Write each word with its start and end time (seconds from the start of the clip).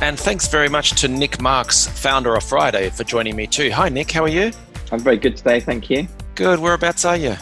And 0.00 0.16
thanks 0.16 0.46
very 0.46 0.68
much 0.68 0.92
to 1.00 1.08
Nic 1.08 1.40
Marks, 1.40 1.88
founder 1.88 2.36
of 2.36 2.44
Friday, 2.44 2.88
for 2.88 3.02
joining 3.02 3.34
me 3.34 3.48
too. 3.48 3.72
Hi, 3.72 3.88
Nic. 3.88 4.12
How 4.12 4.22
are 4.22 4.28
you? 4.28 4.52
I'm 4.92 5.00
very 5.00 5.16
good 5.16 5.36
today. 5.36 5.58
Thank 5.58 5.90
you. 5.90 6.06
Good. 6.36 6.60
Whereabouts 6.60 7.04
are 7.04 7.16
you? 7.16 7.34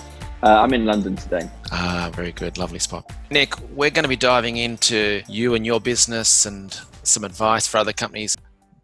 Uh, 0.43 0.63
I'm 0.63 0.73
in 0.73 0.87
London 0.87 1.17
today. 1.17 1.51
Ah, 1.71 2.11
very 2.15 2.33
good. 2.33 2.57
Lovely 2.57 2.79
spot. 2.79 3.13
Nic, 3.31 3.59
we're 3.73 3.91
going 3.91 4.05
to 4.05 4.09
be 4.09 4.17
diving 4.17 4.57
into 4.57 5.23
you 5.29 5.55
and 5.55 5.67
your 5.67 5.83
business 5.83 6.47
and 6.47 6.81
some 7.03 7.25
advice 7.25 7.67
for 7.67 7.77
other 7.77 7.93
companies. 7.93 8.35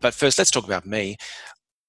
But 0.00 0.12
first, 0.12 0.36
let's 0.36 0.50
talk 0.50 0.64
about 0.64 0.84
me. 0.84 1.16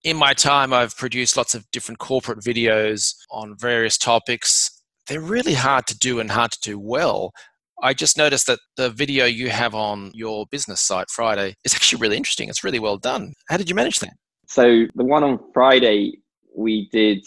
In 0.06 0.16
my 0.16 0.32
time, 0.34 0.72
I've 0.72 0.96
produced 0.96 1.36
lots 1.36 1.54
of 1.54 1.70
different 1.72 2.00
corporate 2.00 2.40
videos 2.40 3.14
on 3.30 3.58
various 3.60 3.98
topics. 3.98 4.72
They're 5.08 5.20
really 5.20 5.54
hard 5.54 5.86
to 5.88 5.98
do 5.98 6.22
and 6.22 6.32
hard 6.32 6.52
to 6.52 6.60
do 6.62 6.80
well. 6.80 7.34
I 7.84 7.94
just 7.94 8.18
noticed 8.18 8.48
that 8.48 8.60
the 8.78 8.90
video 8.90 9.26
you 9.26 9.50
have 9.50 9.76
on 9.76 10.12
your 10.14 10.46
business 10.50 10.80
site, 10.80 11.10
Friday, 11.10 11.56
is 11.66 11.76
actually 11.76 12.00
really 12.00 12.16
interesting. 12.16 12.48
It's 12.48 12.64
really 12.64 12.80
well 12.80 12.98
done. 12.98 13.34
How 13.50 13.58
did 13.58 13.70
you 13.70 13.76
manage 13.76 14.00
that? 14.00 14.14
So, 14.48 14.86
the 14.96 15.04
one 15.04 15.24
on 15.24 15.38
Friday 15.54 16.14
we 16.56 16.88
did 16.94 17.26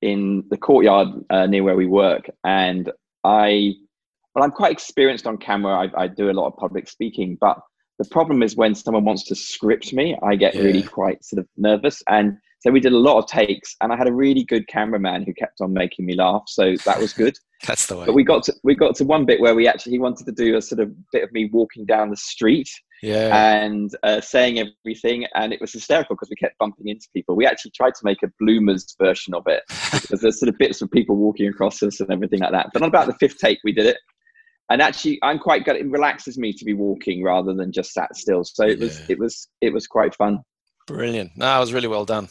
in 0.00 0.44
the 0.50 0.56
courtyard 0.56 1.08
uh, 1.30 1.46
near 1.46 1.64
where 1.64 1.74
we 1.74 1.86
work. 1.86 2.30
And 2.44 2.92
I, 3.24 3.74
well, 4.34 4.44
I'm 4.44 4.52
quite 4.52 4.70
experienced 4.70 5.26
on 5.26 5.38
camera. 5.38 5.72
I, 5.72 6.04
I, 6.04 6.06
do 6.06 6.30
a 6.30 6.32
lot 6.32 6.46
of 6.46 6.56
public 6.56 6.88
speaking, 6.88 7.36
but 7.40 7.58
the 7.98 8.04
problem 8.04 8.44
is 8.44 8.54
when 8.54 8.76
someone 8.76 9.04
wants 9.04 9.24
to 9.24 9.34
script 9.34 9.92
me, 9.92 10.16
I 10.22 10.36
get 10.36 10.54
yeah. 10.54 10.62
really 10.62 10.82
quite 10.84 11.24
sort 11.24 11.40
of 11.40 11.48
nervous. 11.56 12.00
And 12.08 12.36
so 12.60 12.72
we 12.72 12.80
did 12.80 12.92
a 12.92 12.98
lot 12.98 13.18
of 13.18 13.26
takes, 13.26 13.76
and 13.80 13.92
I 13.92 13.96
had 13.96 14.08
a 14.08 14.12
really 14.12 14.42
good 14.42 14.66
cameraman 14.66 15.22
who 15.22 15.32
kept 15.32 15.60
on 15.60 15.72
making 15.72 16.06
me 16.06 16.16
laugh. 16.16 16.42
So 16.46 16.74
that 16.84 16.98
was 16.98 17.12
good. 17.12 17.36
That's 17.66 17.86
the 17.86 17.96
way. 17.96 18.06
But 18.06 18.14
we 18.14 18.24
got 18.24 18.42
to 18.44 18.54
we 18.64 18.74
got 18.74 18.96
to 18.96 19.04
one 19.04 19.24
bit 19.26 19.40
where 19.40 19.54
we 19.54 19.68
actually 19.68 19.92
he 19.92 19.98
wanted 19.98 20.26
to 20.26 20.32
do 20.32 20.56
a 20.56 20.62
sort 20.62 20.80
of 20.80 20.92
bit 21.12 21.22
of 21.22 21.32
me 21.32 21.48
walking 21.52 21.86
down 21.86 22.10
the 22.10 22.16
street, 22.16 22.68
yeah, 23.02 23.54
and 23.62 23.90
uh, 24.02 24.20
saying 24.20 24.58
everything, 24.58 25.26
and 25.34 25.52
it 25.52 25.60
was 25.60 25.72
hysterical 25.72 26.16
because 26.16 26.30
we 26.30 26.36
kept 26.36 26.58
bumping 26.58 26.88
into 26.88 27.06
people. 27.14 27.36
We 27.36 27.46
actually 27.46 27.72
tried 27.76 27.94
to 27.94 28.04
make 28.04 28.22
a 28.24 28.30
bloomers 28.40 28.94
version 29.00 29.34
of 29.34 29.44
it 29.46 29.62
because 29.92 30.20
there's 30.20 30.40
sort 30.40 30.48
of 30.48 30.58
bits 30.58 30.82
of 30.82 30.90
people 30.90 31.16
walking 31.16 31.48
across 31.48 31.82
us 31.82 32.00
and 32.00 32.10
everything 32.10 32.40
like 32.40 32.52
that. 32.52 32.70
But 32.72 32.82
on 32.82 32.88
about 32.88 33.06
the 33.06 33.14
fifth 33.14 33.38
take, 33.38 33.58
we 33.62 33.72
did 33.72 33.86
it, 33.86 33.98
and 34.68 34.82
actually 34.82 35.20
I'm 35.22 35.38
quite 35.38 35.64
good. 35.64 35.76
It 35.76 35.88
relaxes 35.88 36.38
me 36.38 36.52
to 36.54 36.64
be 36.64 36.74
walking 36.74 37.22
rather 37.22 37.54
than 37.54 37.70
just 37.70 37.92
sat 37.92 38.16
still. 38.16 38.42
So 38.42 38.64
it 38.66 38.78
yeah. 38.78 38.84
was 38.84 39.02
it 39.08 39.18
was 39.18 39.48
it 39.60 39.72
was 39.72 39.86
quite 39.86 40.14
fun. 40.16 40.40
Brilliant. 40.88 41.36
No, 41.36 41.56
it 41.56 41.60
was 41.60 41.72
really 41.72 41.86
well 41.86 42.04
done. 42.04 42.28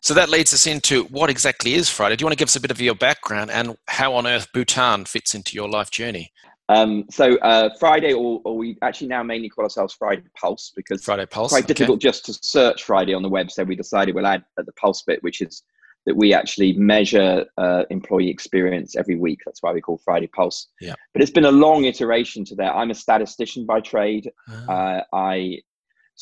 So 0.00 0.12
that 0.14 0.28
leads 0.28 0.52
us 0.52 0.66
into 0.66 1.04
what 1.04 1.30
exactly 1.30 1.74
is 1.74 1.88
Friday. 1.88 2.16
Do 2.16 2.22
you 2.22 2.26
want 2.26 2.32
to 2.32 2.38
give 2.38 2.48
us 2.48 2.56
a 2.56 2.60
bit 2.60 2.72
of 2.72 2.80
your 2.80 2.96
background 2.96 3.52
and 3.52 3.76
how 3.86 4.14
on 4.14 4.26
earth 4.26 4.48
Bhutan 4.52 5.04
fits 5.04 5.36
into 5.36 5.54
your 5.54 5.68
life 5.68 5.92
journey? 5.92 6.32
Um, 6.68 7.04
so 7.08 7.36
uh, 7.38 7.70
Friday, 7.78 8.12
or, 8.12 8.40
or, 8.44 8.56
we 8.56 8.78
actually 8.82 9.08
now 9.08 9.22
mainly 9.22 9.48
call 9.48 9.64
ourselves 9.64 9.94
Friday 9.94 10.22
Pulse 10.36 10.72
because 10.74 11.04
Friday 11.04 11.26
Pulse. 11.26 11.50
Quite 11.50 11.64
okay. 11.64 11.74
difficult 11.74 12.00
just 12.00 12.24
to 12.26 12.32
search 12.32 12.82
Friday 12.82 13.14
on 13.14 13.22
the 13.22 13.28
web. 13.28 13.50
So 13.50 13.62
we 13.62 13.76
decided 13.76 14.14
we'll 14.14 14.26
add 14.26 14.42
the 14.56 14.72
Pulse 14.72 15.02
bit, 15.02 15.22
which 15.22 15.40
is 15.40 15.62
that 16.06 16.16
we 16.16 16.34
actually 16.34 16.72
measure 16.72 17.44
uh, 17.58 17.84
employee 17.90 18.30
experience 18.30 18.96
every 18.96 19.16
week. 19.16 19.40
That's 19.44 19.62
why 19.62 19.72
we 19.72 19.80
call 19.80 19.98
Friday 20.04 20.26
Pulse. 20.26 20.68
Yeah. 20.80 20.94
But 21.12 21.22
it's 21.22 21.30
been 21.30 21.44
a 21.44 21.52
long 21.52 21.84
iteration 21.84 22.44
to 22.46 22.56
that. 22.56 22.74
I'm 22.74 22.90
a 22.90 22.94
statistician 22.94 23.66
by 23.66 23.80
trade. 23.80 24.30
Oh. 24.48 24.72
Uh, 24.72 25.02
I 25.12 25.58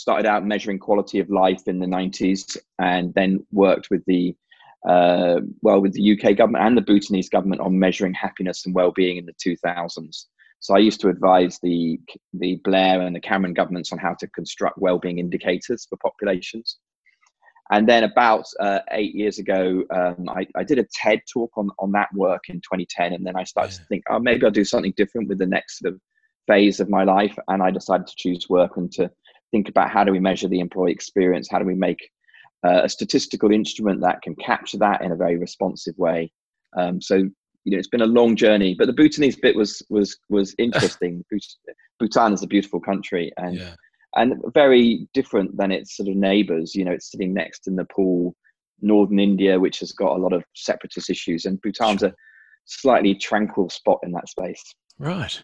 started 0.01 0.27
out 0.27 0.47
measuring 0.47 0.79
quality 0.79 1.19
of 1.19 1.31
life 1.31 1.63
in 1.67 1.79
the 1.79 1.87
90s 1.87 2.57
and 2.79 3.13
then 3.15 3.45
worked 3.53 3.89
with 3.91 4.05
the 4.07 4.35
uh, 4.89 5.41
well 5.61 5.81
with 5.81 5.93
the 5.93 6.13
UK 6.13 6.37
government 6.37 6.65
and 6.65 6.77
the 6.77 6.83
Bhutanese 6.83 7.29
government 7.29 7.61
on 7.61 7.79
measuring 7.79 8.15
happiness 8.15 8.65
and 8.65 8.75
well-being 8.75 9.19
in 9.19 9.27
the 9.27 9.35
2000s. 9.35 10.25
So 10.61 10.75
I 10.75 10.79
used 10.79 11.01
to 11.03 11.09
advise 11.09 11.59
the 11.63 11.99
the 12.33 12.57
Blair 12.65 13.03
and 13.03 13.15
the 13.15 13.21
Cameron 13.21 13.55
governments 13.55 13.93
on 13.93 13.99
how 13.99 14.15
to 14.15 14.27
construct 14.29 14.79
well-being 14.79 15.19
indicators 15.19 15.87
for 15.89 15.97
populations. 15.97 16.79
And 17.73 17.89
then 17.89 18.05
about 18.05 18.47
uh, 18.59 18.81
eight 18.91 19.15
years 19.15 19.39
ago, 19.39 19.85
um, 19.95 20.29
I, 20.29 20.45
I, 20.57 20.65
did 20.65 20.81
a 20.81 20.87
TED 20.93 21.21
talk 21.33 21.53
on, 21.57 21.71
on 21.79 21.93
that 21.93 22.09
work 22.13 22.49
in 22.49 22.57
2010. 22.57 23.13
And 23.13 23.25
then 23.25 23.37
I 23.37 23.45
started 23.45 23.75
yeah. 23.75 23.79
to 23.79 23.85
think, 23.85 24.03
oh, 24.11 24.19
maybe 24.19 24.45
I'll 24.45 24.51
do 24.51 24.65
something 24.65 24.93
different 24.97 25.29
with 25.29 25.39
the 25.39 25.47
next 25.47 25.79
sort 25.79 25.95
of 25.95 26.01
phase 26.49 26.81
of 26.81 26.89
my 26.89 27.05
life. 27.05 27.39
And 27.47 27.63
I 27.63 27.71
decided 27.71 28.09
to 28.09 28.15
choose 28.17 28.49
work 28.49 28.77
and 28.77 28.91
to 28.95 29.09
think 29.51 29.69
about 29.69 29.91
how 29.91 30.05
do 30.05 30.13
we 30.13 30.21
measure 30.21 30.49
the 30.49 30.61
employee 30.61 30.93
experience? 30.93 31.49
How 31.51 31.59
do 31.59 31.65
we 31.65 31.75
make 31.75 32.11
uh, 32.65 32.83
a 32.85 32.89
statistical 32.89 33.51
instrument 33.51 34.01
that 34.03 34.23
can 34.23 34.35
capture 34.37 34.79
that 34.79 35.03
in 35.03 35.13
a 35.13 35.17
very 35.17 35.37
responsive 35.37 35.97
way? 35.99 36.33
Um, 36.77 37.01
so 37.01 37.29
you 37.65 37.73
know, 37.73 37.79
it's 37.79 37.89
been 37.89 38.03
a 38.03 38.07
long 38.07 38.37
journey, 38.37 38.75
but 38.79 38.87
the 38.87 38.93
Bhutanese 38.93 39.37
bit 39.37 39.57
was 39.57 39.83
was 39.91 40.19
was 40.29 40.55
interesting. 40.59 41.25
Bhutan 41.99 42.33
is 42.33 42.43
a 42.43 42.47
beautiful 42.47 42.81
country 42.81 43.33
and 43.37 43.57
yeah. 43.57 43.75
and 44.17 44.35
very 44.55 45.09
different 45.13 45.57
than 45.57 45.71
its 45.71 45.97
sort 45.97 46.09
of 46.09 46.17
neighbours. 46.17 46.75
You 46.75 46.85
know, 46.85 46.93
it's 46.93 47.11
sitting 47.11 47.35
next 47.35 47.61
to 47.61 47.71
Nepal, 47.71 48.35
northern 48.81 49.19
India, 49.19 49.59
which 49.61 49.81
has 49.81 49.93
got 49.93 50.17
a 50.17 50.23
lot 50.23 50.33
of 50.33 50.45
separatist 50.55 51.11
issues, 51.11 51.45
and 51.45 51.61
Bhutan's 51.61 52.03
a 52.03 52.15
slightly 52.65 53.15
tranquil 53.15 53.69
spot 53.69 53.99
in 54.03 54.13
that 54.13 54.29
space. 54.29 54.63
Right. 54.99 55.43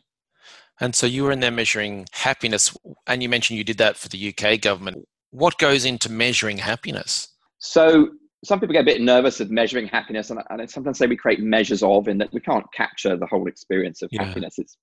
And 0.80 0.94
so 0.94 1.06
you 1.06 1.24
were 1.24 1.32
in 1.32 1.40
there 1.40 1.50
measuring 1.50 2.06
happiness, 2.12 2.76
and 3.06 3.22
you 3.22 3.28
mentioned 3.28 3.58
you 3.58 3.64
did 3.64 3.78
that 3.78 3.96
for 3.96 4.08
the 4.08 4.34
UK 4.34 4.60
government. 4.60 5.06
What 5.30 5.58
goes 5.58 5.84
into 5.84 6.10
measuring 6.10 6.58
happiness? 6.58 7.28
So 7.58 8.10
some 8.44 8.60
people 8.60 8.74
get 8.74 8.82
a 8.82 8.84
bit 8.84 9.00
nervous 9.00 9.40
of 9.40 9.50
measuring 9.50 9.86
happiness, 9.86 10.30
and, 10.30 10.40
and 10.50 10.62
I 10.62 10.66
sometimes 10.66 10.98
say 10.98 11.06
we 11.06 11.16
create 11.16 11.40
measures 11.40 11.82
of, 11.82 12.08
in 12.08 12.18
that 12.18 12.32
we 12.32 12.40
can't 12.40 12.66
capture 12.72 13.16
the 13.16 13.26
whole 13.26 13.48
experience 13.48 14.02
of 14.02 14.10
yeah. 14.12 14.24
happiness. 14.24 14.58
It's 14.58 14.76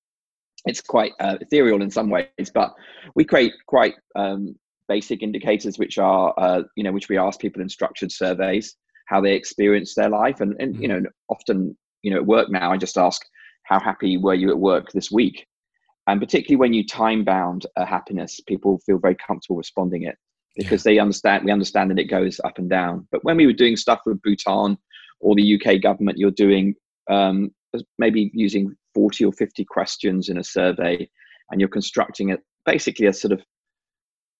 it's 0.65 0.81
quite 0.81 1.11
uh, 1.19 1.37
ethereal 1.41 1.81
in 1.81 1.91
some 1.91 2.09
ways, 2.09 2.51
but 2.53 2.73
we 3.15 3.25
create 3.25 3.53
quite 3.67 3.95
um, 4.15 4.55
basic 4.87 5.21
indicators, 5.21 5.77
which 5.77 5.97
are 5.97 6.33
uh, 6.37 6.63
you 6.75 6.83
know 6.83 6.91
which 6.91 7.09
we 7.09 7.17
ask 7.17 7.39
people 7.39 7.61
in 7.61 7.69
structured 7.69 8.11
surveys 8.11 8.75
how 9.07 9.19
they 9.21 9.33
experience 9.33 9.93
their 9.93 10.09
life, 10.09 10.41
and 10.41 10.55
and 10.59 10.73
mm-hmm. 10.73 10.81
you 10.81 10.87
know 10.87 11.01
often 11.29 11.77
you 12.01 12.11
know 12.11 12.17
at 12.17 12.25
work 12.25 12.49
now 12.49 12.71
I 12.71 12.77
just 12.77 12.97
ask 12.97 13.21
how 13.63 13.79
happy 13.79 14.17
were 14.17 14.33
you 14.33 14.49
at 14.49 14.59
work 14.59 14.91
this 14.91 15.11
week 15.11 15.45
and 16.07 16.19
particularly 16.19 16.57
when 16.59 16.73
you 16.73 16.85
time 16.85 17.23
bound 17.23 17.65
a 17.75 17.85
happiness 17.85 18.39
people 18.47 18.79
feel 18.85 18.97
very 18.97 19.15
comfortable 19.15 19.57
responding 19.57 20.03
it 20.03 20.17
because 20.55 20.85
yeah. 20.85 20.93
they 20.93 20.99
understand 20.99 21.43
we 21.45 21.51
understand 21.51 21.89
that 21.89 21.99
it 21.99 22.05
goes 22.05 22.39
up 22.43 22.57
and 22.57 22.69
down. 22.69 23.07
But 23.11 23.23
when 23.23 23.37
we 23.37 23.45
were 23.45 23.53
doing 23.53 23.75
stuff 23.75 24.01
with 24.05 24.21
bhutan 24.21 24.77
or 25.19 25.35
the 25.35 25.55
uk 25.55 25.81
government 25.81 26.17
you're 26.17 26.31
doing 26.31 26.75
um, 27.09 27.51
maybe 27.97 28.31
using 28.33 28.75
40 28.93 29.25
or 29.25 29.33
50 29.33 29.65
questions 29.65 30.29
in 30.29 30.37
a 30.37 30.43
survey 30.43 31.07
and 31.49 31.59
you're 31.59 31.69
constructing 31.69 32.29
it 32.29 32.41
basically 32.65 33.07
a 33.07 33.13
sort 33.13 33.31
of 33.31 33.41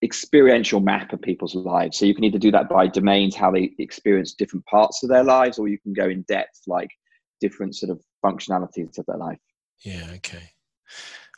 experiential 0.04 0.82
map 0.82 1.14
of 1.14 1.22
people's 1.22 1.56
lives. 1.56 1.98
So 1.98 2.06
you 2.06 2.14
can 2.14 2.26
either 2.26 2.38
do 2.38 2.52
that 2.52 2.70
by 2.70 2.88
domains 2.88 3.36
how 3.36 3.52
they 3.52 3.72
experience 3.80 4.34
different 4.34 4.66
parts 4.66 5.02
of 5.02 5.10
their 5.10 5.24
lives 5.24 5.58
or 5.58 5.68
you 5.68 5.80
can 5.80 5.94
go 5.94 6.10
in 6.10 6.24
depth 6.24 6.62
like 6.68 6.90
different 7.40 7.76
sort 7.76 7.90
of 7.90 8.02
functionalities 8.24 8.98
of 8.98 9.06
their 9.08 9.18
life. 9.18 9.40
Yeah 9.84 10.08
okay 10.16 10.50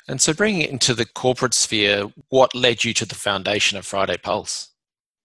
and 0.07 0.21
so, 0.21 0.33
bringing 0.33 0.61
it 0.61 0.69
into 0.69 0.93
the 0.93 1.05
corporate 1.05 1.53
sphere, 1.53 2.11
what 2.29 2.53
led 2.55 2.83
you 2.83 2.93
to 2.95 3.05
the 3.05 3.15
foundation 3.15 3.77
of 3.77 3.85
Friday 3.85 4.17
Pulse? 4.17 4.69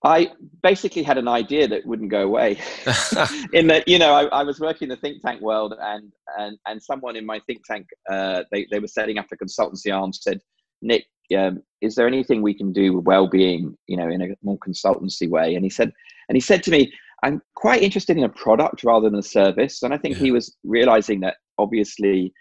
I 0.02 0.30
basically 0.62 1.02
had 1.02 1.18
an 1.18 1.28
idea 1.28 1.68
that 1.68 1.84
wouldn't 1.84 2.10
go 2.10 2.22
away. 2.22 2.52
in 3.52 3.66
that, 3.66 3.84
you 3.86 3.98
know, 3.98 4.14
I, 4.14 4.24
I, 4.26 4.42
was 4.42 4.58
working 4.58 4.86
in 4.86 4.88
the 4.88 4.96
think 4.96 5.20
tank 5.20 5.42
world, 5.42 5.74
and 5.78 6.10
and 6.38 6.58
and 6.66 6.82
someone 6.82 7.16
in 7.16 7.26
my 7.26 7.40
think 7.46 7.64
tank, 7.66 7.86
uh, 8.10 8.44
they 8.50 8.66
they 8.70 8.78
were 8.78 8.88
setting 8.88 9.18
up 9.18 9.26
a 9.30 9.36
consultancy 9.36 9.94
arm, 9.94 10.12
said, 10.14 10.40
Nic, 10.80 11.04
um, 11.36 11.62
is 11.82 11.94
there 11.94 12.06
anything 12.06 12.40
we 12.40 12.54
can 12.54 12.72
do 12.72 12.94
with 12.94 13.04
well-being, 13.04 13.76
you 13.86 13.96
know, 13.96 14.08
in 14.08 14.22
a 14.22 14.28
more 14.42 14.58
consultancy 14.58 15.28
way? 15.28 15.54
And 15.54 15.64
he 15.64 15.70
said, 15.70 15.92
and 16.28 16.36
he 16.36 16.40
said 16.40 16.62
to 16.64 16.70
me, 16.70 16.92
I'm 17.22 17.42
quite 17.54 17.82
interested 17.82 18.16
in 18.16 18.24
a 18.24 18.28
product 18.30 18.82
rather 18.82 19.10
than 19.10 19.18
a 19.18 19.22
service. 19.22 19.82
And 19.82 19.92
I 19.92 19.98
think 19.98 20.16
yeah. 20.16 20.22
he 20.22 20.32
was 20.32 20.56
realizing 20.64 21.20
that 21.20 21.36
obviously 21.58 22.32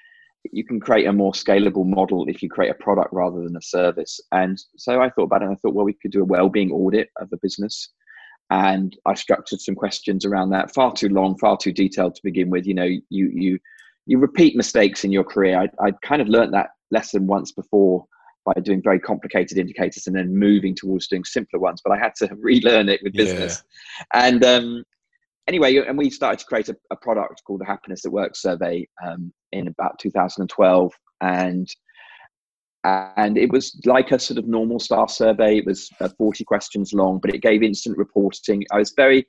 you 0.52 0.64
can 0.64 0.80
create 0.80 1.08
a 1.08 1.14
more 1.14 1.34
scalable 1.34 1.86
model 1.86 2.26
if 2.28 2.42
you 2.42 2.50
create 2.50 2.72
a 2.72 2.84
product 2.84 3.10
rather 3.12 3.42
than 3.44 3.56
a 3.58 3.62
service. 3.62 4.20
And 4.32 4.62
so 4.78 5.02
I 5.02 5.10
thought 5.10 5.24
about 5.24 5.42
it 5.42 5.46
and 5.46 5.54
I 5.54 5.58
thought, 5.58 5.74
well, 5.74 5.86
we 5.86 5.94
could 5.94 6.12
do 6.12 6.22
a 6.22 6.26
well-being 6.26 6.72
audit 6.72 7.10
of 7.20 7.30
the 7.30 7.38
business. 7.38 7.90
And 8.50 8.98
I 9.06 9.14
structured 9.14 9.62
some 9.62 9.76
questions 9.76 10.26
around 10.26 10.50
that, 10.52 10.74
far 10.74 10.94
too 10.94 11.10
long, 11.10 11.38
far 11.38 11.58
too 11.58 11.72
detailed 11.72 12.16
to 12.16 12.22
begin 12.24 12.50
with. 12.50 12.66
You 12.66 12.74
know, 12.74 12.90
you 13.10 13.30
you 13.32 13.60
you 14.08 14.18
repeat 14.18 14.56
mistakes 14.56 15.04
in 15.04 15.12
your 15.12 15.24
career. 15.24 15.60
I 15.60 15.88
I 15.88 15.92
kind 16.02 16.20
of 16.20 16.30
learned 16.30 16.56
that 16.56 16.72
lesson 16.90 17.28
once 17.28 17.52
before 17.52 18.06
by 18.46 18.60
doing 18.62 18.82
very 18.82 19.00
complicated 19.00 19.60
indicators 19.60 20.08
and 20.08 20.16
then 20.16 20.36
moving 20.36 20.74
towards 20.74 21.08
doing 21.08 21.24
simpler 21.24 21.60
ones. 21.60 21.82
But 21.84 21.94
I 21.94 22.00
had 22.00 22.16
to 22.16 22.36
relearn 22.40 22.90
it 22.90 23.02
with 23.04 23.14
business. 23.14 23.64
Yeah. 24.16 24.28
And 24.28 24.44
um, 24.44 24.84
anyway, 25.48 25.76
and 25.78 25.98
we 25.98 26.10
started 26.10 26.40
to 26.40 26.46
create 26.46 26.70
a, 26.70 26.78
a, 26.90 26.96
product 26.96 27.44
called 27.46 27.62
the 27.62 27.66
Happiness 27.66 28.06
at 28.06 28.12
Work 28.12 28.36
Survey 28.36 28.88
um, 29.06 29.32
in 29.52 29.68
about 29.68 30.00
2012. 30.00 30.94
And 31.22 31.70
and 32.86 33.38
it 33.38 33.52
was 33.52 33.78
like 33.86 34.12
a 34.12 34.20
sort 34.20 34.38
of 34.38 34.48
normal 34.48 34.80
staff 34.80 35.12
survey. 35.12 35.58
It 35.58 35.66
was 35.66 35.90
uh, 36.00 36.08
40 36.18 36.46
questions 36.46 36.94
long, 36.94 37.20
but 37.20 37.34
it 37.34 37.42
gave 37.42 37.62
instant 37.62 37.98
reporting. 37.98 38.64
I 38.72 38.78
was 38.78 38.94
very 38.96 39.28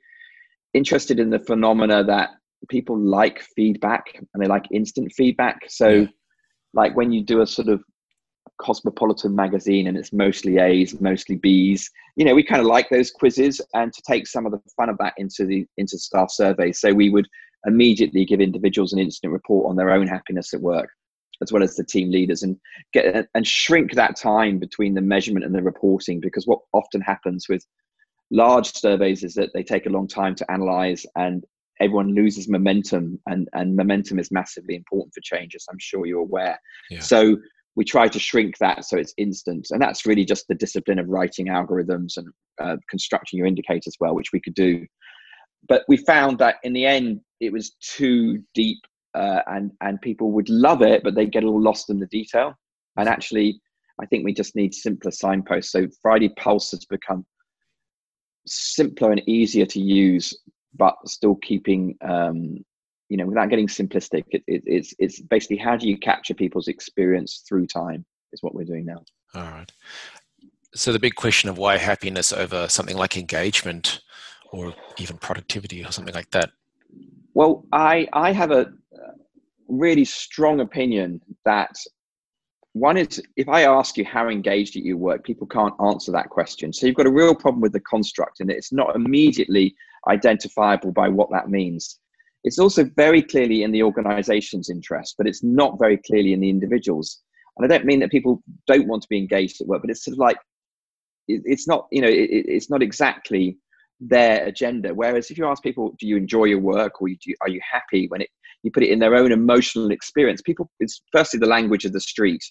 interested 0.73 1.19
in 1.19 1.29
the 1.29 1.39
phenomena 1.39 2.03
that 2.05 2.29
people 2.69 2.97
like 2.97 3.41
feedback 3.55 4.05
and 4.15 4.41
they 4.41 4.47
like 4.47 4.65
instant 4.71 5.11
feedback. 5.11 5.59
So, 5.67 5.89
yeah. 5.89 6.07
like 6.73 6.95
when 6.95 7.11
you 7.11 7.23
do 7.23 7.41
a 7.41 7.47
sort 7.47 7.67
of 7.67 7.83
cosmopolitan 8.61 9.35
magazine 9.35 9.87
and 9.87 9.97
it's 9.97 10.13
mostly 10.13 10.59
A's, 10.59 10.99
mostly 11.01 11.35
B's. 11.35 11.89
You 12.15 12.25
know, 12.25 12.35
we 12.35 12.43
kind 12.43 12.61
of 12.61 12.67
like 12.67 12.89
those 12.89 13.11
quizzes 13.11 13.59
and 13.73 13.91
to 13.91 14.01
take 14.07 14.27
some 14.27 14.45
of 14.45 14.51
the 14.51 14.61
fun 14.77 14.89
of 14.89 14.97
that 14.99 15.13
into 15.17 15.45
the 15.45 15.65
into 15.77 15.97
staff 15.97 16.31
surveys. 16.31 16.79
So 16.79 16.93
we 16.93 17.09
would 17.09 17.27
immediately 17.65 18.25
give 18.25 18.41
individuals 18.41 18.93
an 18.93 18.99
instant 18.99 19.33
report 19.33 19.69
on 19.69 19.75
their 19.75 19.91
own 19.91 20.07
happiness 20.07 20.53
at 20.53 20.61
work, 20.61 20.89
as 21.41 21.51
well 21.51 21.63
as 21.63 21.75
the 21.75 21.83
team 21.83 22.11
leaders, 22.11 22.43
and 22.43 22.57
get 22.93 23.27
and 23.35 23.47
shrink 23.47 23.93
that 23.93 24.15
time 24.15 24.59
between 24.59 24.93
the 24.93 25.01
measurement 25.01 25.45
and 25.45 25.53
the 25.53 25.63
reporting. 25.63 26.19
Because 26.19 26.47
what 26.47 26.59
often 26.73 27.01
happens 27.01 27.47
with 27.49 27.65
large 28.31 28.73
surveys 28.73 29.23
is 29.23 29.33
that 29.35 29.51
they 29.53 29.63
take 29.63 29.85
a 29.85 29.89
long 29.89 30.07
time 30.07 30.33
to 30.33 30.49
analyze 30.49 31.05
and 31.15 31.45
everyone 31.79 32.15
loses 32.15 32.47
momentum 32.47 33.19
and, 33.27 33.49
and 33.53 33.75
momentum 33.75 34.19
is 34.19 34.31
massively 34.31 34.75
important 34.75 35.13
for 35.13 35.21
change 35.21 35.53
as 35.53 35.65
i'm 35.69 35.79
sure 35.79 36.05
you're 36.05 36.21
aware 36.21 36.59
yeah. 36.89 36.99
so 36.99 37.37
we 37.75 37.83
try 37.83 38.07
to 38.07 38.19
shrink 38.19 38.57
that 38.57 38.85
so 38.85 38.97
it's 38.97 39.13
instant 39.17 39.67
and 39.71 39.81
that's 39.81 40.05
really 40.05 40.23
just 40.23 40.47
the 40.47 40.55
discipline 40.55 40.99
of 40.99 41.09
writing 41.09 41.47
algorithms 41.47 42.17
and 42.17 42.27
uh, 42.61 42.77
constructing 42.89 43.37
your 43.37 43.47
indicators 43.47 43.95
well 43.99 44.15
which 44.15 44.31
we 44.31 44.39
could 44.39 44.55
do 44.55 44.85
but 45.67 45.83
we 45.87 45.97
found 45.97 46.37
that 46.39 46.55
in 46.63 46.73
the 46.73 46.85
end 46.85 47.21
it 47.39 47.51
was 47.51 47.71
too 47.81 48.41
deep 48.53 48.79
uh, 49.13 49.41
and 49.47 49.71
and 49.81 50.01
people 50.01 50.31
would 50.31 50.49
love 50.49 50.81
it 50.81 51.03
but 51.03 51.15
they 51.15 51.25
get 51.25 51.43
all 51.43 51.61
lost 51.61 51.89
in 51.89 51.99
the 51.99 52.07
detail. 52.07 52.53
And 52.97 53.07
actually 53.07 53.59
i 54.01 54.05
think 54.05 54.25
we 54.25 54.33
just 54.33 54.55
need 54.55 54.73
simpler 54.73 55.11
signposts. 55.11 55.71
So 55.71 55.87
friday 56.01 56.29
pulse 56.29 56.71
has 56.71 56.85
become 56.85 57.25
simpler 58.47 59.11
and 59.11 59.27
easier 59.27 59.65
to 59.67 59.79
use 59.79 60.37
but 60.75 60.95
still 61.05 61.35
keeping 61.35 61.97
um, 62.01 62.57
you 63.09 63.17
know 63.17 63.25
without 63.25 63.49
getting 63.49 63.67
simplistic 63.67 64.23
it, 64.29 64.43
it, 64.47 64.63
it's 64.65 64.93
it's 64.99 65.21
basically 65.21 65.57
how 65.57 65.75
do 65.75 65.87
you 65.87 65.97
capture 65.97 66.33
people's 66.33 66.67
experience 66.67 67.43
through 67.47 67.67
time 67.67 68.05
is 68.33 68.41
what 68.41 68.55
we're 68.55 68.65
doing 68.65 68.85
now. 68.85 69.03
All 69.35 69.43
right. 69.43 69.71
So 70.73 70.93
the 70.93 70.99
big 70.99 71.15
question 71.15 71.49
of 71.49 71.57
why 71.57 71.77
happiness 71.77 72.31
over 72.31 72.67
something 72.69 72.95
like 72.95 73.17
engagement 73.17 74.01
or 74.51 74.73
even 74.97 75.17
productivity 75.17 75.83
or 75.83 75.91
something 75.91 76.13
like 76.13 76.31
that? 76.31 76.51
Well 77.33 77.65
i 77.71 78.07
i 78.13 78.31
have 78.31 78.51
a 78.51 78.61
uh, 78.61 79.13
really 79.67 80.05
strong 80.05 80.59
opinion 80.59 81.21
that 81.45 81.73
one 82.73 82.97
is 82.97 83.21
if 83.37 83.47
i 83.49 83.63
ask 83.63 83.97
you 83.97 84.05
how 84.05 84.27
engaged 84.27 84.75
at 84.75 84.83
your 84.83 84.97
work 84.97 85.23
people 85.23 85.47
can't 85.47 85.73
answer 85.85 86.11
that 86.11 86.29
question. 86.29 86.73
So 86.73 86.85
you've 86.85 86.95
got 86.95 87.07
a 87.07 87.11
real 87.11 87.35
problem 87.35 87.61
with 87.61 87.73
the 87.73 87.79
construct 87.81 88.39
and 88.39 88.51
it's 88.51 88.71
not 88.71 88.95
immediately 88.95 89.75
identifiable 90.09 90.91
by 90.91 91.07
what 91.07 91.29
that 91.31 91.49
means. 91.49 91.99
It's 92.43 92.59
also 92.59 92.83
very 92.95 93.21
clearly 93.21 93.63
in 93.63 93.71
the 93.71 93.83
organization's 93.83 94.69
interest, 94.69 95.15
but 95.17 95.27
it's 95.27 95.43
not 95.43 95.77
very 95.79 95.97
clearly 95.97 96.33
in 96.33 96.39
the 96.39 96.49
individual's. 96.49 97.21
And 97.55 97.65
I 97.65 97.67
don't 97.67 97.85
mean 97.85 97.99
that 97.99 98.09
people 98.09 98.41
don't 98.65 98.87
want 98.87 99.03
to 99.03 99.09
be 99.09 99.17
engaged 99.17 99.61
at 99.61 99.67
work, 99.67 99.81
but 99.81 99.91
it's 99.91 100.03
sort 100.03 100.13
of 100.13 100.19
like 100.19 100.37
it's 101.27 101.67
not, 101.67 101.87
you 101.91 102.01
know, 102.01 102.09
it's 102.09 102.69
not 102.69 102.81
exactly 102.81 103.57
their 104.01 104.45
agenda. 104.45 104.93
Whereas 104.93 105.29
if 105.29 105.37
you 105.37 105.45
ask 105.45 105.61
people, 105.61 105.95
do 105.99 106.07
you 106.07 106.17
enjoy 106.17 106.45
your 106.45 106.59
work 106.59 107.01
or 107.01 107.07
are 107.41 107.49
you 107.49 107.61
happy? 107.71 108.07
when 108.07 108.21
it, 108.21 108.29
you 108.63 108.71
put 108.71 108.83
it 108.83 108.89
in 108.89 108.99
their 108.99 109.15
own 109.15 109.31
emotional 109.31 109.91
experience, 109.91 110.41
people, 110.41 110.69
it's 110.79 111.01
firstly 111.11 111.39
the 111.39 111.45
language 111.45 111.85
of 111.85 111.93
the 111.93 111.99
street. 111.99 112.43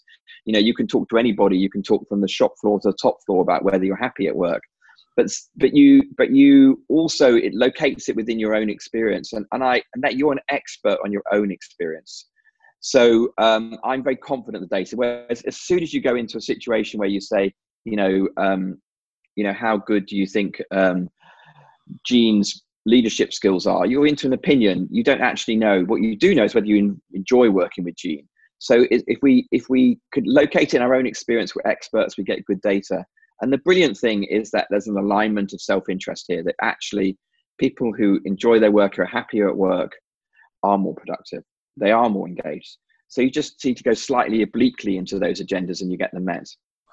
You 0.46 0.52
know, 0.52 0.58
you 0.58 0.74
can 0.74 0.86
talk 0.86 1.08
to 1.10 1.18
anybody, 1.18 1.58
you 1.58 1.70
can 1.70 1.82
talk 1.82 2.08
from 2.08 2.20
the 2.20 2.28
shop 2.28 2.54
floor 2.60 2.80
to 2.80 2.88
the 2.88 2.96
top 3.00 3.18
floor 3.26 3.42
about 3.42 3.64
whether 3.64 3.84
you're 3.84 3.96
happy 3.96 4.26
at 4.26 4.36
work. 4.36 4.62
But 5.16 5.26
but 5.56 5.74
you 5.74 6.02
but 6.16 6.30
you 6.30 6.82
also 6.88 7.34
it 7.34 7.52
locates 7.52 8.08
it 8.08 8.16
within 8.16 8.38
your 8.38 8.54
own 8.54 8.70
experience. 8.70 9.32
And, 9.32 9.44
and 9.52 9.62
i 9.62 9.82
and 9.94 10.02
that 10.02 10.16
you're 10.16 10.32
an 10.32 10.38
expert 10.48 10.98
on 11.04 11.12
your 11.12 11.24
own 11.32 11.50
experience. 11.50 12.26
So 12.78 13.34
um, 13.38 13.76
i'm 13.84 14.02
very 14.02 14.16
confident 14.16 14.62
in 14.62 14.68
the 14.70 14.76
data. 14.76 14.96
Whereas 14.96 15.42
as 15.42 15.58
soon 15.58 15.82
as 15.82 15.92
you 15.92 16.00
go 16.00 16.14
into 16.14 16.38
a 16.38 16.40
situation 16.40 17.00
where 17.00 17.08
you 17.08 17.20
say 17.20 17.52
you 17.84 17.96
know 17.96 18.28
um, 18.36 18.80
you 19.34 19.44
know 19.44 19.52
how 19.52 19.76
good 19.78 20.06
do 20.06 20.16
you 20.16 20.26
think 20.26 20.62
um, 20.70 21.08
gene's 22.04 22.62
leadership 22.86 23.32
skills 23.32 23.66
are 23.66 23.86
you're 23.86 24.06
into 24.06 24.26
an 24.26 24.32
opinion 24.32 24.88
you 24.90 25.04
don't 25.04 25.20
actually 25.20 25.56
know 25.56 25.82
what 25.82 26.00
you 26.00 26.16
do 26.16 26.34
know 26.34 26.44
is 26.44 26.54
whether 26.54 26.66
you 26.66 26.98
enjoy 27.12 27.48
working 27.50 27.84
with 27.84 27.94
gene 27.94 28.26
so 28.58 28.86
if 28.90 29.18
we 29.22 29.46
if 29.52 29.68
we 29.68 29.98
could 30.12 30.26
locate 30.26 30.74
in 30.74 30.82
our 30.82 30.94
own 30.94 31.06
experience 31.06 31.54
we're 31.54 31.70
experts 31.70 32.16
we 32.16 32.24
get 32.24 32.44
good 32.46 32.60
data 32.62 33.04
and 33.40 33.52
the 33.52 33.58
brilliant 33.58 33.96
thing 33.96 34.24
is 34.24 34.50
that 34.50 34.66
there's 34.70 34.86
an 34.86 34.98
alignment 34.98 35.52
of 35.52 35.60
self 35.60 35.88
interest 35.88 36.26
here 36.28 36.42
that 36.42 36.56
actually 36.62 37.16
people 37.58 37.92
who 37.92 38.20
enjoy 38.24 38.58
their 38.58 38.70
work 38.70 38.98
are 38.98 39.04
happier 39.04 39.48
at 39.48 39.56
work 39.56 39.92
are 40.62 40.78
more 40.78 40.94
productive, 40.94 41.42
they 41.76 41.90
are 41.90 42.10
more 42.10 42.28
engaged. 42.28 42.76
So 43.08 43.22
you 43.22 43.30
just 43.30 43.62
need 43.64 43.76
to 43.76 43.82
go 43.82 43.94
slightly 43.94 44.42
obliquely 44.42 44.96
into 44.96 45.18
those 45.18 45.40
agendas 45.40 45.80
and 45.80 45.90
you 45.90 45.98
get 45.98 46.12
them 46.12 46.26
met. 46.26 46.46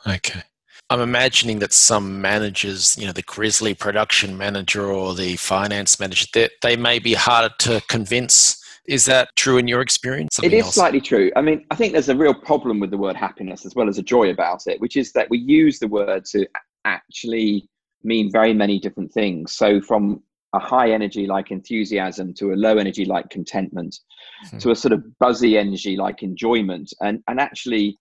Okay. 0.06 0.44
I'm 0.90 1.02
imagining 1.02 1.60
that 1.60 1.74
some 1.74 2.22
managers, 2.22 2.98
you 2.98 3.06
know, 3.06 3.12
the 3.12 3.22
grizzly 3.24 3.74
production 3.74 4.38
manager 4.38 4.86
or 4.86 5.14
the 5.14 5.36
finance 5.36 6.00
manager, 6.00 6.28
they, 6.34 6.50
they 6.62 6.76
may 6.78 7.00
be 7.00 7.14
harder 7.14 7.54
to 7.60 7.82
convince 7.88 8.64
is 8.88 9.06
that 9.06 9.36
true 9.36 9.58
in 9.58 9.68
your 9.68 9.82
experience? 9.82 10.36
Something 10.36 10.52
it 10.52 10.56
is 10.56 10.66
else? 10.66 10.76
slightly 10.76 11.02
true. 11.02 11.30
I 11.36 11.42
mean, 11.42 11.66
I 11.72 11.76
think 11.76 11.92
there's 11.92 12.10
a 12.10 12.16
real 12.16 12.34
problem 12.34 12.80
with 12.80 12.90
the 12.90 12.98
word 12.98 13.18
happiness 13.18 13.66
as 13.66 13.76
well 13.76 13.90
as 13.90 13.98
a 13.98 14.02
joy 14.02 14.30
about 14.30 14.66
it, 14.66 14.80
which 14.80 14.96
is 14.96 15.12
that 15.12 15.30
we 15.30 15.40
use 15.40 15.80
the 15.80 15.90
word 15.90 16.24
to 16.28 16.48
actually 16.86 17.68
mean 18.04 18.32
very 18.32 18.54
many 18.54 18.80
different 18.80 19.12
things. 19.12 19.52
So, 19.52 19.82
from 19.82 20.24
a 20.54 20.60
high 20.60 20.92
energy 20.92 21.28
like 21.28 21.52
enthusiasm 21.52 22.34
to 22.36 22.54
a 22.54 22.56
low 22.56 22.78
energy 22.78 23.04
like 23.04 23.30
contentment 23.30 24.00
mm-hmm. 24.46 24.58
to 24.60 24.72
a 24.72 24.76
sort 24.76 24.94
of 24.94 25.04
buzzy 25.20 25.58
energy 25.58 25.98
like 25.98 26.24
enjoyment. 26.24 26.94
And, 27.02 27.22
and 27.28 27.42
actually, 27.42 27.98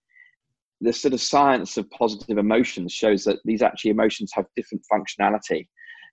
the 0.81 0.93
sort 0.93 1.15
of 1.15 1.21
science 1.21 1.77
of 1.77 1.89
positive 1.91 2.39
emotions 2.39 2.93
shows 2.93 3.25
that 3.25 3.39
these 3.45 3.63
actually 3.63 3.91
emotions 3.91 4.31
have 4.35 4.47
different 4.57 4.85
functionality. 4.93 5.67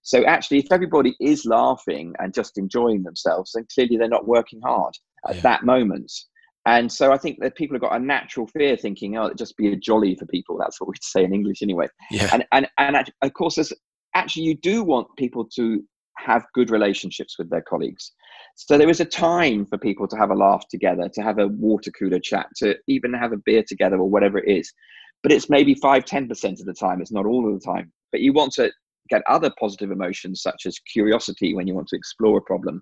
So 0.03 0.25
actually, 0.25 0.60
if 0.60 0.72
everybody 0.72 1.15
is 1.20 1.46
laughing 1.46 2.13
and 2.20 2.34
just 2.34 2.58
enjoying 2.58 3.03
themselves, 3.03 3.53
then 3.53 3.65
clearly 3.74 3.98
they're 3.98 4.08
not 4.08 4.27
working 4.27 4.62
hard 4.62 4.93
at 5.27 5.36
yeah. 5.36 5.41
that 5.41 5.63
moment. 5.63 6.12
And 6.65 6.91
so 6.91 7.12
I 7.12 7.17
think 7.17 7.39
that 7.41 7.55
people 7.55 7.75
have 7.75 7.82
got 7.82 7.96
a 7.96 8.00
natural 8.03 8.48
fear 8.48 8.77
thinking, 8.77 9.17
oh, 9.17 9.25
it'd 9.25 9.38
just 9.38 9.58
be 9.58 9.72
a 9.72 9.75
jolly 9.75 10.15
for 10.15 10.25
people. 10.25 10.58
That's 10.58 10.79
what 10.79 10.89
we'd 10.89 10.98
say 11.03 11.24
in 11.24 11.34
English 11.34 11.62
anyway. 11.62 11.88
Yeah. 12.12 12.29
And, 12.34 12.46
and, 12.51 12.67
and 12.77 13.12
of 13.22 13.34
course, 13.34 13.55
there's, 13.55 13.74
actually, 14.15 14.43
you 14.43 14.55
do 14.55 14.84
want 14.84 15.08
people 15.17 15.46
to 15.55 15.84
have 16.17 16.46
good 16.53 16.70
relationships 16.70 17.38
with 17.38 17.50
their 17.50 17.62
colleagues. 17.62 18.12
So 18.55 18.77
there 18.77 18.89
is 18.89 19.00
a 19.00 19.05
time 19.05 19.65
for 19.65 19.77
people 19.77 20.07
to 20.07 20.17
have 20.17 20.29
a 20.29 20.36
laugh 20.36 20.67
together, 20.69 21.10
to 21.13 21.22
have 21.22 21.39
a 21.39 21.48
water 21.48 21.91
cooler 21.91 22.19
chat, 22.19 22.48
to 22.57 22.75
even 22.88 23.13
have 23.13 23.33
a 23.33 23.38
beer 23.38 23.63
together 23.67 23.98
or 23.98 24.10
whatever 24.10 24.38
it 24.38 24.48
is. 24.48 24.72
But 25.22 25.31
it's 25.31 25.50
maybe 25.50 25.74
five, 25.75 26.05
10% 26.05 26.29
of 26.60 26.65
the 26.65 26.74
time. 26.74 27.01
It's 27.01 27.12
not 27.12 27.25
all 27.25 27.48
of 27.48 27.60
the 27.60 27.65
time. 27.65 27.91
But 28.12 28.22
you 28.22 28.33
want 28.33 28.53
to 28.53 28.72
get 29.10 29.24
other 29.27 29.51
positive 29.60 29.91
emotions 29.91 30.41
such 30.41 30.65
as 30.65 30.79
curiosity 30.79 31.53
when 31.53 31.67
you 31.67 31.74
want 31.74 31.88
to 31.88 31.95
explore 31.95 32.38
a 32.38 32.41
problem 32.41 32.81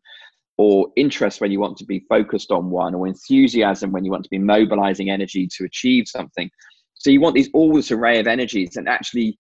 or 0.58 0.90
interest 0.96 1.42
when 1.42 1.52
you 1.52 1.60
want 1.60 1.78
to 1.78 1.86
be 1.86 2.06
focused 2.10 2.52
on 2.52 2.70
one 2.70 2.94
or 2.94 3.08
enthusiasm 3.08 3.92
when 3.92 4.06
you 4.06 4.12
want 4.12 4.24
to 4.24 4.30
be 4.30 4.38
mobilizing 4.38 5.10
energy 5.10 5.48
to 5.48 5.66
achieve 5.66 6.08
something 6.08 6.50
so 6.94 7.10
you 7.10 7.20
want 7.20 7.34
these 7.34 7.50
all 7.54 7.74
this 7.74 7.92
array 7.92 8.20
of 8.20 8.28
energies 8.28 8.76
and 8.76 8.88
actually 8.88 9.38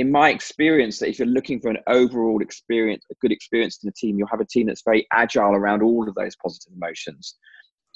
in 0.00 0.10
my 0.10 0.30
experience 0.30 0.98
that 0.98 1.08
if 1.08 1.18
you're 1.18 1.28
looking 1.28 1.60
for 1.60 1.70
an 1.70 1.78
overall 1.86 2.40
experience 2.42 3.04
a 3.10 3.14
good 3.20 3.32
experience 3.32 3.78
in 3.82 3.86
the 3.86 3.92
team 3.92 4.18
you'll 4.18 4.28
have 4.28 4.40
a 4.40 4.46
team 4.46 4.66
that's 4.66 4.82
very 4.84 5.06
agile 5.12 5.54
around 5.54 5.82
all 5.82 6.08
of 6.08 6.14
those 6.14 6.34
positive 6.36 6.72
emotions 6.74 7.36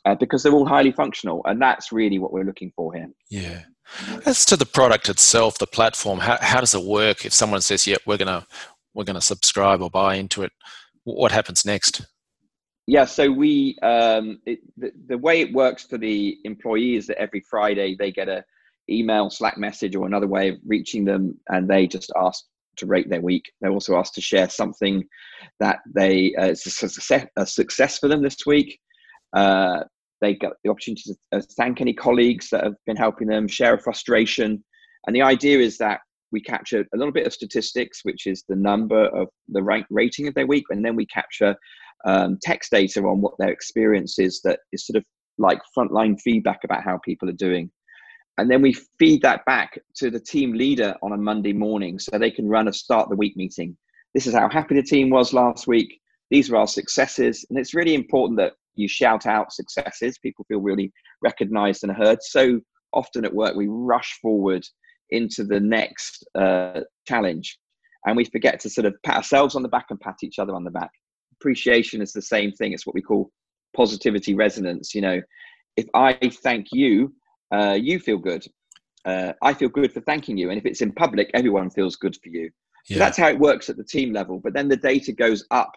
uh, 0.04 0.14
because 0.14 0.42
they're 0.42 0.52
all 0.52 0.66
highly 0.66 0.92
functional 0.92 1.42
and 1.46 1.60
that's 1.60 1.92
really 1.92 2.18
what 2.18 2.32
we're 2.32 2.44
looking 2.44 2.70
for 2.76 2.94
here 2.94 3.08
yeah 3.30 3.62
as 4.26 4.44
to 4.46 4.56
the 4.56 4.66
product 4.66 5.08
itself, 5.08 5.58
the 5.58 5.66
platform, 5.66 6.18
how, 6.18 6.38
how 6.40 6.60
does 6.60 6.74
it 6.74 6.84
work? 6.84 7.24
If 7.24 7.32
someone 7.32 7.60
says, 7.60 7.86
"Yeah, 7.86 7.96
we're 8.06 8.16
gonna 8.16 8.46
we're 8.94 9.04
gonna 9.04 9.20
subscribe 9.20 9.82
or 9.82 9.90
buy 9.90 10.16
into 10.16 10.42
it," 10.42 10.52
what 11.04 11.32
happens 11.32 11.64
next? 11.64 12.06
Yeah, 12.86 13.04
so 13.04 13.30
we 13.30 13.78
um, 13.82 14.40
it, 14.46 14.60
the, 14.76 14.92
the 15.06 15.18
way 15.18 15.40
it 15.40 15.52
works 15.52 15.84
for 15.84 15.98
the 15.98 16.38
employee 16.44 16.96
is 16.96 17.06
that 17.08 17.18
every 17.18 17.40
Friday 17.48 17.96
they 17.98 18.10
get 18.10 18.28
a 18.28 18.44
email, 18.90 19.30
Slack 19.30 19.58
message, 19.58 19.96
or 19.96 20.06
another 20.06 20.26
way 20.26 20.48
of 20.50 20.56
reaching 20.66 21.04
them, 21.04 21.38
and 21.48 21.68
they 21.68 21.86
just 21.86 22.12
ask 22.16 22.44
to 22.76 22.86
rate 22.86 23.08
their 23.08 23.20
week. 23.20 23.44
They're 23.60 23.70
also 23.70 23.96
asked 23.96 24.14
to 24.14 24.20
share 24.20 24.48
something 24.48 25.04
that 25.60 25.78
they 25.94 26.34
uh, 26.36 26.46
it's 26.46 26.66
a 26.66 26.70
success, 26.70 27.26
a 27.36 27.46
success 27.46 27.98
for 27.98 28.08
them 28.08 28.22
this 28.22 28.46
week. 28.46 28.78
Uh, 29.34 29.84
they 30.20 30.34
get 30.34 30.52
the 30.62 30.70
opportunity 30.70 31.02
to 31.06 31.38
uh, 31.38 31.42
thank 31.56 31.80
any 31.80 31.92
colleagues 31.92 32.48
that 32.50 32.64
have 32.64 32.74
been 32.86 32.96
helping 32.96 33.28
them, 33.28 33.46
share 33.46 33.74
a 33.74 33.78
frustration, 33.78 34.64
And 35.06 35.14
the 35.14 35.22
idea 35.22 35.58
is 35.58 35.76
that 35.78 36.00
we 36.32 36.40
capture 36.40 36.84
a 36.94 36.96
little 36.96 37.12
bit 37.12 37.26
of 37.26 37.32
statistics, 37.32 38.00
which 38.02 38.26
is 38.26 38.44
the 38.48 38.56
number 38.56 39.06
of 39.06 39.28
the 39.48 39.62
rank 39.62 39.86
rating 39.90 40.26
of 40.26 40.34
their 40.34 40.46
week, 40.46 40.64
and 40.70 40.84
then 40.84 40.96
we 40.96 41.06
capture 41.06 41.54
um, 42.06 42.38
text 42.42 42.70
data 42.70 43.00
on 43.00 43.20
what 43.20 43.34
their 43.38 43.50
experience 43.50 44.18
is 44.18 44.40
that 44.42 44.60
is 44.72 44.86
sort 44.86 44.96
of 44.96 45.04
like 45.38 45.58
frontline 45.76 46.20
feedback 46.20 46.60
about 46.64 46.84
how 46.84 46.98
people 47.04 47.28
are 47.28 47.32
doing. 47.32 47.70
And 48.38 48.50
then 48.50 48.62
we 48.62 48.72
feed 48.98 49.22
that 49.22 49.44
back 49.44 49.78
to 49.96 50.10
the 50.10 50.18
team 50.18 50.54
leader 50.54 50.94
on 51.02 51.12
a 51.12 51.16
Monday 51.16 51.52
morning 51.52 51.98
so 51.98 52.18
they 52.18 52.30
can 52.30 52.48
run 52.48 52.68
a 52.68 52.72
start 52.72 53.08
the 53.08 53.16
week 53.16 53.36
meeting. 53.36 53.76
This 54.12 54.26
is 54.26 54.34
how 54.34 54.48
happy 54.48 54.74
the 54.74 54.82
team 54.82 55.10
was 55.10 55.32
last 55.32 55.66
week. 55.66 56.00
These 56.30 56.50
are 56.50 56.56
our 56.56 56.66
successes. 56.66 57.44
And 57.48 57.58
it's 57.58 57.74
really 57.74 57.94
important 57.94 58.38
that 58.38 58.54
you 58.74 58.88
shout 58.88 59.26
out 59.26 59.52
successes. 59.52 60.18
People 60.18 60.44
feel 60.48 60.60
really 60.60 60.92
recognized 61.22 61.84
and 61.84 61.92
heard. 61.92 62.22
So 62.22 62.60
often 62.92 63.24
at 63.24 63.34
work, 63.34 63.54
we 63.54 63.68
rush 63.68 64.18
forward 64.20 64.66
into 65.10 65.44
the 65.44 65.60
next 65.60 66.26
uh, 66.34 66.80
challenge 67.06 67.58
and 68.06 68.16
we 68.16 68.24
forget 68.24 68.60
to 68.60 68.70
sort 68.70 68.86
of 68.86 68.94
pat 69.04 69.16
ourselves 69.16 69.54
on 69.54 69.62
the 69.62 69.68
back 69.68 69.86
and 69.90 70.00
pat 70.00 70.16
each 70.22 70.38
other 70.38 70.54
on 70.54 70.64
the 70.64 70.70
back. 70.70 70.90
Appreciation 71.40 72.02
is 72.02 72.12
the 72.12 72.22
same 72.22 72.52
thing. 72.52 72.72
It's 72.72 72.86
what 72.86 72.94
we 72.94 73.02
call 73.02 73.30
positivity 73.76 74.34
resonance. 74.34 74.94
You 74.94 75.02
know, 75.02 75.22
if 75.76 75.86
I 75.94 76.14
thank 76.42 76.68
you, 76.72 77.12
uh, 77.54 77.74
you 77.74 77.98
feel 77.98 78.18
good. 78.18 78.46
Uh, 79.04 79.32
I 79.42 79.52
feel 79.54 79.68
good 79.68 79.92
for 79.92 80.00
thanking 80.00 80.36
you. 80.36 80.50
And 80.50 80.58
if 80.58 80.66
it's 80.66 80.80
in 80.80 80.92
public, 80.92 81.30
everyone 81.34 81.70
feels 81.70 81.96
good 81.96 82.16
for 82.22 82.30
you. 82.30 82.50
Yeah. 82.88 82.94
So 82.94 82.98
that's 82.98 83.18
how 83.18 83.28
it 83.28 83.38
works 83.38 83.68
at 83.68 83.76
the 83.76 83.84
team 83.84 84.12
level. 84.12 84.40
But 84.42 84.54
then 84.54 84.68
the 84.68 84.76
data 84.76 85.12
goes 85.12 85.44
up 85.50 85.72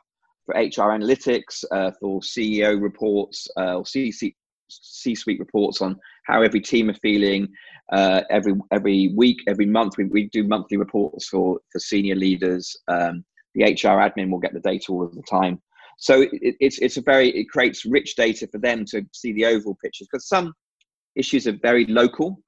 for 0.46 0.56
HR 0.56 0.92
analytics, 0.98 1.64
uh, 1.72 1.92
for 2.00 2.22
CEO 2.22 2.82
reports, 2.82 3.48
uh, 3.58 3.78
or 3.78 3.86
C 3.86 4.12
suite 4.12 5.40
reports 5.40 5.82
on 5.82 5.98
how 6.26 6.42
every 6.42 6.62
team 6.62 6.90
are 6.90 6.96
feeling. 6.96 7.48
Uh, 7.92 8.22
every 8.30 8.54
every 8.72 9.14
week, 9.16 9.38
every 9.48 9.66
month, 9.66 9.98
we, 9.98 10.06
we 10.06 10.30
do 10.30 10.44
monthly 10.44 10.78
reports 10.78 11.28
for 11.30 11.60
for 11.72 11.80
senior 11.80 12.16
leaders. 12.16 12.76
Um, 12.88 13.24
the 13.56 13.64
HR 13.64 14.00
admin 14.00 14.30
will 14.30 14.40
get 14.40 14.54
the 14.54 14.60
data 14.60 14.92
all 14.92 15.04
of 15.04 15.16
the 15.16 15.24
time. 15.24 15.62
So 15.98 16.22
it, 16.22 16.56
it's 16.60 16.80
it's 16.80 16.98
a 16.98 17.02
very 17.02 17.30
it 17.30 17.50
creates 17.50 17.86
rich 17.86 18.16
data 18.16 18.48
for 18.48 18.58
them 18.58 18.86
to 18.92 19.06
see 19.14 19.34
the 19.34 19.46
overall 19.46 19.78
pictures 19.82 20.08
because 20.12 20.28
some 20.28 20.54
issues 21.18 21.48
are 21.48 21.58
very 21.62 21.86
local 21.86 22.42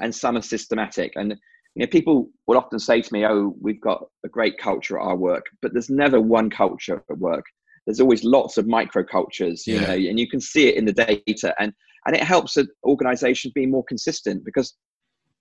and 0.00 0.14
some 0.14 0.36
are 0.36 0.42
systematic 0.42 1.12
and 1.16 1.34
you 1.74 1.80
know 1.80 1.86
people 1.86 2.28
will 2.46 2.58
often 2.58 2.78
say 2.78 3.00
to 3.00 3.12
me 3.12 3.24
oh 3.24 3.54
we've 3.60 3.80
got 3.80 4.04
a 4.24 4.28
great 4.28 4.58
culture 4.58 4.98
at 4.98 5.04
our 5.04 5.16
work 5.16 5.46
but 5.62 5.72
there's 5.72 5.90
never 5.90 6.20
one 6.20 6.50
culture 6.50 7.02
at 7.10 7.18
work 7.18 7.44
there's 7.86 8.00
always 8.00 8.24
lots 8.24 8.56
of 8.58 8.66
micro 8.66 9.04
cultures 9.04 9.66
you 9.66 9.76
yeah. 9.76 9.86
know 9.86 9.94
and 9.94 10.18
you 10.18 10.28
can 10.28 10.40
see 10.40 10.68
it 10.68 10.76
in 10.76 10.84
the 10.84 10.92
data 10.92 11.54
and 11.58 11.72
and 12.06 12.14
it 12.14 12.22
helps 12.22 12.56
an 12.56 12.68
organization 12.84 13.50
be 13.54 13.66
more 13.66 13.84
consistent 13.84 14.44
because 14.44 14.74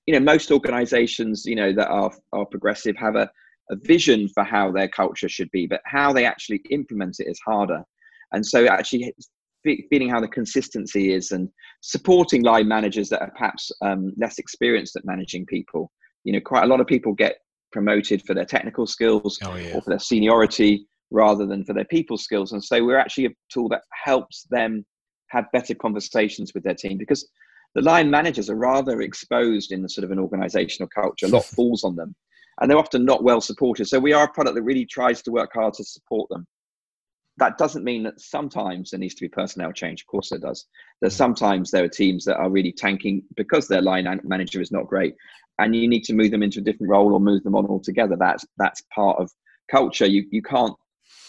you 0.05 0.13
know 0.13 0.19
most 0.19 0.51
organizations 0.51 1.45
you 1.45 1.55
know 1.55 1.73
that 1.73 1.89
are 1.89 2.11
are 2.33 2.45
progressive 2.45 2.95
have 2.95 3.15
a 3.15 3.29
a 3.71 3.75
vision 3.75 4.27
for 4.29 4.43
how 4.43 4.71
their 4.71 4.87
culture 4.87 5.29
should 5.29 5.49
be, 5.51 5.67
but 5.67 5.81
how 5.85 6.13
they 6.13 6.25
actually 6.25 6.61
implement 6.69 7.17
it 7.19 7.27
is 7.27 7.39
harder. 7.45 7.83
And 8.31 8.45
so, 8.45 8.67
actually, 8.67 9.13
feeling 9.89 10.09
how 10.09 10.19
the 10.19 10.27
consistency 10.27 11.13
is 11.13 11.31
and 11.31 11.49
supporting 11.81 12.43
line 12.43 12.67
managers 12.67 13.09
that 13.09 13.21
are 13.21 13.31
perhaps 13.31 13.71
um, 13.81 14.13
less 14.17 14.37
experienced 14.37 14.95
at 14.95 15.05
managing 15.05 15.45
people. 15.45 15.91
You 16.23 16.33
know, 16.33 16.39
quite 16.39 16.63
a 16.63 16.67
lot 16.67 16.81
of 16.81 16.87
people 16.87 17.13
get 17.13 17.37
promoted 17.71 18.23
for 18.25 18.33
their 18.33 18.45
technical 18.45 18.87
skills 18.87 19.37
oh, 19.43 19.55
yeah. 19.55 19.75
or 19.75 19.81
for 19.81 19.89
their 19.89 19.99
seniority 19.99 20.87
rather 21.11 21.45
than 21.45 21.63
for 21.63 21.73
their 21.73 21.85
people 21.85 22.17
skills. 22.17 22.51
And 22.51 22.63
so, 22.63 22.83
we're 22.83 22.97
actually 22.97 23.25
a 23.25 23.31
tool 23.51 23.69
that 23.69 23.81
helps 24.03 24.43
them 24.49 24.85
have 25.29 25.45
better 25.53 25.75
conversations 25.75 26.53
with 26.53 26.63
their 26.63 26.75
team 26.75 26.97
because 26.97 27.27
the 27.73 27.81
line 27.81 28.09
managers 28.09 28.49
are 28.49 28.55
rather 28.55 29.01
exposed 29.01 29.71
in 29.71 29.81
the 29.81 29.89
sort 29.89 30.05
of 30.05 30.11
an 30.11 30.19
organizational 30.19 30.89
culture. 30.93 31.25
A 31.25 31.29
lot 31.29 31.45
falls 31.55 31.83
on 31.83 31.95
them 31.95 32.15
and 32.59 32.69
they're 32.69 32.77
often 32.77 33.05
not 33.05 33.23
well 33.23 33.41
supported. 33.41 33.87
So 33.87 33.99
we 33.99 34.13
are 34.13 34.25
a 34.25 34.31
product 34.31 34.55
that 34.55 34.63
really 34.63 34.85
tries 34.85 35.21
to 35.23 35.31
work 35.31 35.51
hard 35.53 35.73
to 35.75 35.83
support 35.83 36.29
them. 36.29 36.47
That 37.37 37.57
doesn't 37.57 37.83
mean 37.83 38.03
that 38.03 38.21
sometimes 38.21 38.91
there 38.91 38.99
needs 38.99 39.15
to 39.15 39.21
be 39.21 39.29
personnel 39.29 39.73
change. 39.73 40.01
Of 40.01 40.07
course, 40.07 40.29
there 40.29 40.39
does. 40.39 40.65
There's 41.01 41.13
mm. 41.13 41.17
sometimes 41.17 41.71
there 41.71 41.83
are 41.83 41.89
teams 41.89 42.23
that 42.25 42.37
are 42.37 42.49
really 42.49 42.71
tanking 42.71 43.23
because 43.35 43.67
their 43.67 43.81
line 43.81 44.07
manager 44.23 44.61
is 44.61 44.71
not 44.71 44.87
great, 44.87 45.15
and 45.59 45.75
you 45.75 45.87
need 45.87 46.03
to 46.05 46.13
move 46.13 46.31
them 46.31 46.43
into 46.43 46.59
a 46.59 46.63
different 46.63 46.91
role 46.91 47.13
or 47.13 47.19
move 47.19 47.43
them 47.43 47.55
on 47.55 47.65
altogether. 47.65 48.15
That's 48.17 48.45
that's 48.57 48.81
part 48.93 49.19
of 49.19 49.31
culture. 49.69 50.05
You 50.05 50.25
you 50.31 50.41
can't 50.41 50.75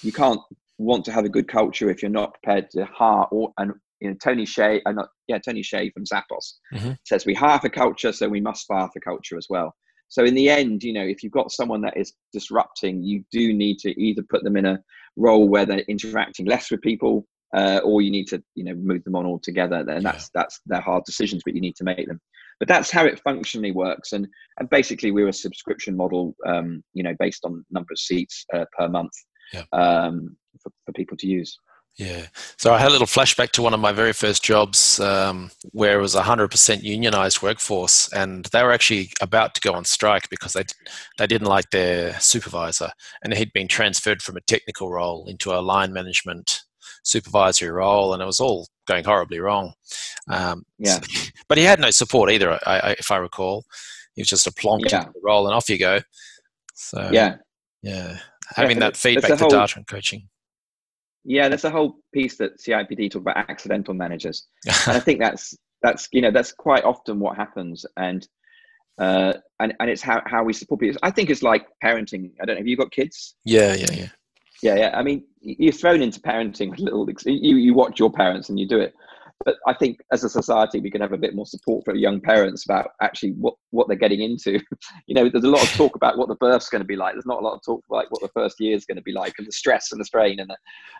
you 0.02 0.12
can't 0.12 0.40
want 0.78 1.04
to 1.06 1.12
have 1.12 1.24
a 1.24 1.30
good 1.30 1.48
culture 1.48 1.90
if 1.90 2.02
you're 2.02 2.10
not 2.10 2.34
prepared 2.34 2.70
to 2.70 2.84
hire 2.84 3.24
or 3.30 3.52
and 3.58 3.72
you 4.00 4.10
know 4.10 4.16
Tony 4.22 4.44
Hsieh, 4.44 4.80
uh, 4.86 4.92
not 4.92 5.08
yeah 5.26 5.38
Tony 5.38 5.62
Hsieh 5.62 5.92
from 5.92 6.04
Zappos 6.04 6.54
mm-hmm. 6.72 6.92
says 7.04 7.26
we 7.26 7.34
hire 7.34 7.58
for 7.58 7.68
culture, 7.68 8.12
so 8.12 8.28
we 8.28 8.40
must 8.40 8.66
fire 8.66 8.88
for 8.92 9.00
culture 9.00 9.36
as 9.36 9.46
well. 9.48 9.74
So 10.08 10.24
in 10.24 10.34
the 10.34 10.48
end, 10.48 10.82
you 10.82 10.92
know, 10.92 11.02
if 11.02 11.22
you've 11.22 11.32
got 11.32 11.50
someone 11.50 11.80
that 11.82 11.96
is 11.96 12.12
disrupting, 12.32 13.02
you 13.02 13.24
do 13.32 13.52
need 13.52 13.78
to 13.80 14.00
either 14.00 14.22
put 14.28 14.44
them 14.44 14.56
in 14.56 14.66
a 14.66 14.80
role 15.16 15.48
where 15.48 15.66
they're 15.66 15.80
interacting 15.80 16.46
less 16.46 16.70
with 16.70 16.80
people, 16.80 17.26
uh, 17.56 17.80
or 17.84 18.02
you 18.02 18.10
need 18.10 18.28
to, 18.28 18.42
you 18.54 18.64
know, 18.64 18.74
move 18.74 19.02
them 19.04 19.16
on 19.16 19.26
altogether. 19.26 19.84
And 19.88 20.04
that's 20.04 20.30
that's 20.34 20.60
they're 20.66 20.80
hard 20.80 21.04
decisions, 21.04 21.42
but 21.44 21.54
you 21.54 21.60
need 21.60 21.76
to 21.76 21.84
make 21.84 22.06
them. 22.06 22.20
But 22.58 22.68
that's 22.68 22.90
how 22.90 23.04
it 23.04 23.20
functionally 23.20 23.72
works. 23.72 24.12
And 24.12 24.26
and 24.58 24.70
basically, 24.70 25.10
we're 25.10 25.28
a 25.28 25.32
subscription 25.32 25.96
model, 25.96 26.34
um, 26.46 26.82
you 26.94 27.02
know, 27.02 27.14
based 27.18 27.44
on 27.44 27.64
number 27.70 27.92
of 27.92 27.98
seats 27.98 28.44
uh, 28.54 28.64
per 28.78 28.88
month 28.88 29.12
yeah. 29.52 29.64
um, 29.72 30.36
for, 30.62 30.70
for 30.84 30.92
people 30.92 31.16
to 31.18 31.26
use. 31.26 31.58
Yeah. 31.98 32.26
So 32.58 32.74
I 32.74 32.78
had 32.78 32.88
a 32.88 32.92
little 32.92 33.06
flashback 33.06 33.52
to 33.52 33.62
one 33.62 33.72
of 33.72 33.80
my 33.80 33.92
very 33.92 34.12
first 34.12 34.44
jobs 34.44 35.00
um, 35.00 35.50
where 35.72 35.98
it 35.98 36.02
was 36.02 36.14
a 36.14 36.22
100% 36.22 36.82
unionized 36.82 37.40
workforce 37.40 38.12
and 38.12 38.44
they 38.46 38.62
were 38.62 38.72
actually 38.72 39.10
about 39.22 39.54
to 39.54 39.62
go 39.62 39.72
on 39.72 39.86
strike 39.86 40.28
because 40.28 40.52
they, 40.52 40.64
they 41.16 41.26
didn't 41.26 41.48
like 41.48 41.70
their 41.70 42.18
supervisor 42.20 42.90
and 43.22 43.32
he'd 43.32 43.52
been 43.54 43.68
transferred 43.68 44.20
from 44.20 44.36
a 44.36 44.42
technical 44.42 44.90
role 44.90 45.26
into 45.26 45.54
a 45.54 45.60
line 45.60 45.92
management 45.92 46.64
supervisory 47.02 47.70
role 47.70 48.12
and 48.12 48.22
it 48.22 48.26
was 48.26 48.40
all 48.40 48.66
going 48.86 49.04
horribly 49.04 49.38
wrong. 49.38 49.72
Um, 50.28 50.64
yeah. 50.78 51.00
So, 51.00 51.30
but 51.48 51.56
he 51.56 51.64
had 51.64 51.80
no 51.80 51.90
support 51.90 52.30
either, 52.30 52.52
I, 52.66 52.78
I, 52.78 52.90
if 52.98 53.10
I 53.10 53.16
recall. 53.16 53.64
He 54.14 54.20
was 54.20 54.28
just 54.28 54.46
a 54.46 54.52
plonked 54.52 54.90
yeah. 54.90 55.00
into 55.00 55.12
the 55.12 55.20
role 55.22 55.46
and 55.46 55.54
off 55.54 55.70
you 55.70 55.78
go. 55.78 56.00
So, 56.74 57.08
yeah. 57.10 57.36
Yeah. 57.82 58.18
Having 58.54 58.76
yeah, 58.76 58.80
that 58.80 58.96
feedback 58.98 59.30
to 59.30 59.36
whole- 59.36 59.50
data 59.50 59.78
and 59.78 59.86
coaching 59.86 60.28
yeah, 61.26 61.48
there's 61.48 61.64
a 61.64 61.70
whole 61.70 61.96
piece 62.14 62.36
that 62.36 62.58
CIPD 62.58 63.10
talk 63.10 63.22
about 63.22 63.36
accidental 63.36 63.94
managers, 63.94 64.46
and 64.86 64.96
I 64.96 65.00
think 65.00 65.20
that's 65.20 65.56
that's 65.82 66.08
you 66.12 66.22
know 66.22 66.30
that's 66.30 66.52
quite 66.52 66.84
often 66.84 67.18
what 67.18 67.36
happens, 67.36 67.84
and 67.96 68.26
uh, 68.98 69.34
and 69.60 69.74
and 69.80 69.90
it's 69.90 70.02
how 70.02 70.22
how 70.26 70.44
we 70.44 70.52
support 70.52 70.80
people. 70.80 70.98
I 71.02 71.10
think 71.10 71.28
it's 71.28 71.42
like 71.42 71.66
parenting. 71.82 72.32
I 72.40 72.44
don't 72.44 72.54
know. 72.54 72.60
Have 72.60 72.68
you 72.68 72.76
got 72.76 72.92
kids? 72.92 73.34
Yeah, 73.44 73.74
yeah, 73.74 73.92
yeah. 73.92 74.08
Yeah, 74.62 74.76
yeah. 74.76 74.90
I 74.94 75.02
mean, 75.02 75.24
you're 75.40 75.72
thrown 75.72 76.00
into 76.00 76.20
parenting 76.20 76.70
with 76.70 76.78
little. 76.78 77.06
You 77.24 77.56
you 77.56 77.74
watch 77.74 77.98
your 77.98 78.10
parents 78.10 78.48
and 78.48 78.58
you 78.58 78.68
do 78.68 78.80
it, 78.80 78.94
but 79.46 79.56
I 79.66 79.72
think 79.72 80.00
as 80.12 80.24
a 80.24 80.28
society 80.28 80.80
we 80.80 80.90
can 80.90 81.00
have 81.00 81.12
a 81.12 81.16
bit 81.16 81.34
more 81.34 81.46
support 81.46 81.84
for 81.84 81.94
young 81.94 82.20
parents 82.20 82.64
about 82.64 82.90
actually 83.00 83.30
what 83.30 83.54
what 83.70 83.86
they're 83.86 83.96
getting 83.96 84.20
into. 84.20 84.60
you 85.06 85.14
know, 85.14 85.30
there's 85.30 85.44
a 85.44 85.48
lot 85.48 85.62
of 85.62 85.70
talk 85.70 85.94
about 85.94 86.18
what 86.18 86.28
the 86.28 86.34
birth's 86.34 86.68
going 86.68 86.82
to 86.82 86.86
be 86.86 86.96
like. 86.96 87.14
There's 87.14 87.26
not 87.26 87.40
a 87.40 87.44
lot 87.44 87.54
of 87.54 87.64
talk 87.64 87.82
about 87.88 87.96
like 87.96 88.10
what 88.10 88.20
the 88.20 88.28
first 88.34 88.56
year 88.58 88.74
is 88.74 88.84
going 88.84 88.96
to 88.96 89.02
be 89.02 89.12
like 89.12 89.34
and 89.38 89.46
the 89.46 89.52
stress 89.52 89.92
and 89.92 90.00
the 90.00 90.04
strain 90.04 90.40
and 90.40 90.50
the, 90.50 90.56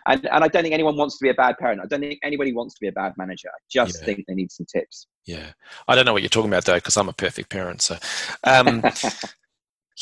and 0.07 0.25
and 0.31 0.43
I 0.43 0.47
don't 0.47 0.63
think 0.63 0.73
anyone 0.73 0.95
wants 0.95 1.17
to 1.19 1.23
be 1.23 1.29
a 1.29 1.33
bad 1.33 1.57
parent. 1.57 1.81
I 1.83 1.87
don't 1.87 1.99
think 1.99 2.19
anybody 2.23 2.53
wants 2.53 2.73
to 2.75 2.79
be 2.79 2.87
a 2.87 2.93
bad 2.93 3.13
manager. 3.17 3.49
I 3.49 3.59
just 3.69 3.99
yeah. 3.99 4.05
think 4.05 4.25
they 4.27 4.33
need 4.33 4.51
some 4.51 4.65
tips. 4.65 5.07
Yeah, 5.25 5.51
I 5.89 5.95
don't 5.95 6.05
know 6.05 6.13
what 6.13 6.21
you're 6.21 6.29
talking 6.29 6.49
about 6.49 6.63
though, 6.63 6.75
because 6.75 6.95
I'm 6.95 7.09
a 7.09 7.13
perfect 7.13 7.49
parent. 7.49 7.81
So, 7.81 7.97
um, 8.45 8.81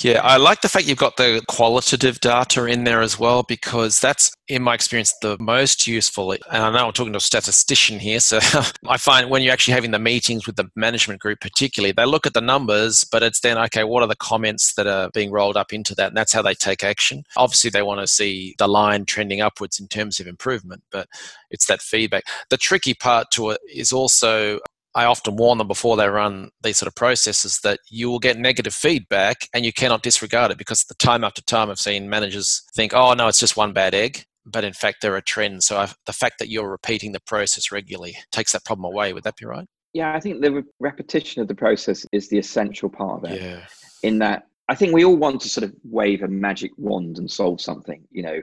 Yeah, 0.03 0.19
I 0.21 0.35
like 0.35 0.59
the 0.59 0.67
fact 0.67 0.87
you've 0.87 0.97
got 0.97 1.15
the 1.15 1.41
qualitative 1.47 2.19
data 2.19 2.65
in 2.65 2.83
there 2.83 3.01
as 3.01 3.17
well 3.17 3.43
because 3.43 4.01
that's, 4.01 4.29
in 4.49 4.61
my 4.61 4.73
experience, 4.73 5.13
the 5.21 5.37
most 5.39 5.87
useful. 5.87 6.33
And 6.33 6.41
I 6.51 6.69
know 6.69 6.87
I'm 6.87 6.91
talking 6.91 7.13
to 7.13 7.17
a 7.17 7.21
statistician 7.21 7.99
here, 7.99 8.19
so 8.19 8.39
I 8.89 8.97
find 8.97 9.29
when 9.29 9.41
you're 9.41 9.53
actually 9.53 9.75
having 9.75 9.91
the 9.91 9.99
meetings 9.99 10.45
with 10.45 10.57
the 10.57 10.69
management 10.75 11.21
group, 11.21 11.39
particularly, 11.39 11.93
they 11.93 12.05
look 12.05 12.27
at 12.27 12.33
the 12.33 12.41
numbers, 12.41 13.05
but 13.09 13.23
it's 13.23 13.39
then, 13.39 13.57
okay, 13.57 13.85
what 13.85 14.03
are 14.03 14.07
the 14.07 14.17
comments 14.17 14.73
that 14.73 14.85
are 14.85 15.09
being 15.13 15.31
rolled 15.31 15.55
up 15.55 15.71
into 15.71 15.95
that? 15.95 16.09
And 16.09 16.17
that's 16.17 16.33
how 16.33 16.41
they 16.41 16.55
take 16.55 16.83
action. 16.83 17.23
Obviously, 17.37 17.69
they 17.69 17.81
want 17.81 18.01
to 18.01 18.07
see 18.07 18.53
the 18.57 18.67
line 18.67 19.05
trending 19.05 19.39
upwards 19.39 19.79
in 19.79 19.87
terms 19.87 20.19
of 20.19 20.27
improvement, 20.27 20.83
but 20.91 21.07
it's 21.51 21.67
that 21.67 21.81
feedback. 21.81 22.25
The 22.49 22.57
tricky 22.57 22.95
part 22.95 23.31
to 23.31 23.51
it 23.51 23.61
is 23.73 23.93
also 23.93 24.59
I 24.95 25.03
often 25.05 25.35
warn 25.35 25.57
them 25.57 25.67
before 25.67 25.97
they 25.97 26.07
run 26.07 26.51
these 26.63 26.77
sort 26.77 26.87
of 26.87 26.95
processes 26.95 27.59
that 27.63 27.79
you 27.89 28.09
will 28.09 28.19
get 28.19 28.37
negative 28.37 28.73
feedback 28.73 29.49
and 29.53 29.65
you 29.65 29.73
cannot 29.73 30.03
disregard 30.03 30.51
it 30.51 30.57
because 30.57 30.85
the 30.85 30.95
time 30.95 31.25
after 31.25 31.41
time 31.41 31.69
I've 31.69 31.79
seen 31.79 32.09
managers 32.09 32.63
think, 32.73 32.93
oh, 32.93 33.13
no, 33.13 33.27
it's 33.27 33.39
just 33.39 33.57
one 33.57 33.73
bad 33.73 33.93
egg. 33.93 34.23
But 34.45 34.63
in 34.63 34.71
fact, 34.71 34.97
there 35.01 35.15
are 35.15 35.21
trends. 35.21 35.65
So 35.65 35.77
I've, 35.77 35.95
the 36.05 36.13
fact 36.13 36.39
that 36.39 36.49
you're 36.49 36.69
repeating 36.69 37.11
the 37.11 37.19
process 37.19 37.71
regularly 37.71 38.15
takes 38.31 38.53
that 38.53 38.63
problem 38.63 38.85
away. 38.85 39.11
Would 39.11 39.23
that 39.23 39.35
be 39.35 39.45
right? 39.45 39.67
Yeah, 39.93 40.13
I 40.13 40.19
think 40.19 40.41
the 40.41 40.51
re- 40.53 40.63
repetition 40.79 41.41
of 41.41 41.47
the 41.49 41.55
process 41.55 42.05
is 42.13 42.29
the 42.29 42.37
essential 42.37 42.89
part 42.89 43.25
of 43.25 43.31
it. 43.31 43.41
Yeah. 43.41 43.65
In 44.03 44.19
that, 44.19 44.43
I 44.69 44.75
think 44.75 44.93
we 44.93 45.03
all 45.03 45.17
want 45.17 45.41
to 45.41 45.49
sort 45.49 45.65
of 45.65 45.73
wave 45.83 46.21
a 46.21 46.27
magic 46.27 46.71
wand 46.77 47.17
and 47.17 47.29
solve 47.29 47.59
something, 47.59 48.03
you 48.11 48.23
know, 48.23 48.41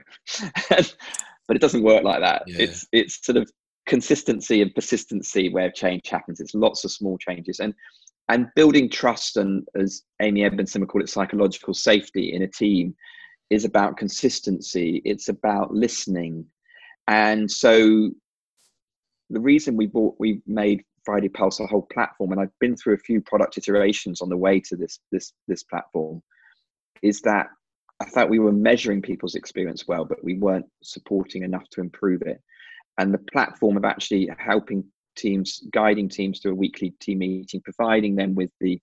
but 0.69 1.55
it 1.55 1.61
doesn't 1.61 1.83
work 1.83 2.03
like 2.03 2.21
that. 2.21 2.43
Yeah. 2.47 2.63
It's 2.63 2.87
it's 2.91 3.25
sort 3.25 3.37
of 3.37 3.49
consistency 3.85 4.61
and 4.61 4.73
persistency 4.73 5.49
where 5.49 5.71
change 5.71 6.09
happens. 6.09 6.39
It's 6.39 6.55
lots 6.55 6.83
of 6.85 6.91
small 6.91 7.17
changes. 7.17 7.59
And 7.59 7.73
and 8.29 8.47
building 8.55 8.89
trust 8.89 9.37
and 9.37 9.67
as 9.75 10.03
amy 10.21 10.43
edmondson 10.43 10.81
would 10.81 10.89
call 10.89 11.01
it 11.01 11.09
psychological 11.09 11.73
safety 11.73 12.33
in 12.33 12.43
a 12.43 12.47
team 12.47 12.95
is 13.49 13.65
about 13.65 13.97
consistency 13.97 15.01
it's 15.05 15.29
about 15.29 15.73
listening 15.73 16.45
and 17.07 17.49
so 17.49 18.09
the 19.29 19.39
reason 19.39 19.75
we 19.75 19.87
bought 19.87 20.15
we 20.19 20.41
made 20.47 20.83
friday 21.05 21.29
pulse 21.29 21.59
a 21.59 21.67
whole 21.67 21.87
platform 21.93 22.31
and 22.31 22.39
i've 22.41 22.59
been 22.59 22.75
through 22.75 22.93
a 22.93 22.99
few 22.99 23.21
product 23.21 23.57
iterations 23.57 24.21
on 24.21 24.29
the 24.29 24.37
way 24.37 24.59
to 24.59 24.75
this 24.75 24.99
this 25.11 25.33
this 25.47 25.63
platform 25.63 26.21
is 27.01 27.19
that 27.21 27.47
i 27.99 28.05
felt 28.05 28.29
we 28.29 28.39
were 28.39 28.53
measuring 28.53 29.01
people's 29.01 29.35
experience 29.35 29.85
well 29.87 30.05
but 30.05 30.23
we 30.23 30.35
weren't 30.35 30.65
supporting 30.81 31.43
enough 31.43 31.67
to 31.69 31.81
improve 31.81 32.21
it 32.21 32.41
and 32.97 33.13
the 33.13 33.19
platform 33.31 33.77
of 33.77 33.85
actually 33.85 34.29
helping 34.37 34.83
teams, 35.15 35.63
guiding 35.71 36.09
teams 36.09 36.39
through 36.39 36.53
a 36.53 36.55
weekly 36.55 36.93
team 36.99 37.19
meeting, 37.19 37.61
providing 37.63 38.15
them 38.15 38.35
with 38.35 38.49
the. 38.59 38.79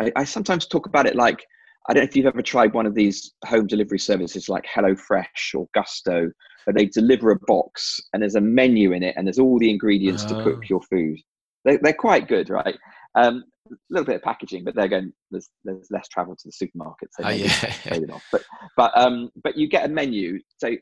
I, 0.00 0.12
I, 0.16 0.24
sometimes 0.24 0.66
talk 0.66 0.86
about 0.86 1.06
it 1.06 1.16
like 1.16 1.44
I 1.88 1.94
don't 1.94 2.02
know 2.02 2.08
if 2.08 2.16
you've 2.16 2.26
ever 2.26 2.42
tried 2.42 2.74
one 2.74 2.86
of 2.86 2.94
these 2.94 3.32
home 3.46 3.66
delivery 3.66 3.98
services 3.98 4.48
like 4.48 4.64
HelloFresh 4.66 5.54
or 5.54 5.68
Gousto, 5.76 6.30
where 6.64 6.74
they 6.74 6.86
deliver 6.86 7.30
a 7.30 7.38
box 7.46 7.98
and 8.12 8.22
there's 8.22 8.34
a 8.34 8.40
menu 8.40 8.92
in 8.92 9.02
it 9.02 9.14
and 9.16 9.26
there's 9.26 9.38
all 9.38 9.58
the 9.58 9.70
ingredients 9.70 10.24
oh. 10.26 10.28
to 10.28 10.44
cook 10.44 10.60
oh. 10.62 10.66
your 10.68 10.82
food. 10.82 11.18
They, 11.64 11.78
they're 11.78 11.94
quite 11.94 12.28
good, 12.28 12.50
right? 12.50 12.76
Um, 13.14 13.44
a 13.70 13.74
little 13.90 14.06
bit 14.06 14.16
of 14.16 14.22
packaging, 14.22 14.64
but 14.64 14.74
they're 14.74 14.88
going. 14.88 15.12
There's 15.30 15.50
there's 15.64 15.88
less 15.90 16.08
travel 16.08 16.34
to 16.34 16.42
the 16.44 16.52
supermarket, 16.52 17.10
so 17.12 17.24
oh, 17.24 17.30
yeah. 17.30 18.14
off. 18.14 18.24
But 18.32 18.42
but 18.76 18.96
um 18.96 19.30
but 19.42 19.56
you 19.56 19.68
get 19.68 19.84
a 19.84 19.88
menu. 19.88 20.40
So 20.56 20.74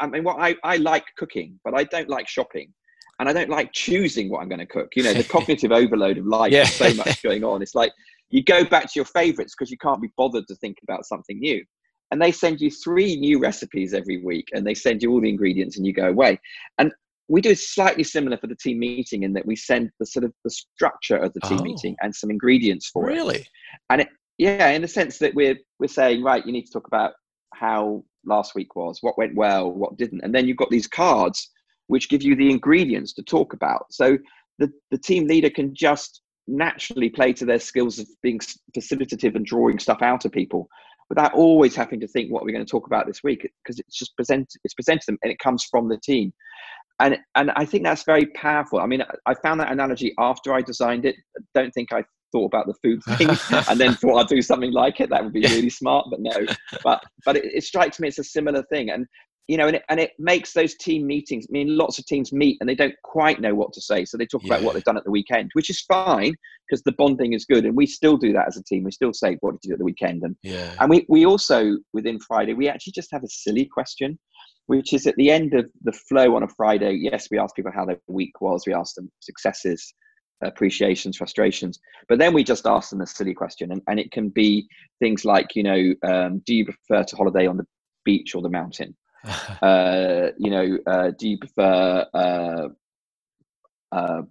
I 0.00 0.06
mean, 0.06 0.24
what 0.24 0.38
I 0.40 0.56
I 0.64 0.76
like 0.76 1.04
cooking, 1.16 1.58
but 1.64 1.74
I 1.74 1.84
don't 1.84 2.08
like 2.08 2.28
shopping 2.28 2.72
and 3.18 3.28
I 3.28 3.32
don't 3.32 3.50
like 3.50 3.72
choosing 3.72 4.28
what 4.28 4.40
I'm 4.40 4.48
going 4.48 4.60
to 4.60 4.66
cook. 4.66 4.90
You 4.96 5.04
know, 5.04 5.12
the 5.12 5.24
cognitive 5.28 5.72
overload 5.72 6.18
of 6.18 6.26
life. 6.26 6.52
Yeah. 6.52 6.64
so 6.64 6.92
much 6.94 7.22
going 7.22 7.44
on. 7.44 7.62
It's 7.62 7.74
like 7.74 7.92
you 8.30 8.42
go 8.42 8.64
back 8.64 8.84
to 8.84 8.92
your 8.96 9.04
favorites 9.04 9.54
because 9.56 9.70
you 9.70 9.78
can't 9.78 10.02
be 10.02 10.10
bothered 10.16 10.46
to 10.48 10.54
think 10.56 10.78
about 10.82 11.06
something 11.06 11.38
new. 11.38 11.64
And 12.10 12.20
they 12.20 12.32
send 12.32 12.60
you 12.60 12.70
three 12.70 13.16
new 13.16 13.40
recipes 13.40 13.94
every 13.94 14.22
week, 14.22 14.48
and 14.52 14.66
they 14.66 14.74
send 14.74 15.02
you 15.02 15.10
all 15.10 15.20
the 15.20 15.28
ingredients, 15.28 15.76
and 15.76 15.86
you 15.86 15.92
go 15.92 16.08
away. 16.08 16.38
And 16.78 16.92
we 17.28 17.40
do 17.40 17.54
slightly 17.54 18.04
similar 18.04 18.36
for 18.36 18.46
the 18.46 18.56
team 18.56 18.78
meeting 18.78 19.22
in 19.22 19.32
that 19.32 19.46
we 19.46 19.56
send 19.56 19.90
the 19.98 20.06
sort 20.06 20.24
of 20.24 20.32
the 20.44 20.50
structure 20.50 21.16
of 21.16 21.32
the 21.32 21.40
team 21.40 21.60
oh, 21.60 21.64
meeting 21.64 21.96
and 22.02 22.14
some 22.14 22.30
ingredients 22.30 22.90
for 22.90 23.06
really? 23.06 23.16
it. 23.16 23.22
Really? 23.22 23.46
And 23.90 24.00
it, 24.02 24.08
yeah, 24.36 24.68
in 24.70 24.82
the 24.82 24.88
sense 24.88 25.18
that 25.18 25.34
we're 25.34 25.56
we're 25.78 25.88
saying 25.88 26.22
right, 26.22 26.44
you 26.44 26.52
need 26.52 26.66
to 26.66 26.72
talk 26.72 26.86
about 26.86 27.14
how 27.58 28.04
last 28.24 28.54
week 28.54 28.76
was, 28.76 28.98
what 29.00 29.18
went 29.18 29.34
well, 29.34 29.70
what 29.70 29.96
didn't, 29.96 30.22
and 30.22 30.34
then 30.34 30.46
you've 30.46 30.56
got 30.56 30.70
these 30.70 30.86
cards 30.86 31.50
which 31.86 32.08
give 32.08 32.22
you 32.22 32.34
the 32.34 32.50
ingredients 32.50 33.12
to 33.12 33.22
talk 33.22 33.52
about. 33.52 33.86
So 33.90 34.16
the, 34.58 34.72
the 34.90 34.98
team 34.98 35.26
leader 35.26 35.50
can 35.50 35.74
just 35.74 36.22
naturally 36.46 37.08
play 37.08 37.32
to 37.32 37.44
their 37.44 37.58
skills 37.58 37.98
of 37.98 38.06
being 38.22 38.40
facilitative 38.76 39.34
and 39.34 39.46
drawing 39.46 39.78
stuff 39.78 40.02
out 40.02 40.24
of 40.24 40.32
people 40.32 40.68
without 41.08 41.34
always 41.34 41.74
having 41.74 42.00
to 42.00 42.08
think 42.08 42.30
what 42.30 42.44
we're 42.44 42.52
going 42.52 42.64
to 42.64 42.70
talk 42.70 42.86
about 42.86 43.06
this 43.06 43.22
week 43.22 43.48
because 43.62 43.78
it's 43.78 43.98
just 43.98 44.16
present 44.16 44.52
it's 44.64 44.74
presented 44.74 45.04
them 45.06 45.18
and 45.22 45.32
it 45.32 45.38
comes 45.38 45.64
from 45.64 45.88
the 45.88 45.98
team. 45.98 46.32
And 47.00 47.18
and 47.34 47.50
i 47.56 47.64
think 47.64 47.84
that's 47.84 48.04
very 48.04 48.26
powerful. 48.26 48.80
I 48.80 48.86
mean 48.86 49.02
i 49.26 49.34
found 49.34 49.60
that 49.60 49.72
analogy 49.72 50.14
after 50.18 50.52
i 50.52 50.60
designed 50.60 51.04
it. 51.04 51.16
Don't 51.54 51.72
think 51.72 51.92
i 51.92 52.04
thought 52.34 52.46
about 52.46 52.66
the 52.66 52.74
food 52.82 53.00
thing 53.16 53.28
and 53.70 53.80
then 53.80 53.94
thought 53.94 54.18
i'd 54.18 54.26
do 54.26 54.42
something 54.42 54.72
like 54.72 55.00
it 55.00 55.08
that 55.08 55.22
would 55.22 55.32
be 55.32 55.42
really 55.42 55.70
smart 55.70 56.06
but 56.10 56.20
no 56.20 56.46
but 56.82 57.02
but 57.24 57.36
it, 57.36 57.44
it 57.44 57.62
strikes 57.62 58.00
me 58.00 58.08
it's 58.08 58.18
a 58.18 58.24
similar 58.24 58.62
thing 58.64 58.90
and 58.90 59.06
you 59.48 59.58
know, 59.58 59.66
and 59.66 59.76
it, 59.76 59.82
and 59.90 60.00
it 60.00 60.12
makes 60.18 60.52
those 60.52 60.74
team 60.76 61.06
meetings. 61.06 61.46
I 61.48 61.52
mean, 61.52 61.76
lots 61.76 61.98
of 61.98 62.06
teams 62.06 62.32
meet 62.32 62.56
and 62.60 62.68
they 62.68 62.74
don't 62.74 62.94
quite 63.02 63.40
know 63.40 63.54
what 63.54 63.72
to 63.74 63.80
say, 63.80 64.04
so 64.04 64.16
they 64.16 64.26
talk 64.26 64.42
yeah. 64.42 64.54
about 64.54 64.64
what 64.64 64.74
they've 64.74 64.84
done 64.84 64.96
at 64.96 65.04
the 65.04 65.10
weekend, 65.10 65.50
which 65.52 65.68
is 65.68 65.82
fine 65.82 66.34
because 66.68 66.82
the 66.84 66.92
bonding 66.92 67.34
is 67.34 67.44
good, 67.44 67.66
and 67.66 67.76
we 67.76 67.86
still 67.86 68.16
do 68.16 68.32
that 68.32 68.46
as 68.48 68.56
a 68.56 68.64
team. 68.64 68.84
We 68.84 68.90
still 68.90 69.12
say, 69.12 69.36
"What 69.40 69.52
did 69.52 69.64
you 69.64 69.68
do 69.70 69.72
at 69.74 69.78
the 69.80 69.84
weekend?" 69.84 70.22
And 70.22 70.34
yeah. 70.42 70.74
and 70.80 70.88
we 70.88 71.04
we 71.10 71.26
also 71.26 71.76
within 71.92 72.18
Friday 72.20 72.54
we 72.54 72.68
actually 72.68 72.94
just 72.94 73.10
have 73.12 73.22
a 73.22 73.28
silly 73.28 73.66
question, 73.66 74.18
which 74.66 74.94
is 74.94 75.06
at 75.06 75.16
the 75.16 75.30
end 75.30 75.52
of 75.52 75.66
the 75.82 75.92
flow 75.92 76.36
on 76.36 76.42
a 76.42 76.48
Friday. 76.48 76.94
Yes, 76.94 77.28
we 77.30 77.38
ask 77.38 77.54
people 77.54 77.72
how 77.74 77.84
their 77.84 78.00
week 78.08 78.40
was. 78.40 78.64
We 78.66 78.72
ask 78.72 78.94
them 78.94 79.10
successes, 79.20 79.92
appreciations, 80.42 81.16
frustrations, 81.16 81.78
but 82.08 82.18
then 82.18 82.34
we 82.34 82.44
just 82.44 82.66
ask 82.66 82.90
them 82.90 83.00
a 83.00 83.06
silly 83.06 83.34
question, 83.34 83.72
and, 83.72 83.82
and 83.88 83.98
it 83.98 84.10
can 84.12 84.28
be 84.28 84.68
things 85.00 85.24
like, 85.24 85.54
you 85.54 85.62
know, 85.62 85.94
um, 86.02 86.42
do 86.46 86.54
you 86.54 86.64
prefer 86.64 87.02
to 87.04 87.16
holiday 87.16 87.46
on 87.46 87.56
the 87.56 87.66
beach 88.04 88.34
or 88.34 88.42
the 88.42 88.48
mountain? 88.48 88.94
uh, 89.62 90.28
you 90.38 90.50
know, 90.50 90.78
uh, 90.86 91.10
do 91.18 91.28
you 91.28 91.38
prefer 91.38 92.06
uh, 92.12 92.68
uh, 93.92 94.22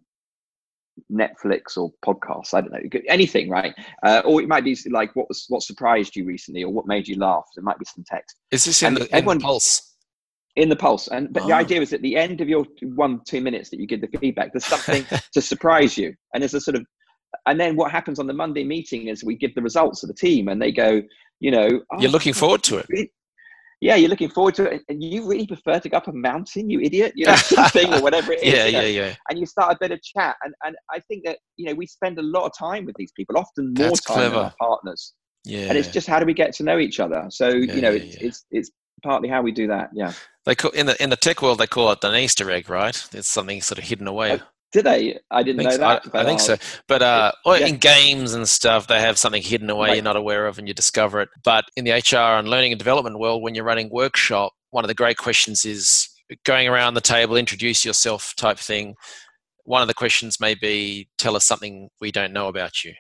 Netflix 1.12 1.78
or 1.78 1.92
podcasts? 2.06 2.54
I 2.54 2.62
don't 2.62 2.72
know, 2.72 3.02
anything, 3.08 3.50
right? 3.50 3.74
Uh, 4.04 4.22
or 4.26 4.42
it 4.42 4.48
might 4.48 4.64
be 4.64 4.78
like 4.90 5.16
what 5.16 5.28
was 5.28 5.46
what 5.50 5.64
surprised 5.64 6.16
you 6.16 6.26
recently, 6.26 6.64
or 6.64 6.72
what 6.72 6.86
made 6.86 7.08
you 7.08 7.18
laugh. 7.18 7.46
There 7.56 7.64
might 7.64 7.80
be 7.80 7.86
some 7.86 8.04
text. 8.08 8.38
Is 8.52 8.66
this 8.66 8.84
in, 8.84 8.94
the, 8.96 9.08
everyone, 9.12 9.38
in 9.38 9.42
pulse? 9.42 9.93
In 10.56 10.70
the 10.70 10.76
pulse, 10.76 11.08
and 11.08 11.34
but 11.34 11.44
oh. 11.44 11.48
the 11.48 11.54
ah. 11.54 11.58
idea 11.58 11.82
is 11.82 11.94
at 11.94 12.04
the 12.04 12.16
end 12.16 12.40
of 12.40 12.48
your 12.48 12.66
one 12.84 13.22
two 13.28 13.42
minutes 13.42 13.72
that 13.72 13.80
you 13.80 13.88
give 13.88 14.02
the 14.02 14.18
feedback, 14.20 14.54
there's 14.54 14.66
something 14.66 15.04
to 15.34 15.42
surprise 15.42 15.98
you, 15.98 16.14
and 16.34 16.44
there's 16.44 16.54
a 16.54 16.62
sort 16.62 16.76
of 16.76 16.86
and 17.48 17.60
then 17.60 17.76
what 17.76 17.92
happens 17.92 18.20
on 18.20 18.28
the 18.28 18.34
Monday 18.34 18.64
meeting 18.64 19.08
is 19.08 19.24
we 19.24 19.36
give 19.36 19.56
the 19.56 19.62
results 19.64 20.04
of 20.04 20.10
the 20.10 20.14
team, 20.14 20.50
and 20.50 20.62
they 20.62 20.72
go, 20.72 21.02
you 21.40 21.50
know, 21.50 21.68
oh, 21.92 22.00
you're 22.00 22.12
looking 22.12 22.34
forward 22.34 22.62
to 22.64 22.78
it 22.78 23.10
yeah, 23.84 23.96
you're 23.96 24.10
looking 24.10 24.30
forward 24.30 24.56
to 24.56 24.64
it, 24.64 24.82
and 24.88 25.04
you 25.04 25.28
really 25.28 25.46
prefer 25.46 25.78
to 25.78 25.90
go 25.90 25.98
up 25.98 26.08
a 26.08 26.14
mountain, 26.14 26.70
you 26.70 26.80
idiot, 26.80 27.12
you 27.18 27.26
know, 27.26 27.36
something 27.36 27.94
or 27.94 28.02
whatever 28.02 28.32
it 28.32 28.40
is. 28.44 28.54
yeah, 28.54 28.66
yeah, 28.66 28.88
yeah. 28.88 29.16
And 29.30 29.38
you 29.38 29.46
start 29.46 29.74
a 29.74 29.78
bit 29.78 29.92
of 29.92 30.02
chat, 30.02 30.38
and 30.42 30.54
and 30.64 30.74
I 30.90 31.02
think 31.02 31.26
that 31.26 31.40
you 31.58 31.66
know 31.68 31.76
we 31.76 31.86
spend 31.86 32.18
a 32.18 32.22
lot 32.22 32.46
of 32.46 32.54
time 32.58 32.86
with 32.86 32.96
these 32.98 33.12
people, 33.12 33.38
often 33.38 33.74
more 33.78 33.90
That's 33.90 34.02
time 34.02 34.16
clever. 34.16 34.36
than 34.36 34.44
our 34.46 34.54
partners. 34.58 35.14
Yeah. 35.44 35.66
And 35.68 35.78
it's 35.78 35.90
just 35.90 36.08
how 36.08 36.18
do 36.20 36.26
we 36.26 36.34
get 36.34 36.54
to 36.56 36.64
know 36.64 36.80
each 36.80 37.02
other? 37.02 37.26
So 37.30 37.50
yeah, 37.50 37.74
you 37.74 37.82
know, 37.82 37.92
it's, 37.92 38.16
yeah. 38.22 38.28
it's 38.28 38.46
it's 38.52 38.72
partly 39.02 39.30
how 39.30 39.42
we 39.42 39.52
do 39.52 39.68
that. 39.68 39.90
Yeah. 39.94 40.14
They 40.46 40.56
call 40.56 40.72
in 40.72 40.86
the 40.86 41.02
in 41.02 41.10
the 41.10 41.16
tech 41.16 41.42
world 41.42 41.60
they 41.60 41.68
call 41.68 41.92
it 41.92 42.04
an 42.04 42.16
Easter 42.16 42.52
egg, 42.52 42.70
right? 42.70 43.02
It's 43.14 43.30
something 43.30 43.62
sort 43.62 43.78
of 43.78 43.86
hidden 43.86 44.08
away. 44.08 44.34
Oh, 44.34 44.46
did 44.74 44.86
they? 44.86 45.20
I 45.32 45.44
didn't 45.44 45.62
I 45.62 45.64
know 45.64 45.70
so. 45.70 45.78
that. 45.78 46.04
I, 46.14 46.22
I 46.22 46.26
think 46.26 46.40
so. 46.40 46.58
But 46.88 47.02
uh, 47.02 47.32
yeah. 47.46 47.68
in 47.68 47.78
games 47.78 48.34
and 48.34 48.50
stuff, 48.50 48.88
they 48.88 49.00
have 49.00 49.18
something 49.18 49.42
hidden 49.42 49.70
away 49.70 49.90
right. 49.90 49.96
you're 49.96 50.04
not 50.04 50.18
aware 50.18 50.48
of, 50.48 50.58
and 50.58 50.68
you 50.68 50.74
discover 50.74 51.22
it. 51.22 51.30
But 51.44 51.66
in 51.78 51.86
the 51.86 51.92
HR 51.92 52.38
and 52.40 52.50
learning 52.50 52.74
and 52.74 52.80
development 52.80 53.20
world, 53.20 53.42
when 53.42 53.56
you're 53.56 53.64
running 53.64 53.90
workshop, 53.90 54.52
one 54.72 54.84
of 54.84 54.88
the 54.88 54.96
great 54.96 55.18
questions 55.18 55.64
is 55.64 56.10
going 56.44 56.68
around 56.68 56.96
the 56.96 57.02
table, 57.02 57.36
introduce 57.36 57.86
yourself 57.86 58.34
type 58.36 58.58
thing. 58.58 58.96
One 59.66 59.82
of 59.82 59.88
the 59.88 59.94
questions 59.94 60.40
may 60.40 60.56
be, 60.56 61.08
tell 61.18 61.36
us 61.36 61.46
something 61.46 61.90
we 62.02 62.12
don't 62.12 62.34
know 62.34 62.48
about 62.48 62.84
you. 62.84 62.94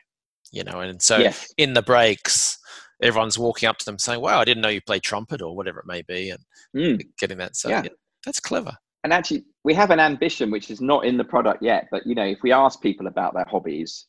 You 0.51 0.63
know, 0.63 0.81
and 0.81 1.01
so 1.01 1.17
yes. 1.17 1.51
in 1.57 1.73
the 1.73 1.81
breaks, 1.81 2.59
everyone's 3.01 3.39
walking 3.39 3.67
up 3.67 3.77
to 3.79 3.85
them 3.85 3.99
saying, 3.99 4.21
"Wow, 4.21 4.39
I 4.39 4.45
didn't 4.45 4.61
know 4.61 4.69
you 4.69 4.81
played 4.81 5.03
trumpet," 5.03 5.41
or 5.41 5.55
whatever 5.55 5.79
it 5.79 5.85
may 5.85 6.01
be, 6.01 6.29
and 6.29 6.39
mm. 6.75 7.01
getting 7.19 7.37
that. 7.37 7.55
So 7.55 7.69
yeah. 7.69 7.83
yeah, 7.83 7.89
that's 8.25 8.39
clever 8.39 8.77
and 9.03 9.13
actually 9.13 9.43
we 9.63 9.73
have 9.73 9.91
an 9.91 9.99
ambition 9.99 10.49
which 10.49 10.71
is 10.71 10.81
not 10.81 11.05
in 11.05 11.17
the 11.17 11.23
product 11.23 11.61
yet 11.61 11.87
but 11.91 12.05
you 12.05 12.15
know 12.15 12.25
if 12.25 12.39
we 12.41 12.51
ask 12.51 12.81
people 12.81 13.07
about 13.07 13.33
their 13.33 13.45
hobbies 13.49 14.07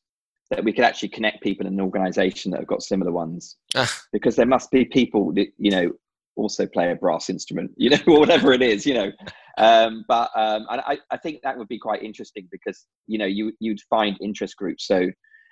that 0.50 0.62
we 0.62 0.72
could 0.72 0.84
actually 0.84 1.08
connect 1.08 1.42
people 1.42 1.66
in 1.66 1.74
an 1.74 1.80
organization 1.80 2.50
that 2.50 2.60
have 2.60 2.66
got 2.66 2.82
similar 2.82 3.12
ones 3.12 3.56
ah. 3.74 3.90
because 4.12 4.36
there 4.36 4.46
must 4.46 4.70
be 4.70 4.84
people 4.84 5.32
that 5.32 5.48
you 5.58 5.70
know 5.70 5.90
also 6.36 6.66
play 6.66 6.90
a 6.90 6.96
brass 6.96 7.30
instrument 7.30 7.70
you 7.76 7.90
know 7.90 7.98
or 8.06 8.20
whatever 8.20 8.52
it 8.52 8.62
is 8.62 8.86
you 8.86 8.94
know 8.94 9.10
um, 9.56 10.04
but 10.08 10.30
um, 10.34 10.66
and 10.68 10.80
I, 10.80 10.98
I 11.12 11.16
think 11.16 11.42
that 11.42 11.56
would 11.56 11.68
be 11.68 11.78
quite 11.78 12.02
interesting 12.02 12.48
because 12.50 12.86
you 13.06 13.18
know 13.18 13.26
you 13.26 13.52
you'd 13.60 13.80
find 13.82 14.16
interest 14.20 14.56
groups 14.56 14.86
so 14.86 15.08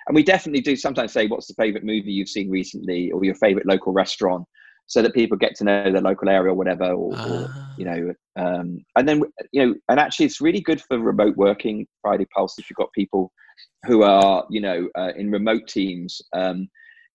and 0.06 0.14
we 0.14 0.22
definitely 0.22 0.60
do 0.60 0.76
sometimes 0.76 1.12
say 1.12 1.26
what's 1.26 1.46
the 1.46 1.54
favorite 1.54 1.84
movie 1.84 2.12
you've 2.12 2.28
seen 2.28 2.50
recently 2.50 3.10
or 3.12 3.24
your 3.24 3.34
favorite 3.36 3.66
local 3.66 3.92
restaurant 3.92 4.44
so 4.86 5.00
that 5.00 5.14
people 5.14 5.36
get 5.38 5.54
to 5.56 5.64
know 5.64 5.90
the 5.90 6.00
local 6.00 6.28
area 6.28 6.52
or 6.52 6.54
whatever, 6.54 6.84
or, 6.84 7.12
or 7.14 7.48
ah. 7.48 7.74
you 7.78 7.84
know, 7.84 8.12
um, 8.36 8.84
and 8.96 9.08
then 9.08 9.22
you 9.52 9.66
know, 9.66 9.74
and 9.88 9.98
actually, 9.98 10.26
it's 10.26 10.40
really 10.40 10.60
good 10.60 10.80
for 10.82 10.98
remote 10.98 11.36
working. 11.36 11.86
Friday 12.02 12.26
Pulse, 12.34 12.58
if 12.58 12.68
you've 12.68 12.76
got 12.76 12.92
people 12.92 13.32
who 13.86 14.02
are 14.02 14.44
you 14.50 14.60
know 14.60 14.88
uh, 14.96 15.12
in 15.16 15.30
remote 15.30 15.66
teams, 15.68 16.20
um, 16.34 16.68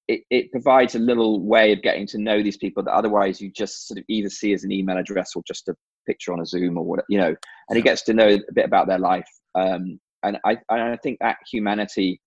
it, 0.07 0.21
it 0.29 0.51
provides 0.51 0.95
a 0.95 0.99
little 0.99 1.41
way 1.41 1.71
of 1.73 1.81
getting 1.81 2.07
to 2.07 2.17
know 2.17 2.41
these 2.41 2.57
people 2.57 2.83
that 2.83 2.93
otherwise 2.93 3.41
you 3.41 3.51
just 3.51 3.87
sort 3.87 3.99
of 3.99 4.05
either 4.07 4.29
see 4.29 4.53
as 4.53 4.63
an 4.63 4.71
email 4.71 4.97
address 4.97 5.31
or 5.35 5.43
just 5.47 5.67
a 5.67 5.75
picture 6.07 6.33
on 6.33 6.39
a 6.39 6.45
Zoom 6.45 6.77
or 6.77 6.83
what 6.83 7.03
you 7.09 7.19
know, 7.19 7.35
and 7.69 7.77
he 7.77 7.83
gets 7.83 8.01
to 8.03 8.13
know 8.13 8.27
a 8.27 8.53
bit 8.53 8.65
about 8.65 8.87
their 8.87 8.99
life. 8.99 9.29
Um, 9.55 9.99
and 10.23 10.39
I, 10.45 10.57
I 10.69 10.97
think 10.97 11.19
that 11.21 11.37
humanity 11.51 12.19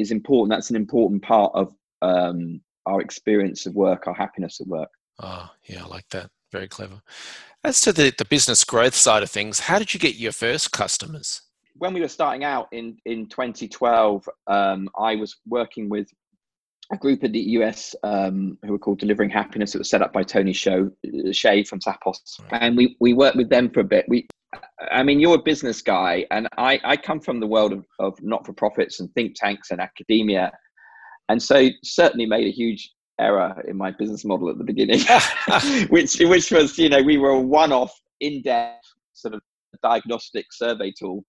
is 0.00 0.10
important. 0.10 0.50
That's 0.50 0.70
an 0.70 0.76
important 0.76 1.22
part 1.22 1.52
of 1.54 1.74
um, 2.02 2.60
our 2.86 3.00
experience 3.00 3.66
of 3.66 3.74
work, 3.74 4.06
our 4.06 4.14
happiness 4.14 4.60
at 4.60 4.66
work. 4.66 4.90
Oh, 5.22 5.50
yeah, 5.64 5.84
I 5.84 5.86
like 5.86 6.08
that. 6.10 6.30
Very 6.50 6.68
clever. 6.68 7.00
As 7.62 7.80
to 7.82 7.92
the, 7.92 8.12
the 8.16 8.24
business 8.24 8.64
growth 8.64 8.94
side 8.94 9.22
of 9.22 9.30
things, 9.30 9.60
how 9.60 9.78
did 9.78 9.92
you 9.92 10.00
get 10.00 10.16
your 10.16 10.32
first 10.32 10.72
customers? 10.72 11.42
When 11.76 11.94
we 11.94 12.00
were 12.00 12.08
starting 12.08 12.44
out 12.44 12.68
in, 12.72 12.96
in 13.04 13.26
2012, 13.26 14.28
um, 14.46 14.88
I 14.98 15.14
was 15.16 15.36
working 15.46 15.88
with 15.88 16.08
a 16.92 16.96
group 16.96 17.22
in 17.22 17.32
the 17.32 17.40
US 17.40 17.94
um, 18.02 18.58
who 18.64 18.72
were 18.72 18.78
called 18.78 18.98
Delivering 18.98 19.30
Happiness. 19.30 19.74
It 19.74 19.78
was 19.78 19.90
set 19.90 20.02
up 20.02 20.12
by 20.12 20.22
Tony 20.22 20.52
Show, 20.52 20.90
Hsieh 21.06 21.66
from 21.66 21.80
Zappos. 21.80 22.40
And 22.50 22.76
we, 22.76 22.96
we 23.00 23.12
worked 23.12 23.36
with 23.36 23.48
them 23.48 23.70
for 23.70 23.80
a 23.80 23.84
bit. 23.84 24.06
We, 24.08 24.26
I 24.90 25.02
mean, 25.02 25.20
you're 25.20 25.36
a 25.36 25.42
business 25.42 25.82
guy, 25.82 26.26
and 26.30 26.48
I, 26.56 26.80
I 26.84 26.96
come 26.96 27.20
from 27.20 27.38
the 27.38 27.46
world 27.46 27.72
of, 27.72 27.86
of 27.98 28.20
not 28.22 28.44
for 28.44 28.52
profits 28.52 29.00
and 29.00 29.12
think 29.14 29.34
tanks 29.36 29.70
and 29.70 29.80
academia. 29.80 30.50
And 31.28 31.40
so, 31.40 31.68
certainly 31.84 32.26
made 32.26 32.46
a 32.46 32.50
huge 32.50 32.90
error 33.20 33.62
in 33.68 33.76
my 33.76 33.92
business 33.92 34.24
model 34.24 34.50
at 34.50 34.58
the 34.58 34.64
beginning, 34.64 35.00
which, 35.90 36.18
which 36.18 36.50
was, 36.50 36.78
you 36.78 36.88
know, 36.88 37.02
we 37.02 37.18
were 37.18 37.30
a 37.30 37.40
one 37.40 37.72
off, 37.72 37.94
in 38.20 38.42
depth 38.42 38.84
sort 39.12 39.34
of 39.34 39.40
diagnostic 39.82 40.46
survey 40.52 40.92
tool. 40.96 41.24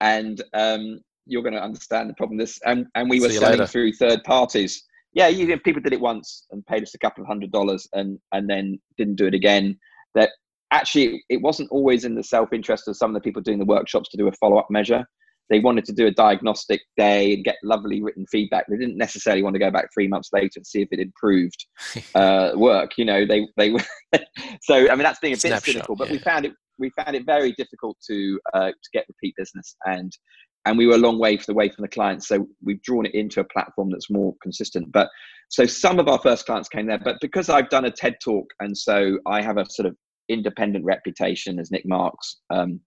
And 0.00 0.42
um, 0.54 1.00
you're 1.26 1.42
going 1.42 1.54
to 1.54 1.62
understand 1.62 2.08
the 2.08 2.14
problem. 2.14 2.38
This, 2.38 2.58
and, 2.64 2.86
and 2.94 3.10
we 3.10 3.20
were 3.20 3.30
selling 3.30 3.58
later. 3.58 3.66
through 3.66 3.92
third 3.92 4.22
parties. 4.24 4.84
Yeah, 5.12 5.28
you 5.28 5.46
know, 5.46 5.58
people 5.58 5.82
did 5.82 5.92
it 5.92 6.00
once 6.00 6.46
and 6.50 6.64
paid 6.66 6.82
us 6.82 6.94
a 6.94 6.98
couple 6.98 7.22
of 7.22 7.28
hundred 7.28 7.50
dollars 7.50 7.88
and, 7.92 8.18
and 8.32 8.48
then 8.48 8.78
didn't 8.96 9.16
do 9.16 9.26
it 9.26 9.34
again. 9.34 9.78
That 10.14 10.30
actually 10.70 11.24
it 11.28 11.40
wasn't 11.40 11.70
always 11.70 12.04
in 12.04 12.14
the 12.14 12.22
self-interest 12.22 12.88
of 12.88 12.96
some 12.96 13.10
of 13.10 13.14
the 13.14 13.20
people 13.20 13.42
doing 13.42 13.58
the 13.58 13.64
workshops 13.64 14.08
to 14.10 14.16
do 14.16 14.28
a 14.28 14.32
follow-up 14.32 14.68
measure. 14.70 15.04
They 15.50 15.60
wanted 15.60 15.86
to 15.86 15.94
do 15.94 16.06
a 16.06 16.10
diagnostic 16.10 16.82
day 16.98 17.32
and 17.32 17.42
get 17.42 17.56
lovely 17.64 18.02
written 18.02 18.26
feedback. 18.30 18.66
They 18.68 18.76
didn't 18.76 18.98
necessarily 18.98 19.42
want 19.42 19.54
to 19.54 19.58
go 19.58 19.70
back 19.70 19.88
three 19.94 20.06
months 20.06 20.28
later 20.30 20.52
and 20.56 20.66
see 20.66 20.82
if 20.82 20.88
it 20.92 21.00
improved 21.00 21.66
uh, 22.14 22.52
work 22.54 22.92
you 22.98 23.04
know 23.04 23.24
they 23.26 23.48
they 23.56 23.74
so 24.62 24.90
i 24.90 24.94
mean 24.94 24.98
that's 24.98 25.20
being 25.20 25.32
a 25.32 25.36
bit 25.36 25.40
Snapshot, 25.40 25.64
cynical 25.64 25.96
but 25.96 26.08
yeah. 26.08 26.12
we 26.12 26.18
found 26.18 26.44
it 26.44 26.52
we 26.78 26.90
found 26.90 27.16
it 27.16 27.26
very 27.26 27.52
difficult 27.52 27.96
to 28.08 28.40
uh, 28.54 28.68
to 28.68 28.90
get 28.92 29.04
repeat 29.08 29.34
business. 29.36 29.74
And 29.84 30.12
and 30.64 30.76
we 30.76 30.86
were 30.86 30.94
a 30.94 30.98
long 30.98 31.18
way 31.18 31.36
for 31.36 31.46
the 31.46 31.54
way 31.54 31.68
from 31.68 31.82
the 31.82 31.88
clients 31.88 32.28
so 32.28 32.46
we've 32.62 32.82
drawn 32.82 33.06
it 33.06 33.14
into 33.14 33.40
a 33.40 33.44
platform 33.44 33.90
that's 33.90 34.10
more 34.10 34.34
consistent. 34.42 34.92
But 34.92 35.08
so 35.48 35.64
some 35.66 35.98
of 35.98 36.08
our 36.08 36.18
first 36.18 36.46
clients 36.46 36.68
came 36.68 36.86
there 36.86 36.98
but 36.98 37.16
because 37.20 37.48
i've 37.48 37.70
done 37.70 37.86
a 37.86 37.90
ted 37.90 38.14
talk 38.22 38.46
and 38.60 38.76
so 38.76 39.18
i 39.26 39.40
have 39.40 39.56
a 39.56 39.64
sort 39.70 39.86
of 39.86 39.96
independent 40.28 40.84
reputation 40.84 41.58
as 41.58 41.70
Nic 41.70 41.86
Marks, 41.86 42.36
um, 42.50 42.80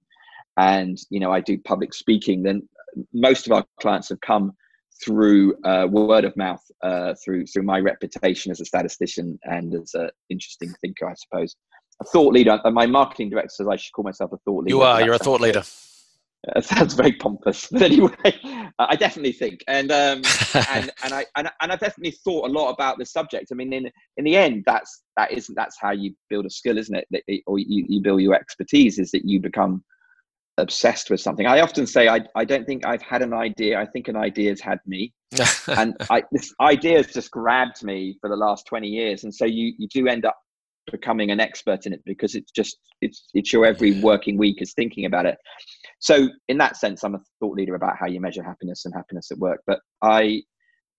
and 0.58 0.98
you 1.10 1.20
know 1.20 1.32
I 1.32 1.42
do 1.42 1.58
public 1.58 1.94
speaking, 1.94 2.44
then 2.44 2.68
most 3.14 3.46
of 3.48 3.54
our 3.54 3.66
clients 3.80 4.10
have 4.10 4.22
come 4.22 4.54
through 5.04 5.56
uh, 5.64 5.88
word 5.90 6.26
of 6.26 6.36
mouth, 6.38 6.64
uh, 6.84 7.14
through 7.24 7.46
through 7.48 7.64
my 7.64 7.80
reputation 7.80 8.52
as 8.52 8.62
a 8.62 8.66
statistician 8.66 9.40
and 9.44 9.74
as 9.74 9.94
an 9.94 10.10
interesting 10.30 10.74
thinker, 10.82 11.10
I 11.10 11.14
suppose. 11.16 11.56
A 12.02 12.06
thought 12.06 12.34
leader. 12.34 12.60
My 12.66 12.88
marketing 12.88 13.30
director 13.30 13.50
says 13.50 13.68
I 13.70 13.76
should 13.76 13.94
call 13.94 14.04
myself 14.04 14.32
a 14.34 14.38
thought 14.38 14.64
leader. 14.64 14.76
You 14.76 14.82
are. 14.82 15.02
You're 15.02 15.14
a 15.14 15.20
thought 15.20 15.42
leader. 15.42 15.60
It 15.60 15.91
sounds 16.62 16.94
very 16.94 17.14
pompous, 17.14 17.68
but 17.72 17.84
anyway, 17.84 18.12
I 18.80 18.96
definitely 18.96 19.34
think, 19.34 19.64
and 19.68 19.92
um, 19.92 20.22
and 20.72 20.92
and 21.04 21.14
I 21.14 21.26
and, 21.36 21.50
and 21.62 21.72
I 21.72 21.76
definitely 21.76 22.18
thought 22.24 22.50
a 22.50 22.52
lot 22.52 22.72
about 22.72 22.98
the 22.98 23.06
subject. 23.06 23.50
I 23.52 23.56
mean, 23.56 23.72
in 23.74 23.92
in 24.18 24.24
the 24.24 24.36
end, 24.36 24.64
that's 24.66 25.04
that 25.18 25.32
isn't 25.32 25.54
that's 25.56 25.78
how 25.80 25.92
you 25.92 26.16
build 26.30 26.46
a 26.46 26.50
skill, 26.50 26.78
isn't 26.78 26.96
it? 26.96 27.08
That 27.12 27.24
it 27.28 27.44
or 27.46 27.60
you, 27.60 27.86
you 27.88 28.02
build 28.02 28.22
your 28.22 28.34
expertise 28.34 28.98
is 28.98 29.12
that 29.12 29.26
you 29.26 29.40
become 29.40 29.84
obsessed 30.58 31.10
with 31.10 31.22
something. 31.22 31.46
I 31.46 31.62
often 31.62 31.86
say 31.86 32.08
I 32.08 32.22
I 32.36 32.44
don't 32.44 32.66
think 32.66 32.86
I've 32.86 33.04
had 33.04 33.22
an 33.22 33.34
idea. 33.34 33.80
I 33.80 33.86
think 33.86 34.08
an 34.08 34.16
idea 34.16 34.50
has 34.50 34.62
had 34.62 34.80
me, 34.88 35.14
and 35.68 35.96
I 36.10 36.24
this 36.32 36.54
idea 36.60 36.98
has 36.98 37.08
just 37.08 37.30
grabbed 37.30 37.84
me 37.84 38.18
for 38.20 38.30
the 38.30 38.36
last 38.36 38.66
twenty 38.66 38.88
years, 38.88 39.24
and 39.24 39.34
so 39.34 39.46
you 39.46 39.74
you 39.78 39.88
do 39.90 40.08
end 40.08 40.26
up 40.26 40.38
becoming 40.92 41.30
an 41.30 41.40
expert 41.40 41.86
in 41.86 41.94
it 41.94 42.02
because 42.06 42.34
it's 42.34 42.52
just 42.52 42.78
it's 43.02 43.28
it's 43.36 43.54
your 43.54 43.66
every 43.66 44.02
working 44.02 44.38
week 44.38 44.62
is 44.62 44.74
thinking 44.74 45.06
about 45.06 45.28
it 45.28 45.38
so 46.02 46.28
in 46.50 46.58
that 46.58 46.76
sense 46.76 47.04
i'm 47.04 47.16
a 47.16 47.22
thought 47.40 47.56
leader 47.56 47.76
about 47.76 47.96
how 47.98 48.06
you 48.06 48.20
measure 48.20 48.44
happiness 48.44 48.84
and 48.86 48.94
happiness 48.94 49.32
at 49.32 49.38
work 49.38 49.62
but 49.66 49.80
i 50.02 50.42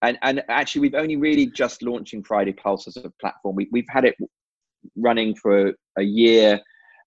and 0.02 0.18
and 0.22 0.42
actually 0.48 0.80
we've 0.80 0.94
only 0.94 1.16
really 1.16 1.46
just 1.46 1.82
launching 1.82 2.22
friday 2.22 2.52
pulse 2.52 2.86
as 2.86 2.96
a 2.96 3.10
platform. 3.20 3.56
We, 3.56 3.68
we've 3.72 3.86
had 3.88 4.04
it 4.04 4.16
running 4.96 5.34
for 5.34 5.72
a 5.96 6.02
year 6.02 6.60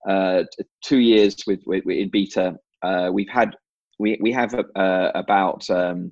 uh, 0.08 0.44
two 0.84 1.00
years 1.00 1.36
with, 1.48 1.62
with, 1.66 1.84
with 1.86 1.98
in 1.98 2.10
beta. 2.10 2.56
Uh, 2.84 3.10
we've 3.12 3.30
had 3.30 3.56
we, 4.00 4.18
we 4.22 4.32
have 4.32 4.54
uh, 4.54 5.12
about 5.16 5.70
um, 5.70 6.12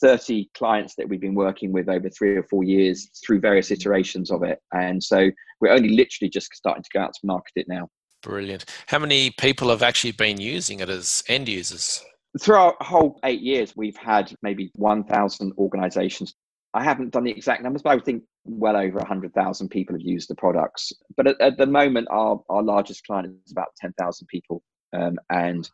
30 0.00 0.50
clients 0.54 0.94
that 0.96 1.08
we've 1.08 1.20
been 1.20 1.34
working 1.34 1.72
with 1.72 1.88
over 1.88 2.10
three 2.10 2.36
or 2.36 2.42
four 2.44 2.62
years 2.62 3.10
through 3.24 3.40
various 3.40 3.70
iterations 3.70 4.30
of 4.30 4.42
it. 4.42 4.60
And 4.74 5.02
so 5.02 5.30
we're 5.60 5.72
only 5.72 5.88
literally 5.88 6.28
just 6.28 6.54
starting 6.54 6.82
to 6.82 6.90
go 6.92 7.00
out 7.00 7.14
to 7.14 7.26
market 7.26 7.52
it 7.56 7.66
now 7.68 7.88
Brilliant. 8.22 8.64
How 8.86 8.98
many 8.98 9.30
people 9.30 9.68
have 9.70 9.82
actually 9.82 10.12
been 10.12 10.40
using 10.40 10.80
it 10.80 10.88
as 10.88 11.22
end 11.28 11.48
users? 11.48 12.04
Through 12.40 12.56
our 12.56 12.76
whole 12.80 13.18
eight 13.24 13.40
years, 13.40 13.74
we've 13.76 13.96
had 13.96 14.34
maybe 14.42 14.70
1,000 14.76 15.52
organizations. 15.58 16.34
I 16.74 16.82
haven't 16.82 17.12
done 17.12 17.24
the 17.24 17.30
exact 17.30 17.62
numbers, 17.62 17.82
but 17.82 17.90
I 17.90 17.94
would 17.94 18.04
think 18.04 18.24
well 18.44 18.76
over 18.76 18.98
100,000 18.98 19.68
people 19.68 19.94
have 19.94 20.02
used 20.02 20.28
the 20.28 20.34
products. 20.34 20.92
But 21.16 21.28
at, 21.28 21.40
at, 21.40 21.56
the 21.56 21.66
moment, 21.66 22.08
our, 22.10 22.40
our 22.50 22.62
largest 22.62 23.06
client 23.06 23.34
is 23.46 23.52
about 23.52 23.68
10,000 23.80 24.26
people. 24.28 24.62
Um, 24.92 25.16
and 25.30 25.68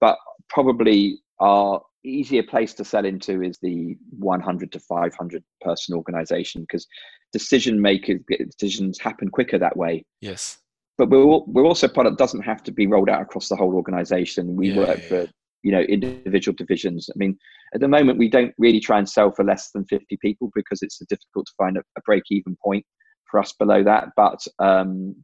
but 0.00 0.16
probably 0.48 1.18
our 1.40 1.82
easier 2.04 2.42
place 2.42 2.72
to 2.74 2.84
sell 2.84 3.04
into 3.04 3.42
is 3.42 3.58
the 3.60 3.96
100 4.18 4.72
to 4.72 4.80
500 4.80 5.44
person 5.60 5.94
organization 5.94 6.62
because 6.62 6.86
decision 7.32 7.80
makers 7.80 8.20
decisions 8.58 8.98
happen 9.00 9.28
quicker 9.28 9.58
that 9.58 9.76
way 9.76 10.04
yes 10.20 10.58
but 10.98 11.10
we're 11.10 11.24
we're 11.46 11.66
also 11.66 11.88
product 11.88 12.18
doesn't 12.18 12.42
have 12.42 12.62
to 12.64 12.72
be 12.72 12.86
rolled 12.86 13.10
out 13.10 13.22
across 13.22 13.48
the 13.48 13.56
whole 13.56 13.74
organization. 13.74 14.56
We 14.56 14.70
yeah, 14.70 14.76
work 14.78 14.98
yeah, 15.02 15.08
for 15.08 15.26
you 15.62 15.72
know 15.72 15.80
individual 15.80 16.54
divisions. 16.56 17.08
I 17.14 17.18
mean, 17.18 17.38
at 17.74 17.80
the 17.80 17.88
moment 17.88 18.18
we 18.18 18.28
don't 18.28 18.54
really 18.58 18.80
try 18.80 18.98
and 18.98 19.08
sell 19.08 19.32
for 19.32 19.44
less 19.44 19.70
than 19.72 19.84
fifty 19.84 20.16
people 20.16 20.50
because 20.54 20.82
it's 20.82 20.98
difficult 21.08 21.46
to 21.46 21.52
find 21.58 21.76
a, 21.76 21.80
a 21.96 22.00
break 22.04 22.24
even 22.30 22.56
point 22.62 22.84
for 23.30 23.40
us 23.40 23.52
below 23.52 23.82
that. 23.84 24.08
But 24.16 24.40
um, 24.58 25.16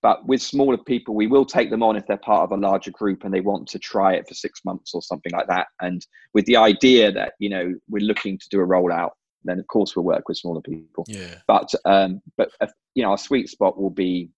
but 0.00 0.24
with 0.26 0.40
smaller 0.40 0.78
people, 0.78 1.14
we 1.14 1.26
will 1.26 1.44
take 1.44 1.70
them 1.70 1.82
on 1.82 1.96
if 1.96 2.06
they're 2.06 2.18
part 2.18 2.44
of 2.44 2.52
a 2.52 2.60
larger 2.60 2.92
group 2.92 3.24
and 3.24 3.34
they 3.34 3.40
want 3.40 3.66
to 3.68 3.78
try 3.80 4.14
it 4.14 4.28
for 4.28 4.34
six 4.34 4.60
months 4.64 4.94
or 4.94 5.02
something 5.02 5.32
like 5.32 5.48
that. 5.48 5.66
And 5.80 6.06
with 6.34 6.44
the 6.46 6.56
idea 6.56 7.10
that 7.12 7.32
you 7.40 7.48
know 7.48 7.74
we're 7.88 8.06
looking 8.06 8.38
to 8.38 8.48
do 8.50 8.60
a 8.60 8.66
rollout, 8.66 9.10
then 9.44 9.58
of 9.58 9.66
course 9.66 9.96
we'll 9.96 10.04
work 10.04 10.28
with 10.28 10.38
smaller 10.38 10.60
people. 10.60 11.04
Yeah. 11.08 11.34
But 11.48 11.72
um, 11.84 12.20
but 12.36 12.50
uh, 12.60 12.68
you 12.94 13.02
know 13.02 13.10
our 13.10 13.18
sweet 13.18 13.48
spot 13.48 13.80
will 13.80 13.90
be 13.90 14.30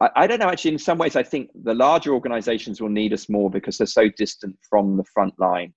I, 0.00 0.10
I 0.16 0.26
don't 0.26 0.38
know. 0.38 0.48
Actually, 0.48 0.72
in 0.72 0.78
some 0.78 0.98
ways, 0.98 1.16
I 1.16 1.22
think 1.22 1.50
the 1.62 1.74
larger 1.74 2.12
organisations 2.12 2.80
will 2.80 2.88
need 2.88 3.12
us 3.12 3.28
more 3.28 3.50
because 3.50 3.78
they're 3.78 3.86
so 3.86 4.08
distant 4.16 4.56
from 4.68 4.96
the 4.96 5.04
front 5.12 5.34
line, 5.38 5.74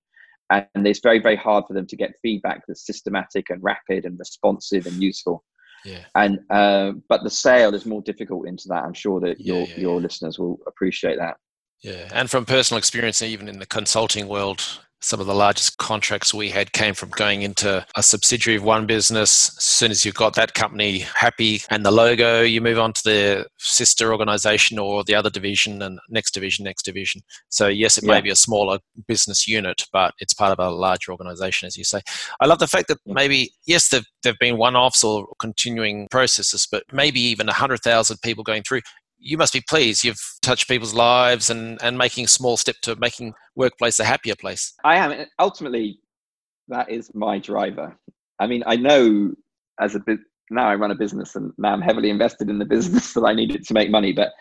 and 0.50 0.86
it's 0.86 1.00
very, 1.00 1.18
very 1.18 1.36
hard 1.36 1.64
for 1.66 1.74
them 1.74 1.86
to 1.86 1.96
get 1.96 2.14
feedback 2.22 2.62
that's 2.66 2.86
systematic 2.86 3.50
and 3.50 3.62
rapid 3.62 4.04
and 4.04 4.18
responsive 4.18 4.86
and 4.86 5.02
useful. 5.02 5.44
Yeah. 5.84 6.04
And 6.14 6.38
uh, 6.50 6.92
but 7.08 7.24
the 7.24 7.30
sale 7.30 7.74
is 7.74 7.86
more 7.86 8.02
difficult 8.02 8.46
into 8.46 8.68
that. 8.68 8.84
I'm 8.84 8.94
sure 8.94 9.20
that 9.20 9.40
yeah, 9.40 9.54
your 9.54 9.66
yeah, 9.66 9.76
your 9.78 9.94
yeah. 9.96 10.02
listeners 10.02 10.38
will 10.38 10.58
appreciate 10.66 11.18
that. 11.18 11.36
Yeah, 11.82 12.08
and 12.12 12.30
from 12.30 12.44
personal 12.44 12.78
experience, 12.78 13.22
even 13.22 13.48
in 13.48 13.58
the 13.58 13.66
consulting 13.66 14.28
world, 14.28 14.62
some 15.02 15.20
of 15.20 15.26
the 15.26 15.34
largest 15.34 15.76
contracts 15.78 16.32
we 16.32 16.48
had 16.48 16.72
came 16.72 16.94
from 16.94 17.10
going 17.10 17.42
into 17.42 17.84
a 17.96 18.02
subsidiary 18.02 18.56
of 18.56 18.64
one 18.64 18.86
business. 18.86 19.56
As 19.58 19.64
soon 19.64 19.90
as 19.90 20.04
you've 20.04 20.14
got 20.14 20.34
that 20.34 20.54
company 20.54 21.00
happy 21.00 21.62
and 21.70 21.84
the 21.84 21.90
logo, 21.90 22.42
you 22.42 22.60
move 22.60 22.78
on 22.78 22.92
to 22.92 23.02
the 23.04 23.46
sister 23.58 24.12
organization 24.12 24.78
or 24.78 25.04
the 25.04 25.14
other 25.14 25.30
division 25.30 25.82
and 25.82 25.98
next 26.08 26.32
division, 26.32 26.64
next 26.64 26.84
division. 26.84 27.20
So, 27.48 27.66
yes, 27.66 27.98
it 27.98 28.04
yeah. 28.04 28.14
may 28.14 28.20
be 28.20 28.30
a 28.30 28.36
smaller 28.36 28.78
business 29.06 29.48
unit, 29.48 29.86
but 29.92 30.14
it's 30.18 30.32
part 30.32 30.52
of 30.52 30.64
a 30.64 30.70
larger 30.70 31.12
organization, 31.12 31.66
as 31.66 31.76
you 31.76 31.84
say. 31.84 32.00
I 32.40 32.46
love 32.46 32.60
the 32.60 32.68
fact 32.68 32.88
that 32.88 32.98
maybe, 33.04 33.50
yes, 33.66 33.88
there 33.88 34.02
have 34.24 34.38
been 34.38 34.56
one 34.56 34.76
offs 34.76 35.02
or 35.02 35.26
continuing 35.40 36.08
processes, 36.10 36.66
but 36.70 36.84
maybe 36.92 37.20
even 37.20 37.46
100,000 37.46 38.18
people 38.22 38.44
going 38.44 38.62
through 38.62 38.82
you 39.22 39.38
must 39.38 39.52
be 39.52 39.62
pleased. 39.68 40.04
You've 40.04 40.20
touched 40.42 40.68
people's 40.68 40.94
lives 40.94 41.48
and, 41.48 41.80
and 41.82 41.96
making 41.96 42.24
a 42.24 42.28
small 42.28 42.56
step 42.56 42.76
to 42.82 42.96
making 42.96 43.34
workplace 43.54 44.00
a 44.00 44.04
happier 44.04 44.34
place. 44.34 44.74
I 44.84 44.96
am. 44.96 45.26
Ultimately, 45.38 46.00
that 46.68 46.90
is 46.90 47.10
my 47.14 47.38
driver. 47.38 47.96
I 48.40 48.46
mean, 48.46 48.64
I 48.66 48.76
know 48.76 49.32
as 49.80 49.94
a 49.94 50.00
bit 50.00 50.18
now 50.50 50.68
I 50.68 50.74
run 50.74 50.90
a 50.90 50.96
business 50.96 51.36
and 51.36 51.52
now 51.56 51.72
I'm 51.72 51.80
heavily 51.80 52.10
invested 52.10 52.50
in 52.50 52.58
the 52.58 52.64
business 52.64 53.12
that 53.14 53.24
I 53.24 53.32
need 53.32 53.54
it 53.54 53.66
to 53.68 53.74
make 53.74 53.90
money. 53.90 54.12
But 54.12 54.32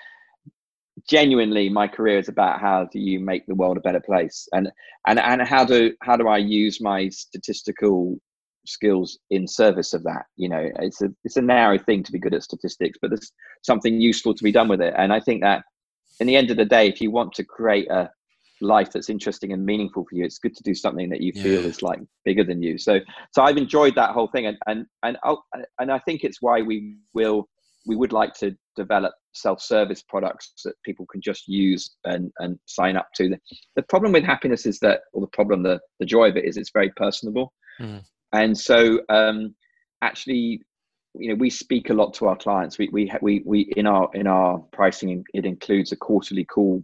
genuinely, 1.08 1.70
my 1.70 1.88
career 1.88 2.18
is 2.18 2.28
about 2.28 2.60
how 2.60 2.88
do 2.92 3.00
you 3.00 3.20
make 3.20 3.46
the 3.46 3.56
world 3.56 3.78
a 3.78 3.82
better 3.82 4.02
place, 4.02 4.48
and 4.52 4.70
and 5.08 5.20
and 5.20 5.42
how 5.42 5.64
do 5.64 5.94
how 6.02 6.18
do 6.18 6.28
I 6.28 6.38
use 6.38 6.82
my 6.82 7.10
statistical 7.10 8.20
skills 8.66 9.20
in 9.30 9.48
service 9.48 9.94
of 9.94 10.04
that 10.04 10.26
you 10.36 10.48
know 10.48 10.70
it's 10.80 11.02
a 11.02 11.10
it's 11.24 11.38
a 11.38 11.42
narrow 11.42 11.78
thing 11.78 12.04
to 12.04 12.12
be 12.12 12.20
good 12.20 12.34
at 12.34 12.44
statistics 12.44 12.98
but 13.02 13.10
there's 13.10 13.32
something 13.64 14.00
useful 14.00 14.34
to 14.34 14.44
be 14.44 14.52
done 14.52 14.68
with 14.68 14.82
it. 14.82 14.94
And 14.98 15.12
i 15.12 15.20
think 15.20 15.42
that 15.42 15.64
in 16.20 16.28
the 16.28 16.36
end 16.36 16.52
of 16.52 16.58
the 16.58 16.66
day 16.66 16.88
if 16.88 17.02
you 17.02 17.12
want 17.12 17.34
to 17.34 17.44
create 17.44 17.90
a 17.90 18.10
life 18.62 18.92
that's 18.92 19.10
interesting 19.10 19.54
and 19.54 19.66
meaningful 19.66 20.06
for 20.08 20.16
you 20.16 20.24
it's 20.24 20.38
good 20.38 20.56
to 20.56 20.64
do 20.64 20.76
something 20.76 21.10
that 21.10 21.22
you 21.22 21.32
feel 21.34 21.66
is 21.66 21.82
like 21.82 22.00
bigger 22.26 22.44
than 22.44 22.62
you. 22.62 22.78
So 22.78 23.00
so 23.32 23.42
i've 23.42 23.58
enjoyed 23.58 23.96
that 23.96 24.12
whole 24.12 24.28
thing 24.28 24.46
and 24.46 24.58
and 24.68 24.86
and 25.04 25.18
I'll, 25.24 25.44
and 25.80 25.92
i 25.92 25.98
think 26.00 26.24
it's 26.24 26.42
why 26.42 26.62
we 26.62 26.98
will 27.14 27.48
we 27.88 27.96
would 27.96 28.14
like 28.14 28.34
to 28.36 28.56
develop 28.76 29.14
self-service 29.34 30.04
products 30.04 30.54
that 30.64 30.76
people 30.84 31.06
can 31.08 31.20
just 31.22 31.48
use 31.48 31.96
and 32.06 32.32
and 32.38 32.60
sign 32.68 32.96
up 32.96 33.08
to. 33.16 33.30
The, 33.30 33.40
the 33.76 33.82
problem 33.84 34.12
with 34.12 34.24
happiness 34.24 34.68
is 34.68 34.78
that 34.80 35.02
or 35.14 35.22
the 35.22 35.28
problem 35.34 35.64
the 35.64 35.80
the 36.00 36.06
joy 36.06 36.30
of 36.30 36.38
it 36.38 36.46
is 36.46 36.58
it's 36.58 36.72
very 36.72 36.92
personable. 36.96 37.52
Mm 37.80 38.04
and 38.34 38.58
so 38.58 39.00
um, 39.10 39.54
actually 40.02 40.62
you 41.16 41.30
know 41.30 41.36
we 41.36 41.50
speak 41.50 41.90
a 41.90 41.94
lot 41.94 42.14
to 42.14 42.28
our 42.28 42.38
clients 42.38 42.78
we 42.78 42.90
we 42.92 43.12
we, 43.22 43.44
we 43.46 43.62
in 43.76 43.86
our 43.86 44.10
in 44.14 44.28
our 44.28 44.60
pricing 44.72 45.24
it 45.34 45.46
includes 45.46 45.92
a 45.92 45.96
quarterly 45.96 46.46
call 46.46 46.84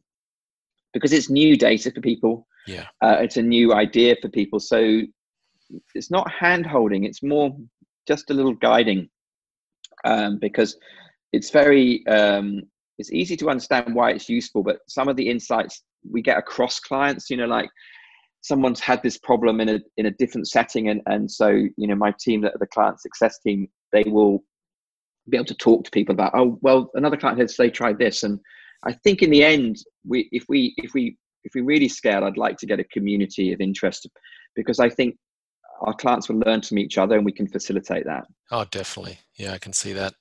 because 0.94 1.14
it's 1.14 1.30
new 1.30 1.56
data 1.58 1.92
for 1.92 2.02
people. 2.02 2.48
Yeah. 2.66 2.86
Uh, 3.02 3.18
it's 3.20 3.38
a 3.38 3.42
new 3.42 3.74
idea 3.74 4.16
for 4.22 4.30
people. 4.30 4.60
So 4.60 5.02
it's 5.94 6.12
not 6.12 6.32
hand 6.32 6.66
holding, 6.66 7.04
it's 7.04 7.24
more 7.24 7.56
just 8.08 8.30
a 8.30 8.34
little 8.34 8.54
guiding 8.54 9.10
um, 10.06 10.40
because 10.40 10.78
it's 11.34 11.50
very, 11.50 12.06
um, 12.08 12.62
it's 12.98 13.12
easy 13.12 13.36
to 13.38 13.50
understand 13.50 13.94
why 13.94 14.12
it's 14.12 14.30
useful, 14.30 14.64
but 14.64 14.80
some 14.88 15.08
of 15.08 15.16
the 15.18 15.30
insights 15.30 15.84
we 16.10 16.22
get 16.22 16.38
across 16.38 16.80
clients, 16.80 17.30
you 17.30 17.38
know, 17.38 17.46
like 17.46 17.70
someone's 18.42 18.80
had 18.80 19.02
this 19.04 19.18
problem 19.18 19.60
in 19.60 19.70
a 19.70 19.80
in 19.98 20.06
a 20.06 20.12
different 20.12 20.48
setting 20.48 20.90
and 20.90 21.02
and 21.06 21.30
so 21.30 21.50
you 21.50 21.88
know 21.88 21.96
my 21.96 22.14
team 22.20 22.42
the, 22.42 22.52
the 22.60 22.68
client 22.68 23.00
success 23.00 23.40
team 23.40 23.68
they 23.92 24.04
will 24.04 24.44
be 25.30 25.38
able 25.38 25.46
to 25.46 25.56
talk 25.56 25.84
to 25.84 25.92
people 25.92 26.14
about 26.14 26.32
oh 26.36 26.58
well 26.62 26.90
another 26.96 27.18
client 27.18 27.40
has 27.40 27.56
they 27.56 27.70
tried 27.70 27.98
this. 27.98 28.24
And 28.24 28.40
i 28.86 28.94
think 28.94 29.22
in 29.22 29.30
the 29.30 29.44
end 29.44 29.78
we 30.06 30.30
if 30.32 30.46
we 30.48 30.74
if 30.78 30.94
we 30.94 31.18
if 31.44 31.54
we 31.56 31.62
really 31.62 31.90
scale 31.90 32.24
i'd 32.24 32.38
like 32.38 32.58
to 32.58 32.66
get 32.66 32.80
a 32.80 32.84
community 32.86 33.52
of 33.52 33.62
interest 33.62 34.08
because 34.56 34.80
i 34.80 34.90
think 34.90 35.16
our 35.82 35.94
clients 35.94 36.28
will 36.28 36.40
learn 36.40 36.62
from 36.62 36.80
each 36.80 36.98
other 36.98 37.18
and 37.18 37.26
we 37.26 37.32
can 37.32 37.48
facilitate 37.48 38.04
that. 38.06 38.26
Oh 38.52 38.66
definitely. 38.72 39.20
Yeah 39.36 39.54
i 39.54 39.58
can 39.58 39.74
see 39.74 39.94
that 39.94 40.14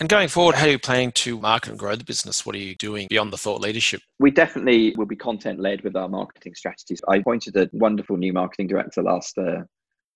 and 0.00 0.08
going 0.08 0.28
forward, 0.28 0.54
how 0.54 0.66
are 0.66 0.70
you 0.70 0.78
planning 0.78 1.12
to 1.12 1.38
market 1.40 1.70
and 1.70 1.78
grow 1.78 1.96
the 1.96 2.04
business? 2.04 2.46
What 2.46 2.54
are 2.54 2.58
you 2.58 2.76
doing 2.76 3.08
beyond 3.10 3.32
the 3.32 3.36
thought 3.36 3.60
leadership? 3.60 4.00
We 4.20 4.30
definitely 4.30 4.94
will 4.96 5.06
be 5.06 5.16
content 5.16 5.58
led 5.60 5.82
with 5.82 5.96
our 5.96 6.08
marketing 6.08 6.54
strategies. 6.54 7.00
I 7.08 7.16
appointed 7.16 7.56
a 7.56 7.68
wonderful 7.72 8.16
new 8.16 8.32
marketing 8.32 8.68
director 8.68 9.02
last, 9.02 9.36
uh, 9.38 9.62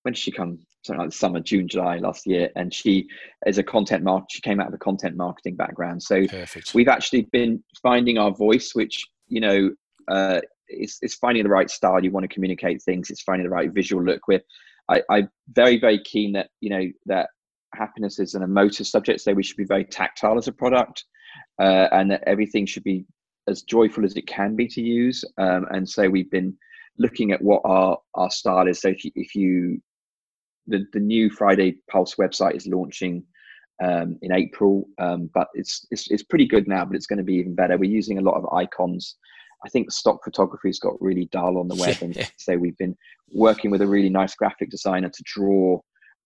when 0.02 0.14
did 0.14 0.18
she 0.18 0.30
come? 0.30 0.58
Something 0.84 1.00
like 1.00 1.10
the 1.10 1.16
summer, 1.16 1.40
June, 1.40 1.68
July 1.68 1.98
last 1.98 2.26
year. 2.26 2.50
And 2.56 2.72
she 2.72 3.06
is 3.46 3.58
a 3.58 3.62
content 3.62 4.04
mark. 4.04 4.24
She 4.30 4.40
came 4.40 4.60
out 4.60 4.68
of 4.68 4.74
a 4.74 4.78
content 4.78 5.16
marketing 5.16 5.56
background. 5.56 6.02
So 6.02 6.26
Perfect. 6.26 6.74
we've 6.74 6.88
actually 6.88 7.22
been 7.32 7.62
finding 7.82 8.18
our 8.18 8.32
voice, 8.32 8.74
which, 8.74 9.04
you 9.28 9.40
know, 9.40 9.70
uh, 10.08 10.40
it's, 10.68 10.98
it's 11.02 11.14
finding 11.14 11.42
the 11.44 11.48
right 11.48 11.70
style. 11.70 12.02
You 12.02 12.10
want 12.10 12.24
to 12.24 12.34
communicate 12.34 12.82
things. 12.82 13.10
It's 13.10 13.22
finding 13.22 13.46
the 13.46 13.50
right 13.50 13.72
visual 13.72 14.02
look. 14.02 14.26
With, 14.26 14.42
I, 14.88 15.02
I'm 15.10 15.28
very, 15.52 15.78
very 15.78 16.00
keen 16.02 16.32
that, 16.32 16.50
you 16.60 16.70
know, 16.70 16.88
that 17.06 17.28
happiness 17.74 18.18
is 18.18 18.34
an 18.34 18.42
emotive 18.42 18.86
subject, 18.86 19.20
so 19.20 19.32
we 19.32 19.42
should 19.42 19.56
be 19.56 19.64
very 19.64 19.84
tactile 19.84 20.38
as 20.38 20.48
a 20.48 20.52
product, 20.52 21.04
uh, 21.58 21.88
and 21.92 22.10
that 22.10 22.22
everything 22.26 22.66
should 22.66 22.84
be 22.84 23.04
as 23.48 23.62
joyful 23.62 24.04
as 24.04 24.16
it 24.16 24.26
can 24.26 24.54
be 24.54 24.66
to 24.68 24.80
use. 24.80 25.24
Um, 25.38 25.66
and 25.70 25.88
so 25.88 26.08
we've 26.08 26.30
been 26.30 26.56
looking 26.98 27.32
at 27.32 27.42
what 27.42 27.62
our 27.64 27.98
our 28.14 28.30
style 28.30 28.68
is. 28.68 28.80
So 28.80 28.88
if 28.88 29.04
you, 29.04 29.10
if 29.14 29.34
you 29.34 29.82
the 30.66 30.84
the 30.92 31.00
new 31.00 31.30
Friday 31.30 31.76
Pulse 31.90 32.16
website 32.16 32.56
is 32.56 32.66
launching 32.66 33.24
um, 33.82 34.18
in 34.22 34.32
April, 34.32 34.86
um, 34.98 35.30
but 35.34 35.48
it's, 35.54 35.86
it's 35.90 36.10
it's 36.10 36.22
pretty 36.22 36.46
good 36.46 36.68
now. 36.68 36.84
But 36.84 36.96
it's 36.96 37.06
going 37.06 37.18
to 37.18 37.24
be 37.24 37.34
even 37.34 37.54
better. 37.54 37.76
We're 37.78 37.90
using 37.90 38.18
a 38.18 38.22
lot 38.22 38.36
of 38.36 38.52
icons. 38.52 39.16
I 39.64 39.68
think 39.68 39.92
stock 39.92 40.24
photography's 40.24 40.80
got 40.80 41.00
really 41.00 41.28
dull 41.32 41.58
on 41.58 41.68
the 41.68 41.76
web, 41.76 41.96
and 42.02 42.30
so 42.36 42.56
we've 42.56 42.78
been 42.78 42.96
working 43.32 43.70
with 43.70 43.82
a 43.82 43.86
really 43.86 44.10
nice 44.10 44.34
graphic 44.34 44.70
designer 44.70 45.08
to 45.08 45.22
draw 45.24 45.80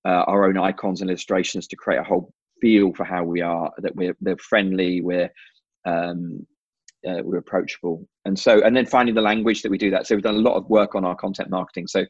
uh, 0.07 0.25
our 0.27 0.47
own 0.47 0.57
icons 0.57 1.01
and 1.01 1.11
illustrations 1.11 1.67
to 1.67 1.77
create 1.77 1.99
a 1.99 2.05
whole 2.05 2.33
feel 2.61 2.93
for 2.95 3.05
how 3.05 3.23
we 3.23 3.41
are 3.43 3.71
that 3.79 3.95
we're 3.97 4.17
they're 4.21 4.37
friendly 4.39 5.03
we're 5.03 5.29
um, 5.85 6.47
uh, 7.07 7.23
we're 7.23 7.39
approachable. 7.39 8.07
And 8.25 8.39
so 8.39 8.63
and 8.65 8.77
then 8.77 8.87
finding 8.87 9.15
the 9.15 9.21
language 9.21 9.63
that 9.63 9.71
we 9.71 9.79
do 9.79 9.91
that. 9.91 10.07
So 10.07 10.15
we've 10.15 10.25
done 10.25 10.37
a 10.37 10.39
lot 10.39 10.57
of 10.57 10.69
work 10.69 10.95
on 10.95 11.05
our 11.05 11.15
content 11.15 11.51
marketing. 11.51 11.87
So 11.87 12.05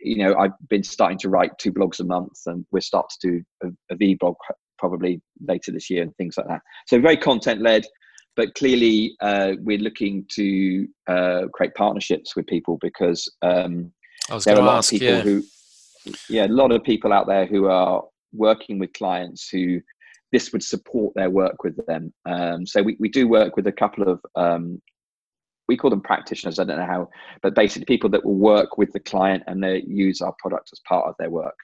you 0.00 0.16
know 0.16 0.34
i've 0.38 0.52
been 0.70 0.82
starting 0.82 1.18
to 1.18 1.28
write 1.28 1.50
two 1.58 1.70
blogs 1.70 2.00
a 2.00 2.04
month 2.04 2.40
and 2.46 2.64
we're 2.72 2.80
start 2.80 3.06
to 3.10 3.28
do 3.28 3.44
a, 3.62 3.68
a 3.92 3.96
v 3.96 4.14
blog 4.14 4.34
probably 4.78 5.20
later 5.46 5.70
this 5.70 5.90
year 5.90 6.02
and 6.02 6.16
things 6.16 6.38
like 6.38 6.48
that. 6.48 6.62
So 6.86 7.00
very 7.00 7.16
content 7.16 7.60
led 7.60 7.84
but 8.36 8.54
clearly 8.54 9.16
uh, 9.20 9.52
we're 9.60 9.78
looking 9.78 10.24
to 10.30 10.86
uh, 11.08 11.42
create 11.52 11.74
partnerships 11.74 12.36
with 12.36 12.46
people 12.46 12.78
because 12.82 13.30
um, 13.42 13.92
there 14.44 14.56
are 14.56 14.60
a 14.60 14.64
lot 14.64 14.78
ask, 14.78 14.92
of 14.92 15.00
people 15.00 15.16
yeah. 15.16 15.22
who 15.22 15.42
yeah, 16.28 16.46
a 16.46 16.48
lot 16.48 16.72
of 16.72 16.82
people 16.82 17.12
out 17.12 17.26
there 17.26 17.46
who 17.46 17.66
are 17.66 18.02
working 18.32 18.78
with 18.78 18.92
clients 18.92 19.48
who 19.48 19.80
this 20.32 20.52
would 20.52 20.62
support 20.62 21.14
their 21.14 21.30
work 21.30 21.62
with 21.62 21.78
them. 21.86 22.12
Um, 22.26 22.66
so 22.66 22.82
we, 22.82 22.96
we 22.98 23.08
do 23.08 23.28
work 23.28 23.56
with 23.56 23.66
a 23.66 23.72
couple 23.72 24.08
of 24.08 24.20
um, 24.34 24.80
we 25.68 25.76
call 25.76 25.90
them 25.90 26.00
practitioners. 26.00 26.58
I 26.58 26.64
don't 26.64 26.78
know 26.78 26.86
how, 26.86 27.08
but 27.42 27.54
basically 27.54 27.86
people 27.86 28.10
that 28.10 28.24
will 28.24 28.36
work 28.36 28.78
with 28.78 28.92
the 28.92 29.00
client 29.00 29.42
and 29.46 29.62
they 29.62 29.82
use 29.86 30.20
our 30.20 30.34
product 30.38 30.70
as 30.72 30.80
part 30.88 31.08
of 31.08 31.14
their 31.18 31.30
work. 31.30 31.56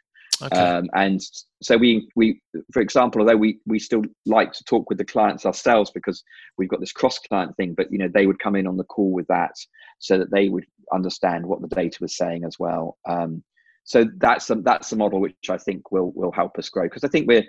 Okay. 0.43 0.59
Um, 0.59 0.91
and 0.95 1.21
so 1.63 1.77
we 1.77 2.09
we 2.17 2.41
for 2.73 2.81
example, 2.81 3.21
although 3.21 3.37
we 3.37 3.61
we 3.67 3.79
still 3.79 4.03
like 4.27 4.53
to 4.55 4.65
talk 4.65 4.89
with 4.89 4.99
the 4.99 5.05
clients 5.05 5.47
ourselves 5.47 5.93
because 5.93 6.25
we've 6.59 6.69
got 6.69 6.81
this 6.81 6.93
cross 6.93 7.19
client 7.19 7.57
thing, 7.57 7.75
but 7.75 7.93
you 7.93 7.99
know 7.99 8.09
they 8.13 8.27
would 8.27 8.41
come 8.41 8.57
in 8.57 8.67
on 8.67 8.77
the 8.77 8.85
call 8.85 9.13
with 9.13 9.27
that 9.29 9.53
so 9.99 10.19
that 10.19 10.33
they 10.33 10.49
would 10.49 10.65
understand 10.93 11.47
what 11.47 11.61
the 11.61 11.69
data 11.69 11.99
was 12.01 12.17
saying 12.17 12.45
as 12.45 12.59
well. 12.59 12.99
Um, 13.09 13.45
so 13.85 14.05
that's 14.19 14.49
a, 14.51 14.57
that's 14.57 14.93
a 14.93 14.97
model 14.97 15.21
which 15.21 15.51
I 15.51 15.59
think 15.59 15.91
will 15.91 16.13
will 16.15 16.33
help 16.33 16.59
us 16.59 16.69
grow 16.69 16.85
because 16.85 17.05
I 17.05 17.09
think 17.09 17.27
we're 17.27 17.47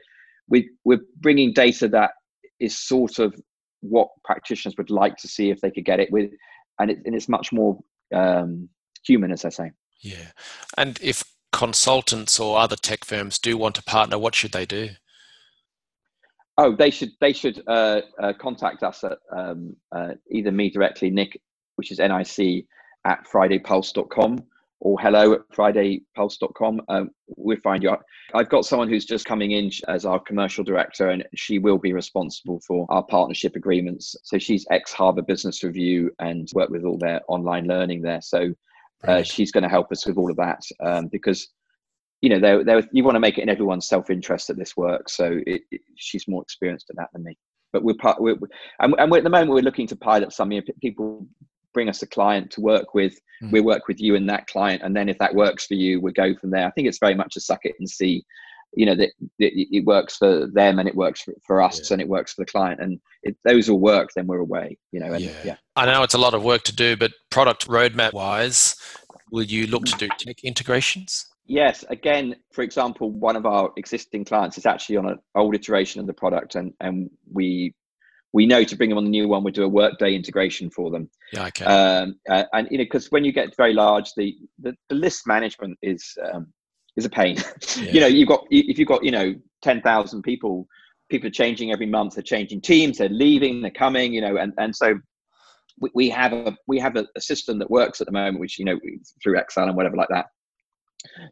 we 0.49 0.69
we're 0.83 1.01
bringing 1.19 1.53
data 1.53 1.87
that 1.89 2.11
is 2.59 2.77
sort 2.77 3.19
of 3.19 3.35
what 3.81 4.09
practitioners 4.23 4.75
would 4.77 4.89
like 4.89 5.17
to 5.17 5.27
see 5.27 5.49
if 5.49 5.61
they 5.61 5.69
could 5.69 5.85
get 5.85 5.99
it 5.99 6.11
with, 6.11 6.31
and, 6.79 6.89
it, 6.89 6.99
and 7.05 7.13
it's 7.13 7.27
much 7.27 7.51
more 7.51 7.77
um, 8.13 8.69
human, 9.05 9.31
as 9.31 9.43
I 9.43 9.49
say. 9.49 9.71
Yeah, 9.99 10.31
and 10.77 10.97
if 11.01 11.23
consultants 11.51 12.39
or 12.39 12.57
other 12.57 12.75
tech 12.75 13.05
firms 13.05 13.37
do 13.39 13.57
want 13.57 13.75
to 13.75 13.83
partner, 13.83 14.17
what 14.17 14.35
should 14.35 14.53
they 14.53 14.65
do? 14.65 14.89
Oh, 16.57 16.75
they 16.75 16.91
should 16.91 17.11
they 17.19 17.33
should 17.33 17.63
uh, 17.67 18.01
uh, 18.21 18.33
contact 18.39 18.83
us 18.83 19.03
at 19.03 19.17
um, 19.35 19.75
uh, 19.91 20.13
either 20.31 20.51
me 20.51 20.69
directly, 20.69 21.09
Nic, 21.09 21.41
which 21.75 21.91
is 21.91 21.99
Nic 21.99 22.67
at 23.05 23.25
fridaypulse.com 23.27 24.43
or 24.83 24.99
hello 24.99 25.31
at 25.31 25.39
fridaypulse.com. 25.55 26.81
Um, 26.89 27.09
we'll 27.37 27.57
find 27.57 27.81
you. 27.81 27.95
I've 28.33 28.49
got 28.49 28.65
someone 28.65 28.89
who's 28.89 29.05
just 29.05 29.25
coming 29.25 29.51
in 29.51 29.71
as 29.87 30.05
our 30.05 30.19
commercial 30.19 30.63
director, 30.63 31.09
and 31.09 31.25
she 31.35 31.57
will 31.57 31.77
be 31.77 31.93
responsible 31.93 32.61
for 32.67 32.85
our 32.89 33.03
partnership 33.03 33.55
agreements. 33.55 34.13
So 34.23 34.37
she's 34.37 34.67
ex 34.71 34.91
Harvard 34.91 35.25
Business 35.25 35.63
Review 35.63 36.11
and 36.19 36.49
worked 36.53 36.71
with 36.71 36.83
all 36.83 36.97
their 36.97 37.21
online 37.29 37.65
learning 37.65 38.01
there. 38.01 38.21
So 38.21 38.53
uh, 39.07 39.23
she's 39.23 39.53
going 39.53 39.63
to 39.63 39.69
help 39.69 39.89
us 39.89 40.05
with 40.05 40.17
all 40.17 40.29
of 40.29 40.37
that 40.37 40.61
um, 40.83 41.07
because 41.07 41.47
you 42.21 42.29
know 42.29 42.39
they're, 42.39 42.63
they're, 42.65 42.83
you 42.91 43.05
want 43.05 43.15
to 43.15 43.21
make 43.21 43.37
it 43.37 43.43
in 43.43 43.49
everyone's 43.49 43.87
self-interest 43.87 44.47
that 44.49 44.57
this 44.57 44.75
works. 44.75 45.15
So 45.15 45.39
it, 45.47 45.61
it, 45.71 45.81
she's 45.95 46.27
more 46.27 46.41
experienced 46.41 46.89
at 46.89 46.97
that 46.97 47.09
than 47.13 47.23
me. 47.23 47.37
But 47.71 47.83
we're 47.83 47.95
part, 47.95 48.21
we're, 48.21 48.35
and, 48.81 48.93
and 48.99 49.09
we're, 49.09 49.19
at 49.19 49.23
the 49.23 49.29
moment 49.29 49.51
we're 49.51 49.61
looking 49.61 49.87
to 49.87 49.95
pilot 49.95 50.33
something. 50.33 50.61
People 50.81 51.25
bring 51.73 51.89
us 51.89 52.01
a 52.01 52.07
client 52.07 52.51
to 52.51 52.61
work 52.61 52.93
with 52.93 53.19
mm. 53.41 53.51
we 53.51 53.61
work 53.61 53.87
with 53.87 53.99
you 53.99 54.15
and 54.15 54.29
that 54.29 54.47
client 54.47 54.81
and 54.83 54.95
then 54.95 55.09
if 55.09 55.17
that 55.17 55.33
works 55.33 55.65
for 55.65 55.73
you 55.73 55.99
we 55.99 56.11
go 56.11 56.35
from 56.35 56.51
there 56.51 56.67
i 56.67 56.71
think 56.71 56.87
it's 56.87 56.99
very 56.99 57.15
much 57.15 57.35
a 57.35 57.39
suck 57.39 57.61
it 57.63 57.75
and 57.79 57.89
see 57.89 58.23
you 58.75 58.85
know 58.85 58.95
that 58.95 59.09
it, 59.39 59.67
it, 59.71 59.85
works 59.85 60.17
for 60.17 60.47
them 60.47 60.79
and 60.79 60.87
it 60.87 60.95
works 60.95 61.21
for, 61.21 61.33
for 61.45 61.61
us 61.61 61.79
yeah. 61.79 61.93
and 61.93 62.01
it 62.01 62.07
works 62.07 62.33
for 62.33 62.41
the 62.41 62.51
client 62.51 62.79
and 62.81 62.99
if 63.21 63.35
those 63.43 63.69
all 63.69 63.79
work 63.79 64.09
then 64.15 64.25
we're 64.25 64.39
away 64.39 64.77
you 64.91 64.99
know 64.99 65.13
and, 65.13 65.23
yeah. 65.23 65.31
yeah 65.43 65.55
i 65.75 65.85
know 65.85 66.03
it's 66.03 66.15
a 66.15 66.19
lot 66.19 66.33
of 66.33 66.43
work 66.43 66.63
to 66.63 66.75
do 66.75 66.97
but 66.97 67.11
product 67.29 67.67
roadmap 67.67 68.13
wise 68.13 68.75
will 69.31 69.43
you 69.43 69.67
look 69.67 69.85
to 69.85 69.97
do 69.97 70.07
tech 70.19 70.43
integrations 70.43 71.27
Yes, 71.45 71.83
again, 71.89 72.35
for 72.51 72.61
example, 72.61 73.11
one 73.11 73.35
of 73.35 73.45
our 73.45 73.71
existing 73.75 74.23
clients 74.23 74.57
is 74.57 74.65
actually 74.65 74.97
on 74.97 75.07
an 75.07 75.19
old 75.35 75.53
iteration 75.55 75.99
of 75.99 76.07
the 76.07 76.13
product, 76.13 76.55
and 76.55 76.73
and 76.79 77.09
we 77.31 77.73
we 78.33 78.47
know 78.47 78.63
to 78.63 78.75
bring 78.75 78.89
them 78.89 78.97
on 78.97 79.03
the 79.03 79.11
new 79.11 79.27
one, 79.27 79.43
we 79.43 79.51
do 79.51 79.63
a 79.63 79.67
workday 79.67 80.15
integration 80.15 80.69
for 80.71 80.89
them. 80.89 81.09
Yeah, 81.31 81.45
okay. 81.47 81.65
Um, 81.65 82.15
uh, 82.29 82.43
and 82.53 82.67
you 82.71 82.79
know, 82.79 82.83
because 82.83 83.11
when 83.11 83.23
you 83.23 83.31
get 83.31 83.55
very 83.55 83.73
large, 83.73 84.11
the, 84.17 84.35
the, 84.59 84.75
the 84.89 84.95
list 84.95 85.27
management 85.27 85.77
is 85.83 86.17
um, 86.33 86.47
is 86.97 87.05
a 87.05 87.09
pain. 87.09 87.37
Yeah. 87.77 87.83
you 87.91 87.99
know, 87.99 88.07
you've 88.07 88.27
got 88.27 88.45
if 88.49 88.79
you've 88.79 88.87
got 88.87 89.03
you 89.03 89.11
know 89.11 89.35
ten 89.61 89.81
thousand 89.81 90.23
people, 90.23 90.67
people 91.09 91.27
are 91.27 91.31
changing 91.31 91.71
every 91.71 91.85
month. 91.85 92.15
They're 92.15 92.23
changing 92.23 92.61
teams. 92.61 92.97
They're 92.97 93.09
leaving. 93.09 93.61
They're 93.61 93.71
coming. 93.71 94.13
You 94.13 94.21
know, 94.21 94.37
and 94.37 94.51
and 94.57 94.75
so 94.75 94.99
we, 95.79 95.91
we 95.93 96.09
have 96.09 96.33
a 96.33 96.57
we 96.67 96.79
have 96.79 96.95
a, 96.95 97.05
a 97.15 97.21
system 97.21 97.59
that 97.59 97.69
works 97.69 98.01
at 98.01 98.07
the 98.07 98.13
moment, 98.13 98.39
which 98.39 98.57
you 98.57 98.65
know 98.65 98.79
through 99.21 99.37
Excel 99.37 99.67
and 99.67 99.77
whatever 99.77 99.95
like 99.95 100.09
that 100.09 100.25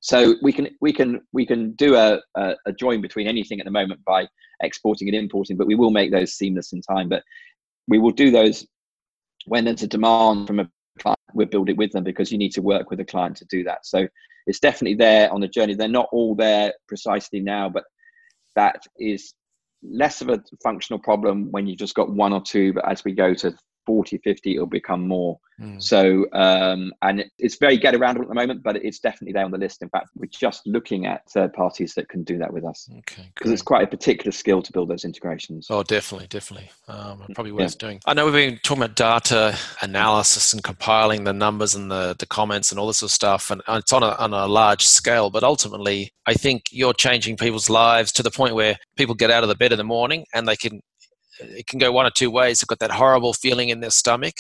so 0.02 0.36
we 0.42 0.52
can 0.52 0.70
we 0.82 0.94
can 0.94 1.22
we 1.32 1.46
can 1.46 1.72
do 1.74 1.96
a, 1.96 2.20
a, 2.36 2.56
a, 2.66 2.74
join 2.74 3.02
between 3.02 3.28
anything 3.28 3.60
at 3.60 3.66
the 3.66 3.72
moment 3.72 4.04
by 4.06 4.28
exporting 4.62 5.08
and 5.08 5.18
importing 5.18 5.58
but 5.58 5.68
we 5.68 5.76
will 5.76 5.92
make 5.92 6.12
those 6.12 6.34
seamless 6.34 6.74
in 6.74 6.82
time. 6.82 7.10
But 7.10 7.24
we 7.88 8.00
will 8.00 8.12
do 8.12 8.32
those 8.32 8.66
when 9.46 9.66
there's 9.66 9.84
a 9.84 9.88
demand 9.88 10.48
from 10.48 10.60
a 10.60 10.70
client 11.00 11.20
we'll 11.34 11.48
build 11.48 11.70
it 11.70 11.78
with 11.78 11.92
them 11.92 12.04
because 12.04 12.32
you 12.32 12.38
need 12.38 12.52
to 12.52 12.62
work 12.62 12.90
with 12.90 13.00
a 13.00 13.06
client 13.06 13.38
to 13.38 13.46
do 13.46 13.64
that. 13.64 13.86
So 13.86 14.08
it's 14.48 14.60
definitely 14.60 14.96
there 14.96 15.32
on 15.32 15.42
the 15.42 15.48
journey. 15.48 15.76
They're 15.76 15.88
not 15.88 16.10
all 16.12 16.36
there 16.36 16.74
precisely 16.88 17.40
now 17.40 17.70
but 17.70 17.84
that 18.56 18.82
is 18.98 19.34
less 19.84 20.22
of 20.22 20.30
a 20.30 20.44
functional 20.62 21.00
problem 21.00 21.50
when 21.52 21.66
you've 21.66 21.80
just 21.80 21.96
got 21.96 22.12
one 22.12 22.34
or 22.34 22.42
two 22.42 22.74
but 22.74 22.88
as 22.88 23.04
we 23.04 23.14
go 23.14 23.34
to 23.34 23.56
40, 23.92 24.20
50, 24.20 24.56
it'll 24.56 24.66
become 24.68 25.06
more. 25.06 25.38
Mm. 25.60 25.84
So, 25.84 26.26
um, 26.32 26.94
and 27.02 27.26
it's 27.38 27.58
very 27.58 27.76
get 27.76 27.94
around 27.94 28.22
at 28.22 28.26
the 28.26 28.34
moment, 28.34 28.64
but 28.64 28.78
it's 28.78 29.00
definitely 29.00 29.34
there 29.34 29.44
on 29.44 29.52
the 29.52 29.58
list. 29.58 29.82
In 29.82 29.90
fact, 29.90 30.08
we're 30.16 30.28
just 30.28 30.66
looking 30.66 31.08
at 31.08 31.30
third 31.30 31.52
parties 31.52 31.94
that 31.96 32.08
can 32.08 32.24
do 32.24 32.38
that 32.38 32.54
with 32.54 32.64
us. 32.64 32.88
Okay. 33.00 33.30
Because 33.36 33.52
it's 33.52 33.62
quite 33.62 33.84
a 33.84 33.88
particular 33.88 34.32
skill 34.32 34.62
to 34.62 34.72
build 34.72 34.90
those 34.90 35.04
integrations. 35.04 35.68
Oh, 35.70 35.84
definitely, 35.84 36.28
definitely. 36.28 36.72
Um, 36.88 37.24
probably 37.36 37.52
worth 37.52 37.76
yeah. 37.76 37.88
doing. 37.88 38.00
I 38.06 38.14
know 38.14 38.24
we've 38.24 38.34
been 38.34 38.60
talking 38.64 38.82
about 38.82 38.96
data 38.96 39.58
analysis 39.82 40.54
and 40.54 40.64
compiling 40.64 41.26
the 41.26 41.34
numbers 41.34 41.76
and 41.76 41.92
the, 41.92 42.16
the 42.18 42.26
comments 42.26 42.72
and 42.72 42.80
all 42.80 42.88
this 42.88 43.00
sort 43.00 43.10
of 43.10 43.14
stuff, 43.14 43.52
and 43.52 43.62
it's 43.68 43.92
on 43.92 44.04
a, 44.04 44.16
on 44.16 44.34
a 44.34 44.48
large 44.48 44.88
scale, 44.88 45.30
but 45.30 45.44
ultimately, 45.44 46.14
I 46.26 46.34
think 46.34 46.70
you're 46.72 46.94
changing 46.94 47.36
people's 47.36 47.70
lives 47.70 48.14
to 48.14 48.24
the 48.24 48.32
point 48.32 48.56
where 48.56 48.78
people 48.96 49.16
get 49.16 49.32
out 49.32 49.44
of 49.44 49.50
the 49.50 49.56
bed 49.56 49.74
in 49.74 49.78
the 49.78 49.84
morning 49.84 50.26
and 50.34 50.48
they 50.48 50.56
can 50.56 50.82
it 51.42 51.68
can 51.68 51.80
go 51.80 51.92
one 51.92 52.06
or 52.06 52.12
two 52.12 52.32
ways. 52.32 52.60
They've 52.60 52.68
got 52.68 52.80
that 52.80 52.92
horrible 52.92 53.34
feeling 53.34 53.70
in 53.70 53.80
their 53.80 53.90
stomach, 53.90 54.36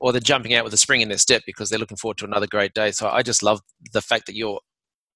or 0.00 0.12
they're 0.12 0.20
jumping 0.20 0.54
out 0.54 0.64
with 0.64 0.74
a 0.74 0.78
spring 0.78 1.00
in 1.00 1.08
their 1.08 1.18
step 1.18 1.42
because 1.46 1.70
they're 1.70 1.78
looking 1.78 1.96
forward 1.96 2.18
to 2.18 2.24
another 2.24 2.46
great 2.46 2.74
day. 2.74 2.90
So 2.90 3.08
I 3.08 3.22
just 3.22 3.42
love 3.42 3.60
the 3.92 4.00
fact 4.00 4.26
that 4.26 4.34
you're 4.34 4.60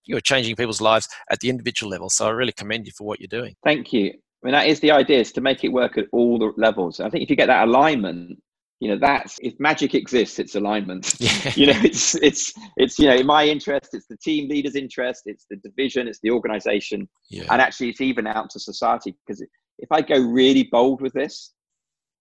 you're 0.07 0.21
changing 0.21 0.55
people's 0.55 0.83
lives 0.83 1.09
at 1.31 1.41
the 1.41 1.49
individual 1.49 1.91
level. 1.91 2.11
So 2.11 2.27
I 2.27 2.31
really 2.31 2.53
commend 2.53 2.87
you 2.87 2.93
for 2.97 3.07
what 3.07 3.21
you're 3.21 3.29
doing. 3.29 3.55
Thank 3.65 3.93
you. 3.93 4.11
I 4.11 4.47
mean, 4.47 4.53
that 4.53 4.67
is 4.67 4.81
the 4.81 4.91
idea: 4.91 5.21
is 5.21 5.33
to 5.33 5.41
make 5.41 5.65
it 5.65 5.71
work 5.71 5.97
at 5.97 6.07
all 6.13 6.39
the 6.39 6.53
levels. 6.57 7.01
I 7.01 7.09
think 7.09 7.25
if 7.25 7.31
you 7.31 7.37
get 7.37 7.47
that 7.47 7.67
alignment, 7.67 8.39
you 8.81 8.91
know, 8.91 8.99
that's 8.99 9.39
if 9.41 9.55
magic 9.59 9.95
exists, 9.95 10.39
it's 10.39 10.55
alignment. 10.55 11.15
Yeah. 11.21 11.31
You 11.57 11.67
know, 11.67 11.81
it's 11.83 12.15
it's 12.17 12.53
it's 12.77 12.99
you 12.99 13.07
know, 13.09 13.15
in 13.15 13.27
my 13.27 13.47
interest, 13.47 13.95
it's 13.95 14.07
the 14.07 14.19
team 14.19 14.49
leader's 14.49 14.75
interest, 14.75 15.23
it's 15.25 15.47
the 15.49 15.57
division, 15.57 16.09
it's 16.09 16.21
the 16.23 16.31
organization, 16.31 17.09
yeah. 17.31 17.45
and 17.51 17.63
actually, 17.63 17.89
it's 17.91 18.01
even 18.01 18.27
out 18.27 18.51
to 18.51 18.61
society 18.61 19.17
because 19.27 19.41
if 19.79 19.91
I 19.91 20.01
go 20.01 20.19
really 20.19 20.69
bold 20.71 21.01
with 21.01 21.13
this, 21.13 21.53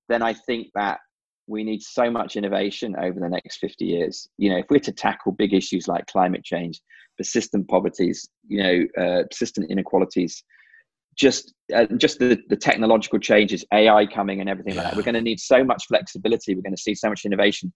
then 0.09 0.21
I 0.21 0.33
think 0.33 0.67
that 0.75 0.99
we 1.47 1.63
need 1.63 1.81
so 1.81 2.09
much 2.09 2.35
innovation 2.35 2.95
over 2.97 3.19
the 3.19 3.29
next 3.29 3.57
50 3.57 3.85
years. 3.85 4.27
You 4.37 4.49
know, 4.49 4.57
if 4.57 4.65
we're 4.69 4.79
to 4.79 4.91
tackle 4.91 5.33
big 5.33 5.53
issues 5.53 5.87
like 5.87 6.05
climate 6.07 6.43
change, 6.43 6.79
persistent 7.17 7.67
poverties, 7.67 8.27
you 8.47 8.63
know, 8.63 9.03
uh, 9.03 9.23
persistent 9.29 9.69
inequalities, 9.69 10.43
just 11.15 11.53
uh, 11.75 11.85
just 11.97 12.19
the, 12.19 12.39
the 12.49 12.55
technological 12.55 13.19
changes, 13.19 13.63
AI 13.73 14.05
coming 14.05 14.39
and 14.39 14.49
everything 14.49 14.73
yeah. 14.73 14.81
like 14.81 14.91
that, 14.91 14.97
we're 14.97 15.03
going 15.03 15.13
to 15.15 15.21
need 15.21 15.39
so 15.39 15.63
much 15.63 15.85
flexibility. 15.87 16.55
We're 16.55 16.61
going 16.61 16.75
to 16.75 16.81
see 16.81 16.95
so 16.95 17.09
much 17.09 17.25
innovation. 17.25 17.71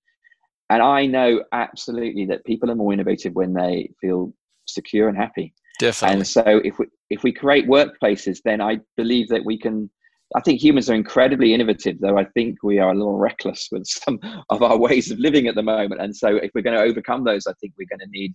And 0.69 0.81
I 0.81 1.05
know 1.05 1.43
absolutely 1.51 2.25
that 2.27 2.45
people 2.45 2.71
are 2.71 2.75
more 2.75 2.93
innovative 2.93 3.33
when 3.33 3.53
they 3.53 3.89
feel 4.01 4.33
secure 4.65 5.07
and 5.07 5.17
happy. 5.17 5.53
Definitely. 5.79 6.17
And 6.17 6.27
so 6.27 6.43
if 6.63 6.79
we 6.79 6.87
if 7.09 7.23
we 7.23 7.31
create 7.31 7.67
workplaces, 7.67 8.39
then 8.43 8.61
I 8.61 8.79
believe 8.95 9.29
that 9.29 9.45
we 9.45 9.57
can. 9.57 9.89
I 10.35 10.41
think 10.41 10.61
humans 10.61 10.89
are 10.89 10.93
incredibly 10.93 11.53
innovative, 11.53 11.99
though 12.01 12.17
I 12.17 12.25
think 12.25 12.57
we 12.61 12.79
are 12.79 12.91
a 12.91 12.95
little 12.95 13.17
reckless 13.17 13.69
with 13.71 13.87
some 13.87 14.19
of 14.49 14.61
our 14.61 14.77
ways 14.77 15.09
of 15.09 15.19
living 15.19 15.47
at 15.47 15.55
the 15.55 15.63
moment. 15.63 16.01
And 16.01 16.13
so 16.15 16.35
if 16.35 16.51
we're 16.53 16.61
going 16.61 16.75
to 16.75 16.83
overcome 16.83 17.23
those, 17.23 17.47
I 17.47 17.53
think 17.61 17.73
we're 17.77 17.87
going 17.87 18.05
to 18.05 18.11
need 18.11 18.33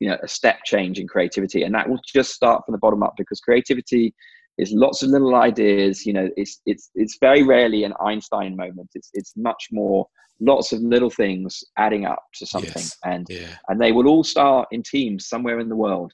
you 0.00 0.08
know 0.08 0.18
a 0.22 0.28
step 0.28 0.58
change 0.64 0.98
in 0.98 1.08
creativity, 1.08 1.62
and 1.62 1.74
that 1.74 1.88
will 1.88 2.00
just 2.06 2.32
start 2.32 2.64
from 2.64 2.72
the 2.72 2.78
bottom 2.78 3.02
up 3.02 3.14
because 3.16 3.40
creativity 3.40 4.14
is 4.58 4.72
lots 4.72 5.02
of 5.02 5.10
little 5.10 5.34
ideas. 5.34 6.06
You 6.06 6.12
know, 6.12 6.28
it's 6.36 6.60
it's 6.66 6.90
it's 6.94 7.18
very 7.20 7.42
rarely 7.42 7.84
an 7.84 7.94
Einstein 8.00 8.56
moment. 8.56 8.90
It's 8.94 9.10
it's 9.14 9.32
much 9.36 9.68
more 9.72 10.06
lots 10.40 10.72
of 10.72 10.80
little 10.80 11.10
things 11.10 11.62
adding 11.76 12.06
up 12.06 12.22
to 12.34 12.46
something, 12.46 12.72
yes. 12.74 12.96
and 13.04 13.26
yeah. 13.28 13.56
and 13.68 13.80
they 13.80 13.92
will 13.92 14.08
all 14.08 14.24
start 14.24 14.68
in 14.70 14.82
teams 14.82 15.28
somewhere 15.28 15.58
in 15.58 15.68
the 15.68 15.76
world 15.76 16.12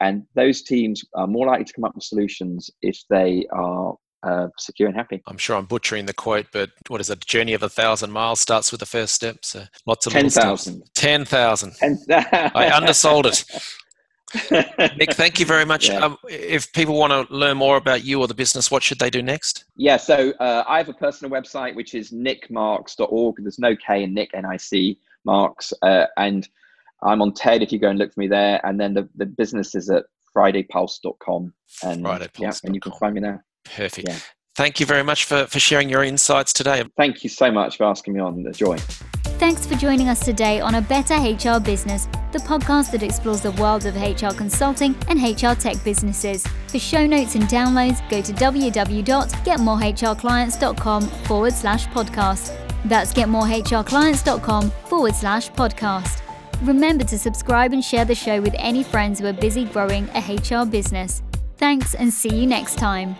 and 0.00 0.24
those 0.34 0.62
teams 0.62 1.04
are 1.14 1.26
more 1.26 1.46
likely 1.46 1.64
to 1.64 1.72
come 1.72 1.84
up 1.84 1.94
with 1.94 2.04
solutions 2.04 2.70
if 2.82 2.98
they 3.10 3.46
are 3.52 3.94
uh, 4.22 4.48
secure 4.58 4.88
and 4.88 4.96
happy. 4.96 5.22
I'm 5.26 5.38
sure 5.38 5.56
I'm 5.56 5.66
butchering 5.66 6.06
the 6.06 6.14
quote, 6.14 6.46
but 6.52 6.70
what 6.88 7.00
is 7.00 7.10
it? 7.10 7.24
Journey 7.26 7.54
of 7.54 7.62
a 7.62 7.68
thousand 7.68 8.10
miles 8.10 8.40
starts 8.40 8.72
with 8.72 8.80
the 8.80 8.86
first 8.86 9.14
step. 9.14 9.44
So 9.44 9.64
lots 9.86 10.06
of 10.06 10.12
10,000. 10.12 10.82
10,000. 10.94 11.72
I 12.10 12.70
undersold 12.70 13.26
it. 13.26 13.44
Nic, 14.96 15.14
thank 15.14 15.38
you 15.38 15.46
very 15.46 15.64
much. 15.64 15.88
Yeah. 15.88 15.98
Um, 15.98 16.16
if 16.28 16.72
people 16.72 16.98
want 16.98 17.12
to 17.12 17.32
learn 17.32 17.56
more 17.56 17.76
about 17.76 18.04
you 18.04 18.20
or 18.20 18.26
the 18.26 18.34
business, 18.34 18.70
what 18.70 18.82
should 18.82 18.98
they 18.98 19.10
do 19.10 19.22
next? 19.22 19.64
Yeah, 19.76 19.96
so 19.96 20.32
uh, 20.40 20.64
I 20.66 20.78
have 20.78 20.88
a 20.88 20.94
personal 20.94 21.30
website 21.30 21.76
which 21.76 21.94
is 21.94 22.10
nicmarks.org. 22.10 23.36
There's 23.38 23.58
no 23.58 23.76
K 23.76 24.02
in 24.02 24.12
Nick, 24.12 24.30
N 24.34 24.44
I 24.44 24.56
C, 24.56 24.98
Marks. 25.24 25.72
Uh, 25.82 26.06
and 26.16 26.48
I'm 27.06 27.22
on 27.22 27.32
TED 27.32 27.62
if 27.62 27.72
you 27.72 27.78
go 27.78 27.88
and 27.88 27.98
look 27.98 28.12
for 28.12 28.20
me 28.20 28.26
there. 28.26 28.60
And 28.64 28.80
then 28.80 28.94
the, 28.94 29.08
the 29.16 29.26
business 29.26 29.74
is 29.74 29.88
at 29.90 30.04
fridaypulse.com. 30.36 31.54
And, 31.84 32.04
Fridaypulse. 32.04 32.40
Yeah, 32.40 32.52
and 32.64 32.74
you 32.74 32.80
can 32.80 32.92
find 32.92 33.14
me 33.14 33.20
there. 33.20 33.44
Perfect. 33.64 34.08
Yeah. 34.08 34.18
Thank 34.56 34.80
you 34.80 34.86
very 34.86 35.02
much 35.02 35.24
for, 35.24 35.46
for 35.46 35.60
sharing 35.60 35.88
your 35.88 36.02
insights 36.02 36.52
today. 36.52 36.82
Thank 36.96 37.22
you 37.22 37.30
so 37.30 37.50
much 37.50 37.76
for 37.76 37.84
asking 37.84 38.14
me 38.14 38.20
on. 38.20 38.42
The 38.42 38.52
joy. 38.52 38.78
Thanks 39.38 39.66
for 39.66 39.74
joining 39.74 40.08
us 40.08 40.24
today 40.24 40.60
on 40.60 40.76
A 40.76 40.80
Better 40.80 41.14
HR 41.14 41.60
Business, 41.60 42.08
the 42.32 42.38
podcast 42.38 42.90
that 42.92 43.02
explores 43.02 43.42
the 43.42 43.52
world 43.52 43.84
of 43.84 43.94
HR 43.94 44.34
consulting 44.34 44.96
and 45.08 45.22
HR 45.22 45.52
tech 45.52 45.84
businesses. 45.84 46.46
For 46.68 46.78
show 46.78 47.06
notes 47.06 47.34
and 47.34 47.44
downloads, 47.44 48.00
go 48.08 48.22
to 48.22 48.32
www.getmorehrclients.com 48.32 51.02
forward 51.02 51.52
slash 51.52 51.86
podcast. 51.88 52.58
That's 52.86 53.12
getmorehrclients.com 53.12 54.70
forward 54.70 55.14
slash 55.14 55.50
podcast. 55.50 56.25
Remember 56.62 57.04
to 57.04 57.18
subscribe 57.18 57.72
and 57.72 57.84
share 57.84 58.04
the 58.04 58.14
show 58.14 58.40
with 58.40 58.54
any 58.58 58.82
friends 58.82 59.20
who 59.20 59.26
are 59.26 59.32
busy 59.32 59.64
growing 59.66 60.08
a 60.14 60.20
HR 60.20 60.64
business. 60.64 61.22
Thanks 61.58 61.94
and 61.94 62.12
see 62.12 62.34
you 62.34 62.46
next 62.46 62.76
time. 62.76 63.14